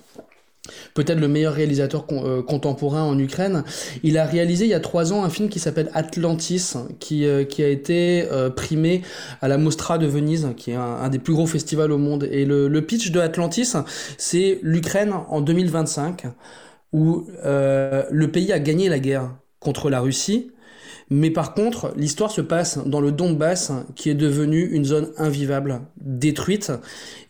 peut-être 0.93 1.20
le 1.20 1.28
meilleur 1.28 1.53
réalisateur 1.53 2.05
euh, 2.12 2.41
contemporain 2.41 3.03
en 3.03 3.18
Ukraine. 3.18 3.64
Il 4.03 4.18
a 4.18 4.26
réalisé 4.26 4.66
il 4.66 4.70
y 4.70 4.74
a 4.74 4.80
trois 4.80 5.14
ans 5.14 5.24
un 5.24 5.30
film 5.30 5.49
qui 5.49 5.60
s'appelle 5.60 5.89
Atlantis, 5.93 6.74
qui, 6.99 7.26
euh, 7.26 7.45
a 7.60 7.62
été 7.64 8.28
euh, 8.32 8.49
primé 8.49 9.01
à 9.41 9.47
la 9.47 9.57
Mostra 9.57 9.97
de 9.97 10.05
Venise, 10.07 10.49
qui 10.57 10.72
est 10.72 10.76
un, 10.76 10.82
un, 10.82 11.10
des 11.10 11.20
plus 11.20 11.34
gros 11.34 11.47
festivals 11.47 11.91
au 11.91 11.97
monde. 11.97 12.28
Et 12.32 12.45
le, 12.45 12.68
le 12.68 12.82
pitch 12.86 13.12
de 13.12 13.20
Atlantis, 13.20 13.76
c'est 14.18 14.60
l'Ukraine 14.62 15.14
en 15.30 15.41
2025, 15.41 16.28
où 16.91 17.28
le 17.43 18.26
pays 18.28 18.51
a 18.51 18.60
gagné 18.60 18.89
la 18.89 18.99
guerre 18.99 19.36
contre 19.60 19.89
la 19.89 19.99
Russie, 19.99 20.51
mais 21.10 21.32
par 21.32 21.53
contre, 21.53 21.93
l'histoire 21.97 22.32
se 22.32 22.41
passe 22.41 22.80
dans 22.86 23.01
le 23.01 23.12
Donbass, 23.12 23.72
qui 23.95 24.10
est 24.10 24.16
devenu 24.16 24.64
une 24.64 24.86
zone 24.86 25.10
invivable, 25.18 25.82
détruite, 25.97 26.72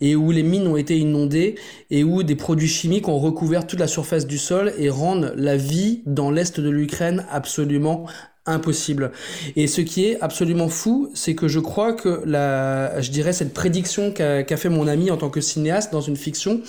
et 0.02 0.16
où 0.16 0.32
les 0.32 0.44
mines 0.44 0.68
ont 0.68 0.76
été 0.78 0.98
inondées, 0.98 1.56
et 1.90 2.04
où 2.04 2.24
des 2.24 2.36
produits 2.36 2.68
chimiques 2.68 3.08
ont 3.08 3.20
recouvert 3.20 3.66
toute 3.66 3.80
la 3.80 3.88
surface 3.88 4.28
du 4.28 4.38
sol 4.38 4.74
et 4.78 4.90
rendent 4.90 5.34
la 5.38 5.56
vie 5.56 6.02
dans 6.06 6.30
l'est 6.30 6.60
de 6.60 6.70
l'Ukraine 6.70 7.26
absolument 7.32 8.06
impossible. 8.50 9.12
Et 9.56 9.68
ce 9.68 9.82
qui 9.82 10.06
est 10.06 10.20
absolument 10.22 10.70
fou, 10.70 11.10
c'est 11.14 11.36
que 11.36 11.48
je 11.48 11.60
crois 11.60 11.94
que 11.94 12.22
la, 12.26 13.00
je 13.02 13.12
dirais 13.12 13.34
cette 13.34 13.54
prédiction 13.54 14.12
qu'a 14.12 14.44
qu 14.44 14.58
fait 14.58 14.70
mon 14.70 14.88
ami 14.88 15.12
en 15.12 15.18
tant 15.18 15.30
que 15.30 15.42
cinéaste 15.42 15.92
dans 15.92 16.02
une 16.02 16.16
fiction, 16.16 16.62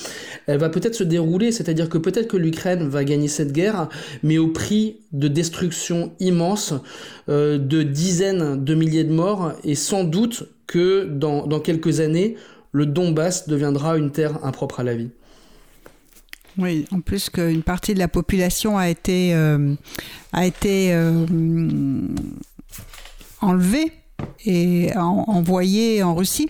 elle 0.47 0.59
va 0.59 0.69
peut-être 0.69 0.95
se 0.95 1.05
dérouler, 1.05 1.53
c'est-à-dire 1.53 1.89
que 1.89 1.99
peut-être 1.99 2.29
que 2.29 2.37
l'Ukraine 2.37 2.89
va 2.89 3.05
gagner 3.05 3.29
cette 3.29 3.53
guerre, 3.53 3.89
mais 4.23 4.39
au 4.39 4.49
prix 4.49 5.01
de 5.13 5.29
destruction 5.29 6.13
immense, 6.21 6.75
euh, 7.29 7.59
de 7.59 7.83
dizaines 7.83 8.65
de 8.65 8.75
milliers 8.75 9.05
de 9.05 9.13
morts, 9.13 9.53
et 9.65 9.75
sans 9.75 10.05
doute 10.05 10.45
que 10.67 11.05
dans, 11.05 11.47
dans 11.47 11.61
quelques 11.61 12.01
années, 12.01 12.37
le 12.73 12.87
Donbass 12.87 13.49
deviendra 13.49 13.97
une 13.97 14.13
terre 14.13 14.45
impropre 14.45 14.81
à 14.81 14.85
la 14.85 14.95
vie. 14.95 15.11
Oui, 16.61 16.85
en 16.93 17.01
plus 17.01 17.31
qu'une 17.31 17.63
partie 17.63 17.95
de 17.95 17.99
la 17.99 18.09
population 18.09 18.77
a 18.77 18.89
été, 18.91 19.35
euh, 19.35 19.75
a 20.33 20.45
été 20.45 20.93
euh, 20.93 21.27
enlevée 23.41 23.93
et 24.47 24.91
envoyé 24.97 26.03
en 26.03 26.15
Russie, 26.15 26.49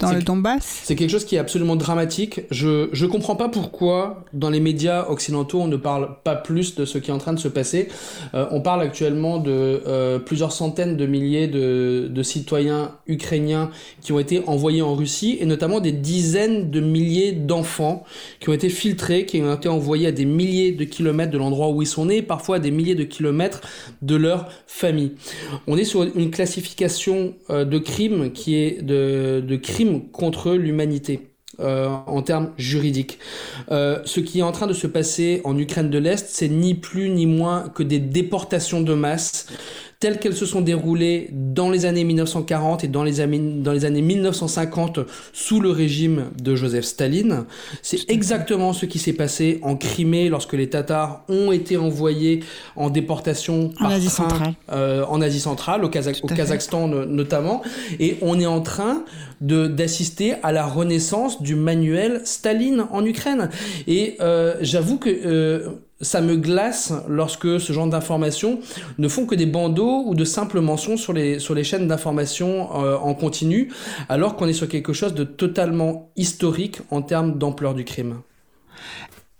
dans 0.00 0.12
le 0.12 0.22
Donbass. 0.22 0.82
C'est 0.84 0.96
quelque 0.96 1.10
chose 1.10 1.24
qui 1.24 1.36
est 1.36 1.38
absolument 1.38 1.76
dramatique. 1.76 2.40
Je 2.50 2.88
je 2.92 3.06
comprends 3.06 3.36
pas 3.36 3.48
pourquoi 3.48 4.24
dans 4.32 4.50
les 4.50 4.60
médias 4.60 5.06
occidentaux 5.08 5.60
on 5.60 5.68
ne 5.68 5.76
parle 5.76 6.16
pas 6.24 6.36
plus 6.36 6.74
de 6.74 6.84
ce 6.84 6.98
qui 6.98 7.10
est 7.10 7.14
en 7.14 7.18
train 7.18 7.32
de 7.32 7.38
se 7.38 7.48
passer. 7.48 7.88
Euh, 8.34 8.46
on 8.50 8.60
parle 8.60 8.82
actuellement 8.82 9.38
de 9.38 9.82
euh, 9.86 10.18
plusieurs 10.18 10.52
centaines 10.52 10.96
de 10.96 11.06
milliers 11.06 11.48
de, 11.48 12.08
de 12.10 12.22
citoyens 12.22 12.92
ukrainiens 13.06 13.70
qui 14.00 14.12
ont 14.12 14.18
été 14.18 14.42
envoyés 14.46 14.82
en 14.82 14.94
Russie 14.94 15.36
et 15.40 15.46
notamment 15.46 15.80
des 15.80 15.92
dizaines 15.92 16.70
de 16.70 16.80
milliers 16.80 17.32
d'enfants 17.32 18.04
qui 18.40 18.48
ont 18.48 18.54
été 18.54 18.68
filtrés, 18.68 19.26
qui 19.26 19.42
ont 19.42 19.54
été 19.54 19.68
envoyés 19.68 20.08
à 20.08 20.12
des 20.12 20.24
milliers 20.24 20.72
de 20.72 20.84
kilomètres 20.84 21.32
de 21.32 21.38
l'endroit 21.38 21.68
où 21.70 21.82
ils 21.82 21.86
sont 21.86 22.06
nés, 22.06 22.22
parfois 22.22 22.56
à 22.56 22.58
des 22.58 22.70
milliers 22.70 22.94
de 22.94 23.04
kilomètres 23.04 23.60
de 24.02 24.16
leur 24.16 24.48
famille. 24.66 25.12
On 25.66 25.76
est 25.76 25.84
sur 25.84 26.02
une 26.02 26.30
classification 26.30 26.97
euh, 27.06 27.64
de 27.64 27.78
crime 27.78 28.32
qui 28.32 28.56
est 28.56 28.82
de, 28.82 29.56
crime 29.56 30.08
contre 30.10 30.52
l'humanité. 30.52 31.20
Euh, 31.60 31.88
en 32.06 32.22
termes 32.22 32.52
juridiques. 32.56 33.18
Euh, 33.72 33.98
ce 34.04 34.20
qui 34.20 34.38
est 34.38 34.42
en 34.42 34.52
train 34.52 34.68
de 34.68 34.72
se 34.72 34.86
passer 34.86 35.40
en 35.42 35.58
Ukraine 35.58 35.90
de 35.90 35.98
l'Est, 35.98 36.28
c'est 36.28 36.46
ni 36.46 36.74
plus 36.74 37.08
ni 37.08 37.26
moins 37.26 37.68
que 37.68 37.82
des 37.82 37.98
déportations 37.98 38.80
de 38.80 38.94
masse 38.94 39.48
telles 40.00 40.18
qu'elles 40.18 40.36
se 40.36 40.46
sont 40.46 40.60
déroulées 40.60 41.28
dans 41.32 41.70
les 41.70 41.84
années 41.84 42.04
1940 42.04 42.84
et 42.84 42.88
dans 42.88 43.02
les, 43.02 43.20
années, 43.20 43.40
dans 43.40 43.72
les 43.72 43.84
années 43.84 44.02
1950 44.02 45.00
sous 45.32 45.60
le 45.60 45.70
régime 45.70 46.26
de 46.40 46.54
Joseph 46.54 46.84
Staline. 46.84 47.44
C'est 47.82 48.08
exactement 48.08 48.72
ce 48.72 48.86
qui 48.86 49.00
s'est 49.00 49.12
passé 49.12 49.58
en 49.62 49.76
Crimée 49.76 50.28
lorsque 50.28 50.52
les 50.52 50.70
Tatars 50.70 51.24
ont 51.28 51.50
été 51.50 51.76
envoyés 51.76 52.44
en 52.76 52.90
déportation 52.90 53.72
en 53.80 53.86
Asie 53.86 54.06
train, 54.06 54.28
centrale, 54.28 54.54
euh, 54.70 55.04
en 55.06 55.20
Asie 55.20 55.40
centrale, 55.40 55.84
au, 55.84 55.88
Kazakh 55.88 56.20
au 56.22 56.28
Kazakhstan 56.28 56.86
notamment, 56.88 57.62
et 57.98 58.18
on 58.22 58.38
est 58.38 58.46
en 58.46 58.60
train 58.60 59.02
d'assister 59.40 60.34
à 60.44 60.52
la 60.52 60.64
renaissance 60.64 61.42
du 61.42 61.56
manuel 61.56 62.22
Staline 62.24 62.86
en 62.92 63.04
Ukraine. 63.04 63.50
Et 63.88 64.16
euh, 64.20 64.54
j'avoue 64.60 64.98
que 64.98 65.10
euh, 65.10 65.70
ça 66.00 66.20
me 66.20 66.36
glace 66.36 66.92
lorsque 67.08 67.60
ce 67.60 67.72
genre 67.72 67.88
d'informations 67.88 68.60
ne 68.98 69.08
font 69.08 69.26
que 69.26 69.34
des 69.34 69.46
bandeaux 69.46 70.04
ou 70.06 70.14
de 70.14 70.24
simples 70.24 70.60
mentions 70.60 70.96
sur 70.96 71.12
les, 71.12 71.38
sur 71.38 71.54
les 71.54 71.64
chaînes 71.64 71.88
d'information 71.88 72.84
euh, 72.84 72.96
en 72.96 73.14
continu, 73.14 73.72
alors 74.08 74.36
qu'on 74.36 74.46
est 74.46 74.52
sur 74.52 74.68
quelque 74.68 74.92
chose 74.92 75.14
de 75.14 75.24
totalement 75.24 76.10
historique 76.16 76.80
en 76.90 77.02
termes 77.02 77.38
d'ampleur 77.38 77.74
du 77.74 77.84
crime. 77.84 78.20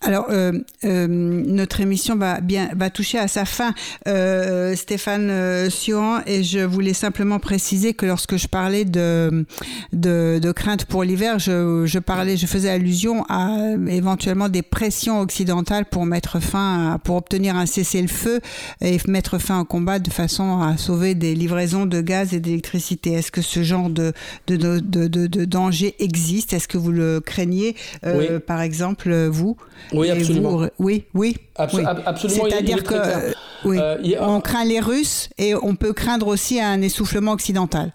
Alors, 0.00 0.26
euh, 0.30 0.52
euh, 0.84 1.08
notre 1.08 1.80
émission 1.80 2.14
va 2.14 2.40
bien 2.40 2.70
va 2.76 2.88
toucher 2.88 3.18
à 3.18 3.26
sa 3.26 3.44
fin, 3.44 3.74
euh, 4.06 4.76
Stéphane 4.76 5.28
euh, 5.28 5.70
Sion, 5.70 6.20
et 6.24 6.44
je 6.44 6.60
voulais 6.60 6.92
simplement 6.92 7.40
préciser 7.40 7.94
que 7.94 8.06
lorsque 8.06 8.36
je 8.36 8.46
parlais 8.46 8.84
de 8.84 9.44
de, 9.92 10.38
de 10.40 10.52
crainte 10.52 10.84
pour 10.84 11.02
l'hiver, 11.02 11.40
je, 11.40 11.84
je, 11.84 11.98
parlais, 11.98 12.36
je 12.36 12.46
faisais 12.46 12.70
allusion 12.70 13.24
à 13.28 13.50
éventuellement 13.88 14.48
des 14.48 14.62
pressions 14.62 15.20
occidentales 15.20 15.84
pour 15.84 16.06
mettre 16.06 16.38
fin, 16.40 16.92
à, 16.92 16.98
pour 16.98 17.16
obtenir 17.16 17.56
un 17.56 17.66
cessez-le-feu 17.66 18.40
et 18.80 18.98
mettre 19.08 19.38
fin 19.38 19.58
au 19.60 19.64
combat 19.64 19.98
de 19.98 20.10
façon 20.12 20.60
à 20.60 20.76
sauver 20.76 21.16
des 21.16 21.34
livraisons 21.34 21.86
de 21.86 22.00
gaz 22.00 22.34
et 22.34 22.40
d'électricité. 22.40 23.14
Est-ce 23.14 23.32
que 23.32 23.42
ce 23.42 23.64
genre 23.64 23.90
de 23.90 24.12
de, 24.46 24.56
de, 24.56 25.08
de, 25.08 25.26
de 25.26 25.44
danger 25.44 25.96
existe? 25.98 26.52
Est-ce 26.52 26.68
que 26.68 26.78
vous 26.78 26.92
le 26.92 27.20
craignez, 27.20 27.74
oui. 28.04 28.28
par 28.46 28.60
exemple, 28.60 29.12
vous? 29.26 29.56
Oui, 29.92 30.10
absolument. 30.10 30.68
oui, 30.78 31.04
oui. 31.14 31.36
Absolument. 31.56 31.90
C'est-à-dire 32.16 32.82
que 32.82 33.32
oui, 33.64 33.78
euh, 33.78 33.96
on 34.20 34.40
craint 34.40 34.64
les 34.64 34.80
Russes 34.80 35.28
et 35.38 35.54
on 35.54 35.74
peut 35.74 35.92
craindre 35.92 36.28
aussi 36.28 36.60
un 36.60 36.80
essoufflement 36.82 37.32
occidental. 37.32 37.92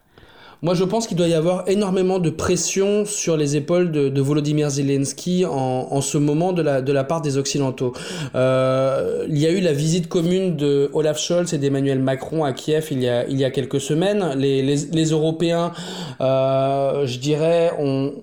Moi, 0.63 0.75
je 0.75 0.85
pense 0.85 1.07
qu'il 1.07 1.17
doit 1.17 1.27
y 1.27 1.33
avoir 1.33 1.67
énormément 1.67 2.19
de 2.19 2.29
pression 2.29 3.03
sur 3.03 3.35
les 3.35 3.57
épaules 3.57 3.91
de, 3.91 4.07
de 4.07 4.21
Volodymyr 4.21 4.69
Zelensky 4.69 5.45
en, 5.45 5.51
en, 5.91 5.99
ce 5.99 6.17
moment 6.17 6.53
de 6.53 6.61
la, 6.61 6.81
de 6.81 6.93
la 6.93 7.03
part 7.03 7.21
des 7.21 7.35
Occidentaux. 7.37 7.91
Euh, 8.33 9.25
il 9.27 9.37
y 9.37 9.45
a 9.45 9.51
eu 9.51 9.59
la 9.59 9.73
visite 9.73 10.07
commune 10.07 10.55
de 10.55 10.89
Olaf 10.93 11.19
Scholz 11.19 11.53
et 11.53 11.57
d'Emmanuel 11.57 11.99
Macron 11.99 12.45
à 12.45 12.53
Kiev 12.53 12.87
il 12.91 13.03
y 13.03 13.09
a, 13.09 13.27
il 13.27 13.37
y 13.37 13.43
a 13.43 13.51
quelques 13.51 13.81
semaines. 13.81 14.35
Les, 14.37 14.61
les, 14.61 14.77
les 14.89 15.05
Européens, 15.11 15.73
euh, 16.21 17.05
je 17.05 17.19
dirais, 17.19 17.73
ont 17.77 18.13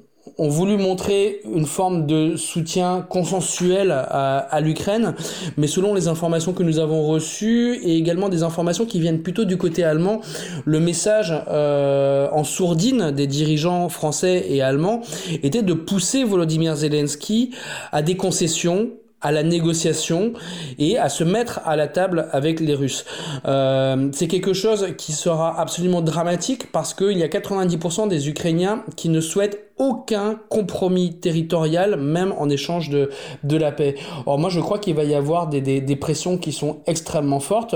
ont 0.40 0.48
voulu 0.48 0.78
montrer 0.78 1.42
une 1.54 1.66
forme 1.66 2.06
de 2.06 2.34
soutien 2.36 3.04
consensuel 3.06 3.90
à, 3.90 4.38
à 4.38 4.60
l'Ukraine, 4.62 5.14
mais 5.58 5.66
selon 5.66 5.92
les 5.94 6.08
informations 6.08 6.54
que 6.54 6.62
nous 6.62 6.78
avons 6.78 7.06
reçues 7.06 7.78
et 7.82 7.98
également 7.98 8.30
des 8.30 8.42
informations 8.42 8.86
qui 8.86 9.00
viennent 9.00 9.20
plutôt 9.20 9.44
du 9.44 9.58
côté 9.58 9.84
allemand, 9.84 10.22
le 10.64 10.80
message 10.80 11.34
euh, 11.48 12.26
en 12.32 12.44
sourdine 12.44 13.10
des 13.10 13.26
dirigeants 13.26 13.90
français 13.90 14.46
et 14.48 14.62
allemands 14.62 15.02
était 15.42 15.62
de 15.62 15.74
pousser 15.74 16.24
Volodymyr 16.24 16.74
Zelensky 16.74 17.50
à 17.92 18.00
des 18.00 18.16
concessions 18.16 18.88
à 19.20 19.32
la 19.32 19.42
négociation 19.42 20.32
et 20.78 20.98
à 20.98 21.08
se 21.08 21.24
mettre 21.24 21.60
à 21.66 21.76
la 21.76 21.88
table 21.88 22.28
avec 22.32 22.60
les 22.60 22.74
Russes. 22.74 23.04
Euh, 23.44 24.08
c'est 24.12 24.28
quelque 24.28 24.54
chose 24.54 24.88
qui 24.96 25.12
sera 25.12 25.60
absolument 25.60 26.00
dramatique 26.00 26.72
parce 26.72 26.94
qu'il 26.94 27.18
y 27.18 27.22
a 27.22 27.28
90% 27.28 28.08
des 28.08 28.28
Ukrainiens 28.28 28.82
qui 28.96 29.08
ne 29.08 29.20
souhaitent 29.20 29.69
aucun 29.80 30.38
compromis 30.50 31.14
territorial, 31.14 31.96
même 31.96 32.34
en 32.38 32.50
échange 32.50 32.90
de, 32.90 33.08
de 33.44 33.56
la 33.56 33.72
paix. 33.72 33.94
Or, 34.26 34.38
moi, 34.38 34.50
je 34.50 34.60
crois 34.60 34.78
qu'il 34.78 34.94
va 34.94 35.04
y 35.04 35.14
avoir 35.14 35.48
des, 35.48 35.60
des, 35.60 35.96
pressions 35.96 36.36
qui 36.36 36.52
sont 36.52 36.80
extrêmement 36.86 37.40
fortes. 37.40 37.74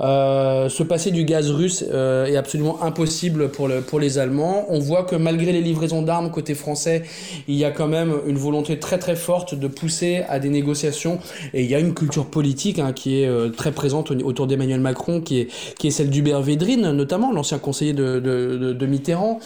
Euh, 0.00 0.68
se 0.68 0.82
passer 0.82 1.12
du 1.12 1.24
gaz 1.24 1.50
russe 1.50 1.84
euh, 1.92 2.26
est 2.26 2.36
absolument 2.36 2.82
impossible 2.82 3.50
pour, 3.50 3.68
le, 3.68 3.80
pour 3.82 4.00
les 4.00 4.18
Allemands. 4.18 4.66
On 4.68 4.80
voit 4.80 5.04
que 5.04 5.14
malgré 5.14 5.52
les 5.52 5.60
livraisons 5.60 6.02
d'armes 6.02 6.32
côté 6.32 6.54
français, 6.54 7.04
il 7.46 7.54
y 7.54 7.64
a 7.64 7.70
quand 7.70 7.86
même 7.86 8.12
une 8.26 8.36
volonté 8.36 8.80
très 8.80 8.98
très 8.98 9.14
forte 9.14 9.54
de 9.54 9.68
pousser 9.68 10.24
à 10.28 10.40
des 10.40 10.48
négociations. 10.48 11.20
Et 11.52 11.62
il 11.62 11.70
y 11.70 11.76
a 11.76 11.78
une 11.78 11.94
culture 11.94 12.26
politique 12.26 12.80
hein, 12.80 12.92
qui 12.92 13.22
est 13.22 13.28
euh, 13.28 13.48
très 13.50 13.70
présente 13.70 14.10
autour 14.10 14.48
d'Emmanuel 14.48 14.80
Macron, 14.80 15.20
qui 15.20 15.38
est, 15.38 15.48
qui 15.78 15.86
est 15.86 15.92
celle 15.92 16.10
d'Hubert 16.10 16.42
Védrine, 16.42 16.90
notamment 16.90 17.32
l'ancien 17.32 17.58
conseiller 17.58 17.92
de, 17.92 18.18
de, 18.18 18.56
de, 18.56 18.72
de 18.72 18.86
Mitterrand, 18.86 19.38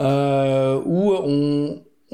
euh, 0.00 0.78
où 0.84 1.14
on 1.14 1.53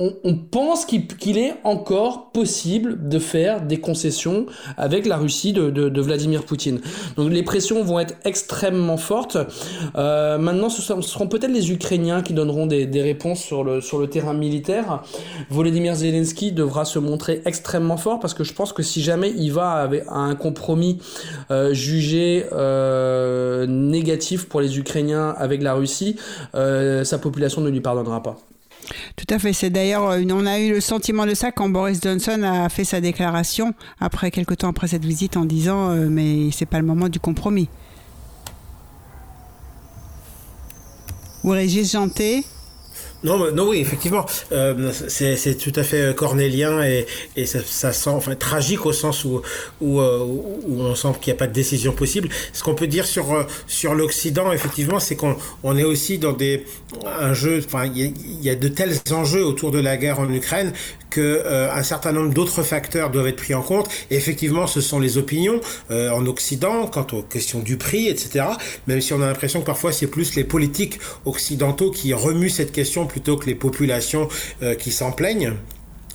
on, 0.01 0.35
pense 0.35 0.87
qu'il 0.87 1.39
est 1.39 1.55
encore 1.63 2.31
possible 2.33 3.09
de 3.09 3.19
faire 3.19 3.61
des 3.61 3.79
concessions 3.79 4.47
avec 4.77 5.07
la 5.07 5.17
Russie 5.17 5.53
de, 5.53 6.01
Vladimir 6.01 6.45
Poutine. 6.45 6.81
Donc 7.17 7.31
les 7.31 7.43
pressions 7.43 7.83
vont 7.85 8.01
être 8.01 8.15
extrêmement 8.25 8.97
fortes. 8.97 9.37
Euh, 9.97 10.39
maintenant, 10.39 10.71
ce 10.71 10.81
seront, 11.03 11.29
peut-être 11.29 11.53
les 11.53 11.71
Ukrainiens 11.71 12.23
qui 12.23 12.33
donneront 12.33 12.67
des, 12.67 13.03
réponses 13.03 13.43
sur 13.43 13.63
le, 13.65 14.07
terrain 14.07 14.33
militaire. 14.33 15.03
Volodymyr 15.51 15.95
Zelensky 15.95 16.53
devra 16.53 16.85
se 16.85 16.99
montrer 16.99 17.43
extrêmement 17.45 17.97
fort 17.97 18.21
parce 18.21 18.35
que 18.35 18.45
je 18.45 18.55
pense 18.55 18.73
que 18.73 18.83
si 18.83 19.03
jamais 19.03 19.33
il 19.37 19.53
va 19.53 19.89
à 20.09 20.19
un 20.19 20.35
compromis 20.35 20.99
euh, 21.51 21.75
jugé 21.75 22.47
euh, 22.53 23.67
négatif 23.67 24.49
pour 24.49 24.61
les 24.61 24.79
Ukrainiens 24.79 25.35
avec 25.37 25.63
la 25.63 25.75
Russie, 25.75 26.17
sa 26.55 27.19
population 27.19 27.61
ne 27.61 27.69
lui 27.69 27.81
pardonnera 27.81 28.23
pas. 28.23 28.37
Tout 29.17 29.35
à 29.35 29.39
fait. 29.39 29.53
C'est 29.53 29.71
d'ailleurs, 29.71 30.09
euh, 30.09 30.23
on 30.31 30.47
a 30.47 30.59
eu 30.59 30.71
le 30.71 30.81
sentiment 30.81 31.27
de 31.27 31.35
ça 31.35 31.53
quand 31.53 31.69
Boris 31.69 32.01
Johnson 32.03 32.43
a 32.43 32.69
fait 32.69 32.85
sa 32.85 33.01
déclaration 33.01 33.75
après 34.01 34.31
quelque 34.31 34.55
temps 34.55 34.69
après 34.69 34.89
cette 34.89 35.05
visite 35.05 35.37
en 35.37 35.45
disant 35.45 35.91
euh, 35.91 36.09
mais 36.11 36.51
c'est 36.51 36.67
pas 36.67 36.79
le 36.79 36.87
moment 36.87 37.09
du 37.09 37.21
compromis. 37.21 37.69
Ou 41.45 41.51
Régis 41.51 41.93
Janté 41.93 42.45
non, 43.23 43.53
non, 43.53 43.69
oui, 43.69 43.79
effectivement, 43.79 44.25
euh, 44.53 44.91
c'est 44.93 45.55
tout 45.57 45.73
à 45.77 45.83
fait 45.83 46.15
cornélien 46.17 46.83
et, 46.83 47.07
et 47.37 47.45
ça, 47.45 47.59
ça, 47.65 47.93
sent 47.93 48.11
enfin 48.11 48.35
tragique 48.35 48.87
au 48.87 48.93
sens 48.93 49.25
où 49.25 49.43
où, 49.81 50.01
euh, 50.01 50.25
où 50.25 50.81
on 50.81 50.95
sent 50.95 51.09
qu'il 51.21 51.33
n'y 51.33 51.37
a 51.37 51.39
pas 51.39 51.47
de 51.47 51.53
décision 51.53 51.93
possible. 51.93 52.31
Ce 52.53 52.63
qu'on 52.63 52.75
peut 52.75 52.87
dire 52.87 53.05
sur 53.05 53.33
euh, 53.35 53.45
sur 53.67 53.95
l'Occident, 53.95 54.53
effectivement, 54.53 55.01
c'est 55.01 55.17
qu'on 55.17 55.37
on 55.63 55.77
est 55.77 55.85
aussi 55.85 56.19
dans 56.19 56.33
des 56.33 56.65
un 57.05 57.35
jeu. 57.35 57.63
Enfin, 57.65 57.85
il 57.87 58.43
y, 58.43 58.49
a 58.49 58.55
de 58.55 58.69
tels 58.69 58.97
enjeux 59.13 59.45
autour 59.45 59.71
de 59.71 59.81
la 59.81 59.97
guerre 59.97 60.21
en 60.21 60.33
Ukraine 60.33 60.73
que 61.11 61.21
euh, 61.21 61.73
un 61.73 61.83
certain 61.83 62.13
nombre 62.13 62.33
d'autres 62.33 62.63
facteurs 62.63 63.11
doivent 63.11 63.27
être 63.27 63.37
pris 63.37 63.55
en 63.55 63.63
compte. 63.63 63.89
Effectivement, 64.11 64.67
ce 64.67 64.81
sont 64.81 65.01
les 65.01 65.19
opinions 65.19 65.61
euh, 65.91 66.11
en 66.11 66.27
Occident 66.27 66.87
quant 66.87 67.07
aux 67.13 67.23
questions 67.23 67.61
du 67.61 67.77
prix, 67.77 68.09
etc. 68.09 68.47
Même 68.87 69.01
si 69.01 69.13
on 69.13 69.21
a 69.21 69.27
l'impression 69.27 69.61
que 69.61 69.67
parfois 69.67 69.93
c'est 69.93 70.07
plus 70.07 70.35
les 70.37 70.45
politiques 70.45 70.99
occidentaux 71.25 71.91
qui 71.91 72.15
remuent 72.15 72.51
cette 72.51 72.73
question 72.73 73.07
plutôt 73.07 73.37
que 73.37 73.47
les 73.47 73.55
populations 73.55 74.29
euh, 74.63 74.75
qui 74.75 74.93
s'en 74.93 75.13
plaignent. 75.13 75.55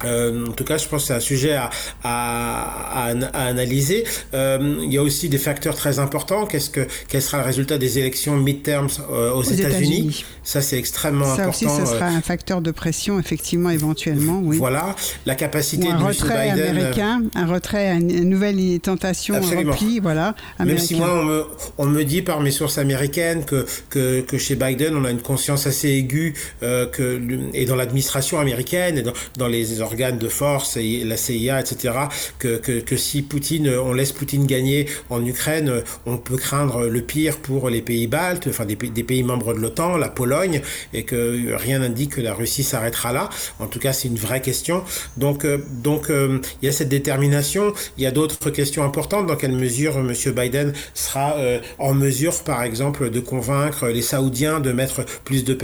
Euh, 0.04 0.46
en 0.48 0.52
tout 0.52 0.64
cas, 0.64 0.78
je 0.78 0.88
pense 0.88 1.04
que 1.04 1.08
c'est 1.08 1.14
un 1.14 1.20
sujet 1.20 1.54
à, 1.54 1.70
à, 2.04 3.10
à, 3.10 3.14
à 3.34 3.46
analyser. 3.46 4.04
Euh, 4.34 4.78
il 4.84 4.94
y 4.94 4.98
a 4.98 5.02
aussi 5.04 5.30
des 5.30 5.38
facteurs 5.38 5.76
très 5.76 6.00
importants. 6.00 6.46
Qu'est-ce 6.46 6.70
que 6.70 6.86
quel 7.08 7.22
sera 7.22 7.38
le 7.40 7.44
résultat 7.46 7.78
des 7.78 8.00
élections 8.00 8.36
midterms 8.36 8.90
euh, 9.12 9.32
aux, 9.32 9.40
aux 9.40 9.44
États-Unis 9.44 10.10
États 10.10 10.28
Ça, 10.44 10.62
c'est 10.62 10.78
extrêmement 10.78 11.26
ça 11.26 11.44
important. 11.44 11.70
Ça 11.70 11.82
aussi, 11.82 11.86
ce 11.86 11.94
sera 11.94 12.08
un 12.08 12.22
facteur 12.22 12.62
de 12.62 12.72
pression, 12.72 13.20
effectivement, 13.20 13.70
éventuellement. 13.70 14.42
Oui. 14.44 14.58
Voilà, 14.58 14.96
la 15.26 15.36
capacité 15.36 15.88
Ou 15.88 15.92
un 15.92 16.00
de 16.00 16.04
retrait. 16.04 16.52
Biden. 16.52 16.70
américain, 16.78 17.24
un 17.36 17.46
retrait, 17.46 17.92
une 17.98 18.30
nouvelle 18.30 18.80
tentation, 18.80 19.36
Absolument. 19.36 19.72
un 19.72 19.76
repli, 19.76 20.00
voilà. 20.00 20.36
Même 20.60 20.78
si 20.78 20.96
moi, 20.96 21.10
on 21.22 21.24
me, 21.24 21.46
on 21.78 21.86
me 21.86 22.04
dit 22.04 22.22
par 22.22 22.42
mes 22.42 22.52
sources 22.52 22.78
américaines 22.78 23.46
que, 23.46 23.66
que, 23.90 24.22
que 24.22 24.38
chez 24.38 24.56
Biden, 24.56 24.96
on 24.96 25.06
a 25.06 25.12
une 25.12 25.22
conscience 25.22 25.68
assez 25.68 25.90
aiguë 25.90 26.34
euh, 26.64 26.86
que, 26.88 27.22
et 27.54 27.66
dans 27.66 27.76
l'administration 27.76 28.40
américaine 28.40 28.98
et 28.98 29.02
dans, 29.02 29.14
dans 29.38 29.48
les 29.48 29.74
organes 29.86 30.18
de 30.18 30.28
force 30.28 30.78
et 30.78 31.04
la 31.04 31.18
CIA, 31.18 31.60
etc., 31.60 31.94
que, 32.40 32.58
que, 32.58 32.80
que 32.80 32.98
si 32.98 33.22
Poutine, 33.22 33.70
on 33.70 33.94
laisse 33.94 34.12
Poutine 34.12 34.46
gagner 34.46 34.88
en 35.10 35.26
Ukraine, 35.26 35.84
on 36.06 36.18
peut 36.18 36.38
craindre 36.38 36.88
le 36.88 37.02
pire 37.02 37.38
pour 37.38 37.70
les 37.70 37.82
pays 37.82 38.08
baltes, 38.08 38.48
enfin 38.48 38.66
des, 38.66 38.76
des 38.76 39.04
pays 39.04 39.24
membres 39.24 39.54
de 39.54 39.60
l'OTAN, 39.60 39.98
la 39.98 40.10
Pologne, 40.10 40.62
et 40.94 41.04
que 41.04 41.54
rien 41.56 41.80
n'indique 41.80 42.16
que 42.16 42.22
la 42.22 42.34
Russie 42.34 42.64
s'arrêtera 42.64 43.14
là. 43.14 43.30
En 43.60 43.68
tout 43.68 43.80
cas, 43.80 43.94
c'est 43.94 44.08
une 44.08 44.18
vraie 44.18 44.42
question. 44.42 44.84
Donc, 45.18 45.46
euh, 45.46 45.60
donc 45.84 46.10
euh, 46.10 46.40
il 46.62 46.66
y 46.66 46.70
a 46.70 46.72
cette 46.72 46.90
détermination. 46.90 47.74
Il 47.98 48.04
y 48.04 48.08
a 48.08 48.12
d'autres 48.12 48.50
questions 48.50 48.84
importantes. 48.84 49.28
Dans 49.28 49.36
quelle 49.36 49.52
mesure 49.52 49.98
M. 49.98 50.14
Biden 50.34 50.74
sera 50.94 51.36
euh, 51.38 51.60
en 51.78 51.94
mesure, 51.94 52.44
par 52.44 52.64
exemple, 52.64 53.10
de 53.10 53.20
convaincre 53.20 53.88
les 53.88 54.02
Saoudiens 54.02 54.60
de 54.60 54.72
mettre 54.72 55.06
plus 55.24 55.44
de 55.44 55.56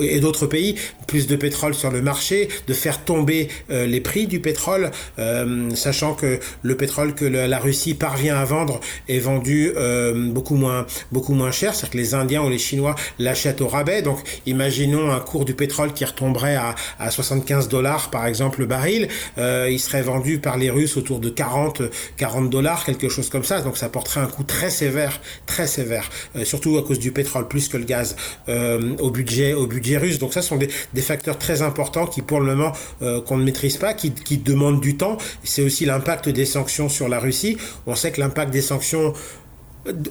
et 0.00 0.20
d'autres 0.20 0.46
pays 0.46 0.76
plus 1.06 1.26
de 1.26 1.36
pétrole 1.36 1.74
sur 1.74 1.90
le 1.90 2.02
marché, 2.02 2.48
de 2.68 2.74
faire 2.74 3.04
tomber 3.04 3.48
les 3.68 4.00
prix 4.00 4.26
du 4.26 4.40
pétrole, 4.40 4.90
euh, 5.18 5.70
sachant 5.74 6.14
que 6.14 6.38
le 6.62 6.76
pétrole 6.76 7.14
que 7.14 7.24
la 7.24 7.58
Russie 7.58 7.94
parvient 7.94 8.36
à 8.36 8.44
vendre 8.44 8.80
est 9.08 9.18
vendu 9.18 9.72
euh, 9.76 10.30
beaucoup 10.30 10.56
moins 10.56 10.86
beaucoup 11.12 11.34
moins 11.34 11.50
cher, 11.50 11.74
c'est-à-dire 11.74 11.90
que 11.90 11.98
les 11.98 12.14
Indiens 12.14 12.42
ou 12.42 12.48
les 12.48 12.58
Chinois 12.58 12.94
l'achètent 13.18 13.60
au 13.60 13.68
rabais. 13.68 14.02
Donc, 14.02 14.18
imaginons 14.46 15.10
un 15.10 15.20
cours 15.20 15.44
du 15.44 15.54
pétrole 15.54 15.92
qui 15.92 16.04
retomberait 16.04 16.56
à, 16.56 16.74
à 16.98 17.10
75 17.10 17.68
dollars 17.68 18.10
par 18.10 18.26
exemple 18.26 18.60
le 18.60 18.66
baril, 18.66 19.08
euh, 19.38 19.68
il 19.70 19.80
serait 19.80 20.02
vendu 20.02 20.38
par 20.38 20.56
les 20.56 20.70
Russes 20.70 20.96
autour 20.96 21.20
de 21.20 21.30
40 21.30 21.82
40 22.16 22.50
dollars, 22.50 22.84
quelque 22.84 23.08
chose 23.08 23.28
comme 23.28 23.44
ça. 23.44 23.60
Donc, 23.60 23.76
ça 23.76 23.88
porterait 23.88 24.20
un 24.20 24.26
coût 24.26 24.44
très 24.44 24.70
sévère, 24.70 25.20
très 25.46 25.66
sévère, 25.66 26.08
euh, 26.36 26.44
surtout 26.44 26.78
à 26.78 26.82
cause 26.82 26.98
du 26.98 27.12
pétrole 27.12 27.48
plus 27.48 27.68
que 27.68 27.76
le 27.76 27.84
gaz 27.84 28.16
euh, 28.48 28.96
au 28.98 29.10
budget 29.10 29.54
au 29.54 29.66
budget 29.66 29.96
russe. 29.96 30.18
Donc, 30.18 30.32
ça 30.32 30.42
sont 30.42 30.56
des, 30.56 30.68
des 30.94 31.02
facteurs 31.02 31.38
très 31.38 31.62
importants 31.62 32.06
qui 32.06 32.22
pour 32.22 32.40
le 32.40 32.46
moment 32.54 32.72
euh, 33.02 33.20
qu'on 33.20 33.36
ne 33.36 33.44
maîtrise 33.50 33.76
pas, 33.76 33.94
qui, 33.94 34.12
qui 34.12 34.38
demande 34.38 34.80
du 34.80 34.96
temps. 34.96 35.18
C'est 35.42 35.62
aussi 35.62 35.84
l'impact 35.84 36.28
des 36.28 36.46
sanctions 36.46 36.88
sur 36.88 37.08
la 37.08 37.18
Russie. 37.18 37.56
On 37.86 37.96
sait 37.96 38.12
que 38.12 38.20
l'impact 38.20 38.52
des 38.52 38.62
sanctions 38.62 39.12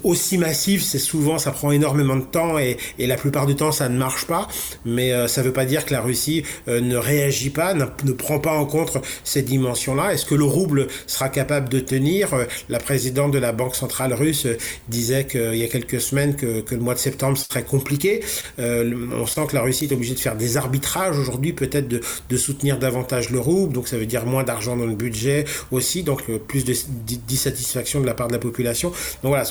aussi 0.03 0.37
massif, 0.37 0.83
c'est 0.83 0.99
souvent, 0.99 1.37
ça 1.37 1.51
prend 1.51 1.71
énormément 1.71 2.15
de 2.15 2.23
temps 2.23 2.57
et, 2.57 2.77
et, 2.97 3.07
la 3.07 3.15
plupart 3.15 3.45
du 3.45 3.55
temps, 3.55 3.71
ça 3.71 3.89
ne 3.89 3.97
marche 3.97 4.25
pas. 4.25 4.47
Mais 4.85 5.13
euh, 5.13 5.27
ça 5.27 5.41
ne 5.41 5.47
veut 5.47 5.53
pas 5.53 5.65
dire 5.65 5.85
que 5.85 5.93
la 5.93 6.01
Russie 6.01 6.43
euh, 6.67 6.81
ne 6.81 6.95
réagit 6.95 7.49
pas, 7.49 7.73
ne, 7.73 7.85
ne, 8.03 8.11
prend 8.11 8.39
pas 8.39 8.53
en 8.53 8.65
compte 8.65 8.97
ces 9.23 9.41
dimensions-là. 9.41 10.13
Est-ce 10.13 10.25
que 10.25 10.35
le 10.35 10.45
rouble 10.45 10.87
sera 11.07 11.29
capable 11.29 11.69
de 11.69 11.79
tenir? 11.79 12.33
Euh, 12.33 12.45
La 12.69 12.79
présidente 12.79 13.31
de 13.31 13.39
la 13.39 13.51
Banque 13.51 13.75
centrale 13.75 14.13
russe 14.13 14.47
disait 14.87 15.25
qu'il 15.25 15.55
y 15.55 15.63
a 15.63 15.67
quelques 15.67 16.01
semaines 16.01 16.35
que, 16.35 16.61
que, 16.61 16.75
le 16.75 16.81
mois 16.81 16.93
de 16.93 16.99
septembre 16.99 17.37
serait 17.37 17.63
compliqué. 17.63 18.21
on 18.57 19.25
sent 19.25 19.47
que 19.49 19.55
la 19.55 19.61
Russie 19.61 19.85
est 19.85 19.93
obligée 19.93 20.15
de 20.15 20.19
faire 20.19 20.35
des 20.35 20.57
arbitrages 20.57 21.17
aujourd'hui, 21.17 21.53
peut-être 21.53 21.87
de, 21.87 22.01
de, 22.29 22.37
soutenir 22.37 22.79
davantage 22.79 23.29
le 23.29 23.39
rouble. 23.39 23.73
Donc 23.73 23.87
ça 23.87 23.97
veut 23.97 24.05
dire 24.05 24.25
moins 24.25 24.43
d'argent 24.43 24.75
dans 24.75 24.85
le 24.85 24.95
budget 24.95 25.45
aussi, 25.71 26.03
donc 26.03 26.23
plus 26.47 26.63
de 26.63 26.73
dissatisfaction 27.27 28.01
de 28.01 28.05
la 28.05 28.13
part 28.13 28.27
de 28.27 28.33
la 28.33 28.39
population. 28.39 28.89
Donc 29.23 29.29
voilà, 29.29 29.45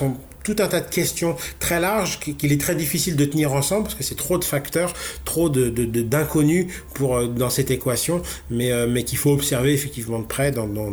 tout 0.45 0.57
un 0.61 0.69
tas 0.69 0.81
de 0.81 0.89
questions 0.89 1.37
très 1.59 1.79
larges 1.79 2.19
qu'il 2.21 2.53
est 2.53 2.61
très 2.61 2.75
difficile 2.75 3.17
de 3.17 3.25
tenir 3.25 3.53
ensemble 3.53 3.85
parce 3.85 3.95
que 3.95 4.05
c'est 4.05 4.17
trop 4.17 4.39
de 4.39 4.45
facteurs, 4.45 4.95
trop 5.25 5.49
de, 5.49 5.69
d'inconnus 5.85 6.73
pour 6.95 7.17
euh, 7.17 7.27
dans 7.27 7.51
cette 7.51 7.71
équation, 7.71 8.23
mais, 8.51 8.73
euh, 8.73 8.87
mais 8.89 9.05
qu'il 9.05 9.19
faut 9.19 9.33
observer 9.33 9.73
effectivement 9.75 10.21
de 10.21 10.27
près 10.27 10.51
dans, 10.51 10.67
dans, 10.67 10.93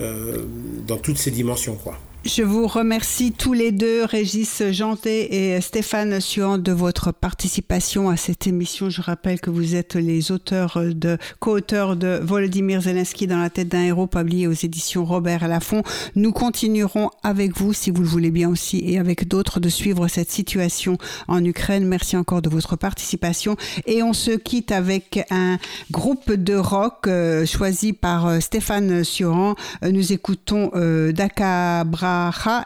euh, 0.00 0.38
dans 0.86 0.96
toutes 0.96 1.18
ces 1.18 1.30
dimensions. 1.30 1.74
Quoi. 1.74 1.98
Je 2.24 2.42
vous 2.42 2.66
remercie 2.66 3.32
tous 3.32 3.52
les 3.52 3.70
deux, 3.70 4.04
Régis 4.04 4.62
Janté 4.72 5.54
et 5.54 5.60
Stéphane 5.60 6.20
Suant, 6.20 6.58
de 6.58 6.72
votre 6.72 7.12
participation 7.12 8.10
à 8.10 8.16
cette 8.16 8.48
émission. 8.48 8.90
Je 8.90 9.00
rappelle 9.00 9.40
que 9.40 9.50
vous 9.50 9.76
êtes 9.76 9.94
les 9.94 10.32
auteurs 10.32 10.80
de, 10.84 11.16
co-auteurs 11.38 11.96
de 11.96 12.18
Volodymyr 12.20 12.82
Zelensky 12.82 13.28
dans 13.28 13.38
la 13.38 13.50
tête 13.50 13.68
d'un 13.68 13.82
héros, 13.82 14.08
publié 14.08 14.48
aux 14.48 14.52
éditions 14.52 15.04
Robert 15.04 15.46
Laffont. 15.46 15.84
Nous 16.16 16.32
continuerons 16.32 17.08
avec 17.22 17.56
vous, 17.56 17.72
si 17.72 17.92
vous 17.92 18.02
le 18.02 18.08
voulez 18.08 18.32
bien 18.32 18.50
aussi, 18.50 18.82
et 18.84 18.98
avec 18.98 19.28
d'autres, 19.28 19.60
de 19.60 19.68
suivre 19.68 20.08
cette 20.08 20.30
situation 20.30 20.98
en 21.28 21.42
Ukraine. 21.44 21.86
Merci 21.86 22.16
encore 22.16 22.42
de 22.42 22.50
votre 22.50 22.76
participation. 22.76 23.56
Et 23.86 24.02
on 24.02 24.12
se 24.12 24.32
quitte 24.32 24.72
avec 24.72 25.20
un 25.30 25.58
groupe 25.92 26.32
de 26.32 26.56
rock 26.56 27.06
euh, 27.06 27.46
choisi 27.46 27.92
par 27.92 28.26
euh, 28.26 28.40
Stéphane 28.40 29.04
Suant. 29.04 29.54
Nous 29.82 30.12
écoutons 30.12 30.72
euh, 30.74 31.12
Daka 31.12 31.84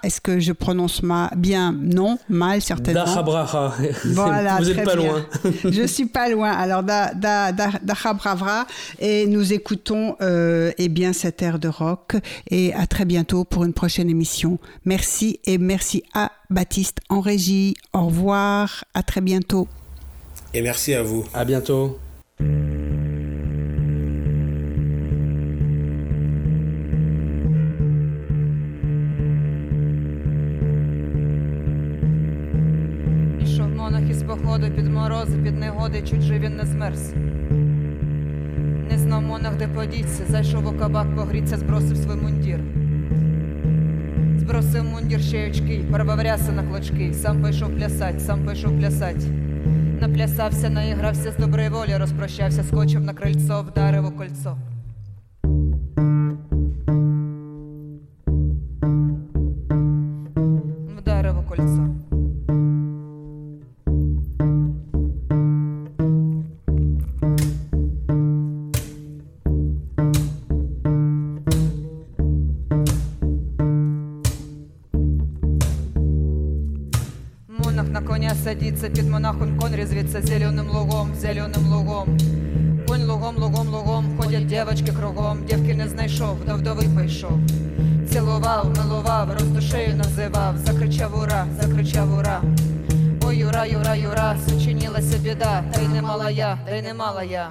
Est-ce 0.03 0.21
que 0.21 0.41
je 0.41 0.53
prononce 0.53 1.03
ma... 1.03 1.31
bien? 1.37 1.73
Non, 1.73 2.19
mal 2.29 2.61
certainement. 2.61 3.05
Dahabraha. 3.05 3.75
Voilà, 4.05 4.59
Vous 4.59 4.67
n'êtes 4.67 4.85
pas 4.85 4.95
loin. 4.95 5.27
je 5.65 5.87
suis 5.87 6.07
pas 6.07 6.29
loin. 6.29 6.51
Alors 6.51 6.83
da, 6.83 7.15
da, 7.15 7.53
et 8.99 9.27
nous 9.27 9.53
écoutons 9.53 10.17
euh, 10.21 10.73
eh 10.79 10.89
bien 10.89 11.13
cet 11.13 11.43
air 11.43 11.59
de 11.59 11.69
rock 11.69 12.17
et 12.51 12.73
à 12.75 12.87
très 12.87 13.05
bientôt 13.05 13.45
pour 13.45 13.65
une 13.65 13.73
prochaine 13.73 14.11
émission. 14.11 14.59
Merci 14.85 15.41
et 15.45 15.59
merci 15.59 16.03
à 16.15 16.33
Baptiste 16.51 16.99
en 17.09 17.21
régie. 17.21 17.75
Au 17.93 18.07
revoir, 18.07 18.85
à 18.95 19.03
très 19.03 19.21
bientôt. 19.21 19.69
Et 20.55 20.63
merci 20.63 20.95
à 20.95 21.03
vous. 21.03 21.25
À 21.33 21.45
bientôt. 21.45 21.99
Походи 34.53 34.71
під 34.71 34.87
морози, 34.87 35.39
під 35.39 35.59
негоди, 35.59 36.03
чуть 36.03 36.21
же 36.21 36.39
він 36.39 36.57
не 36.57 36.67
змерз. 36.67 37.13
Не 38.91 38.99
знав 38.99 39.23
монах, 39.23 39.57
де 39.57 39.69
подіться, 39.69 40.25
зайшов 40.29 40.67
у 40.67 40.73
кабак, 40.73 41.17
погріться, 41.17 41.57
збросив 41.57 41.97
свій 41.97 42.23
мундір. 42.23 42.61
Збросив 44.37 44.85
мундір 44.85 45.21
ще 45.21 45.39
й 45.39 45.51
очки, 45.51 45.85
перебаврявся 45.93 46.53
на 46.53 46.63
клочки, 46.63 47.15
сам 47.15 47.45
пішов 47.45 47.77
плясать, 47.77 48.23
сам 48.23 48.47
пішов 48.47 48.79
плясать. 48.79 49.27
Наплясався, 50.01 50.71
наігрався 50.71 51.33
з 51.33 51.37
доброї 51.37 51.69
волі, 51.69 51.97
розпрощався, 51.97 52.63
скочив 52.63 53.01
на 53.01 53.15
крильцо, 53.15 53.67
вдарив 53.69 54.07
у 54.07 54.11
кольцо. 54.11 54.57
Садится 78.83 79.03
під 79.03 79.11
монахом 79.11 79.59
конь 79.59 79.77
резвится 79.77 80.21
зеленим 80.21 80.71
лугом, 80.71 81.15
зеленим 81.15 81.73
лугом. 81.73 82.19
Конь 82.89 83.05
лугом, 83.05 83.37
лугом, 83.39 83.69
лугом, 83.69 84.19
ходять 84.19 84.47
девочки 84.47 84.93
кругом, 84.93 85.45
дівки 85.47 85.75
не 85.75 85.89
знайшов, 85.89 86.45
до 86.47 86.55
вдови 86.55 86.85
пішов. 87.03 87.39
Цілував, 88.11 88.67
милував, 88.79 89.33
роздушею 89.33 89.97
називав, 89.97 90.59
закричав 90.59 91.19
ура, 91.19 91.47
закричав 91.61 92.19
ура. 92.19 92.43
Ой, 93.25 93.37
юра, 93.37 93.67
юра, 93.67 93.95
юра, 93.95 94.37
сочинілася 94.49 95.19
біда, 95.19 95.65
та 95.73 95.81
й 95.81 95.89
не 95.89 96.03
мала 96.03 96.31
я, 96.31 96.59
та 96.67 96.75
й 96.75 96.83
не 96.83 96.95
мала 96.95 97.23
я. 97.23 97.51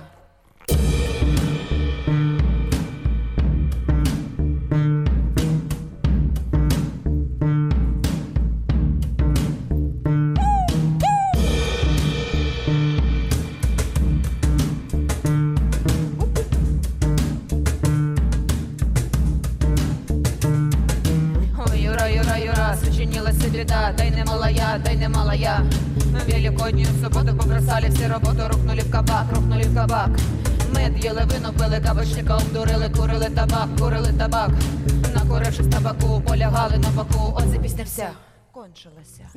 Курили 33.62 33.78
табак, 33.78 33.80
курили 33.80 34.20
табак. 34.20 34.52
Накурившись 35.16 35.68
табаку, 35.68 36.22
полягали 36.22 36.78
на 36.78 36.90
боку. 36.90 37.34
Оце 37.36 37.60
пісня 37.60 37.84
вся 37.84 38.12
кончилася. 38.52 39.28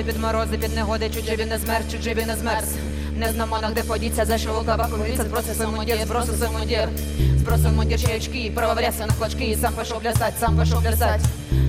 Ходить 0.00 0.14
під 0.14 0.22
морози, 0.22 0.58
під 0.58 0.74
негоди, 0.74 1.10
чужі 1.10 1.36
він 1.36 1.48
не 1.48 1.58
змерз, 1.58 1.92
чужі 1.92 2.14
він 2.14 2.26
не 2.26 2.36
змерз. 2.36 2.68
Не 3.16 3.32
знамо, 3.32 3.56
де 3.74 3.82
подіться, 3.82 4.24
зайшов 4.24 4.62
у 4.62 4.64
кабак, 4.64 4.90
говориться, 4.90 5.22
збросив 5.22 5.72
мундір, 5.72 5.96
збросив 6.04 6.52
мундір. 6.52 6.88
Збросив 7.36 7.72
мундір 7.72 8.00
чаячки, 8.00 8.52
провалявся 8.54 9.06
на 9.06 9.12
клочки, 9.14 9.58
сам 9.60 9.72
пішов 9.74 10.00
плясать, 10.00 10.34
сам 10.40 10.58
пішов 10.58 10.82
плясать. 10.82 11.20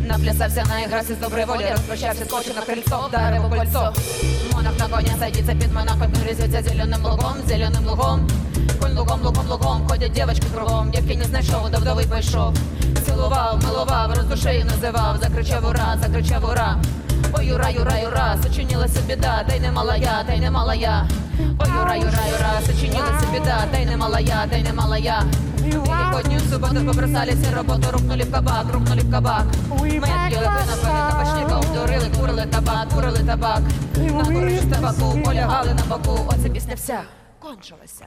Наплясався 0.08 0.64
на 0.70 0.80
іграсі 0.80 1.14
з 1.14 1.18
доброї 1.18 1.46
волі, 1.46 1.66
розпрощався, 1.72 2.26
скочив 2.26 2.56
на 2.56 2.62
крильцо, 2.62 3.06
вдарив 3.08 3.46
у 3.46 3.50
кольцо. 3.50 3.94
Монах 4.54 4.80
на 4.80 4.88
коня 4.88 5.14
садиться 5.20 5.56
під 5.62 5.74
монахом, 5.74 6.14
гризеться 6.24 6.64
зеленим 6.70 7.04
лугом, 7.04 7.36
зеленим 7.48 7.88
лугом. 7.88 8.30
Конь 8.82 8.98
лугом, 8.98 9.22
лугом, 9.24 9.48
лугом, 9.50 9.88
ходять 9.90 10.12
дівочки 10.12 10.46
кругом, 10.56 10.92
дівки 10.92 11.16
не 11.16 11.24
знайшов, 11.24 11.70
до 11.72 11.78
вдови 11.78 12.04
пішов. 12.16 12.54
Цілував, 13.06 13.64
милував, 13.64 14.14
роздушею 14.18 14.66
називав, 14.66 15.18
закричав 15.22 15.70
ура, 15.70 15.98
закричав 16.02 16.46
ура. 16.46 16.78
Юра, 17.52 17.70
юра, 17.70 18.00
юра, 18.00 18.38
сочинилася 18.44 19.00
біда, 19.08 19.44
та 19.48 19.56
й 19.56 19.60
не 19.60 19.72
мала 19.72 19.96
я, 19.96 20.24
та 20.28 20.34
й 20.34 20.40
не 20.40 20.52
мала 20.52 20.74
я. 20.74 21.08
Ой, 21.40 21.68
юра, 21.80 21.96
юра, 21.96 22.24
юра, 22.32 22.62
сочинилася 22.66 23.28
біда, 23.34 23.66
та 23.72 23.78
й 23.78 23.86
не 23.86 23.98
мала 23.98 24.20
я, 24.20 24.48
та 24.50 24.58
й 24.58 24.64
не 24.64 24.74
мала 24.74 24.98
я. 24.98 25.24
Великоднюю 25.58 26.40
субботу 26.40 26.86
побросали 26.86 27.32
все 27.32 27.56
работу, 27.56 27.92
рухнули 27.92 28.24
в 28.24 28.32
кабак, 28.32 28.66
рухнули 28.74 29.02
в 29.02 29.12
кабак. 29.12 29.46
Мы 29.70 29.98
отъели 29.98 30.46
напали 30.46 31.12
табачников, 31.12 31.74
дурили, 31.74 32.10
курили 32.20 32.46
табак, 32.52 32.88
курили 32.90 33.24
табак. 33.28 33.62
Нагорючи 33.98 34.62
з 34.62 34.70
табаку, 34.74 35.20
полягали 35.26 35.74
на 35.74 35.84
боку, 35.98 36.20
оце 36.28 36.50
пісня 36.50 36.76
вся 36.76 37.00
кончилася. 37.40 38.06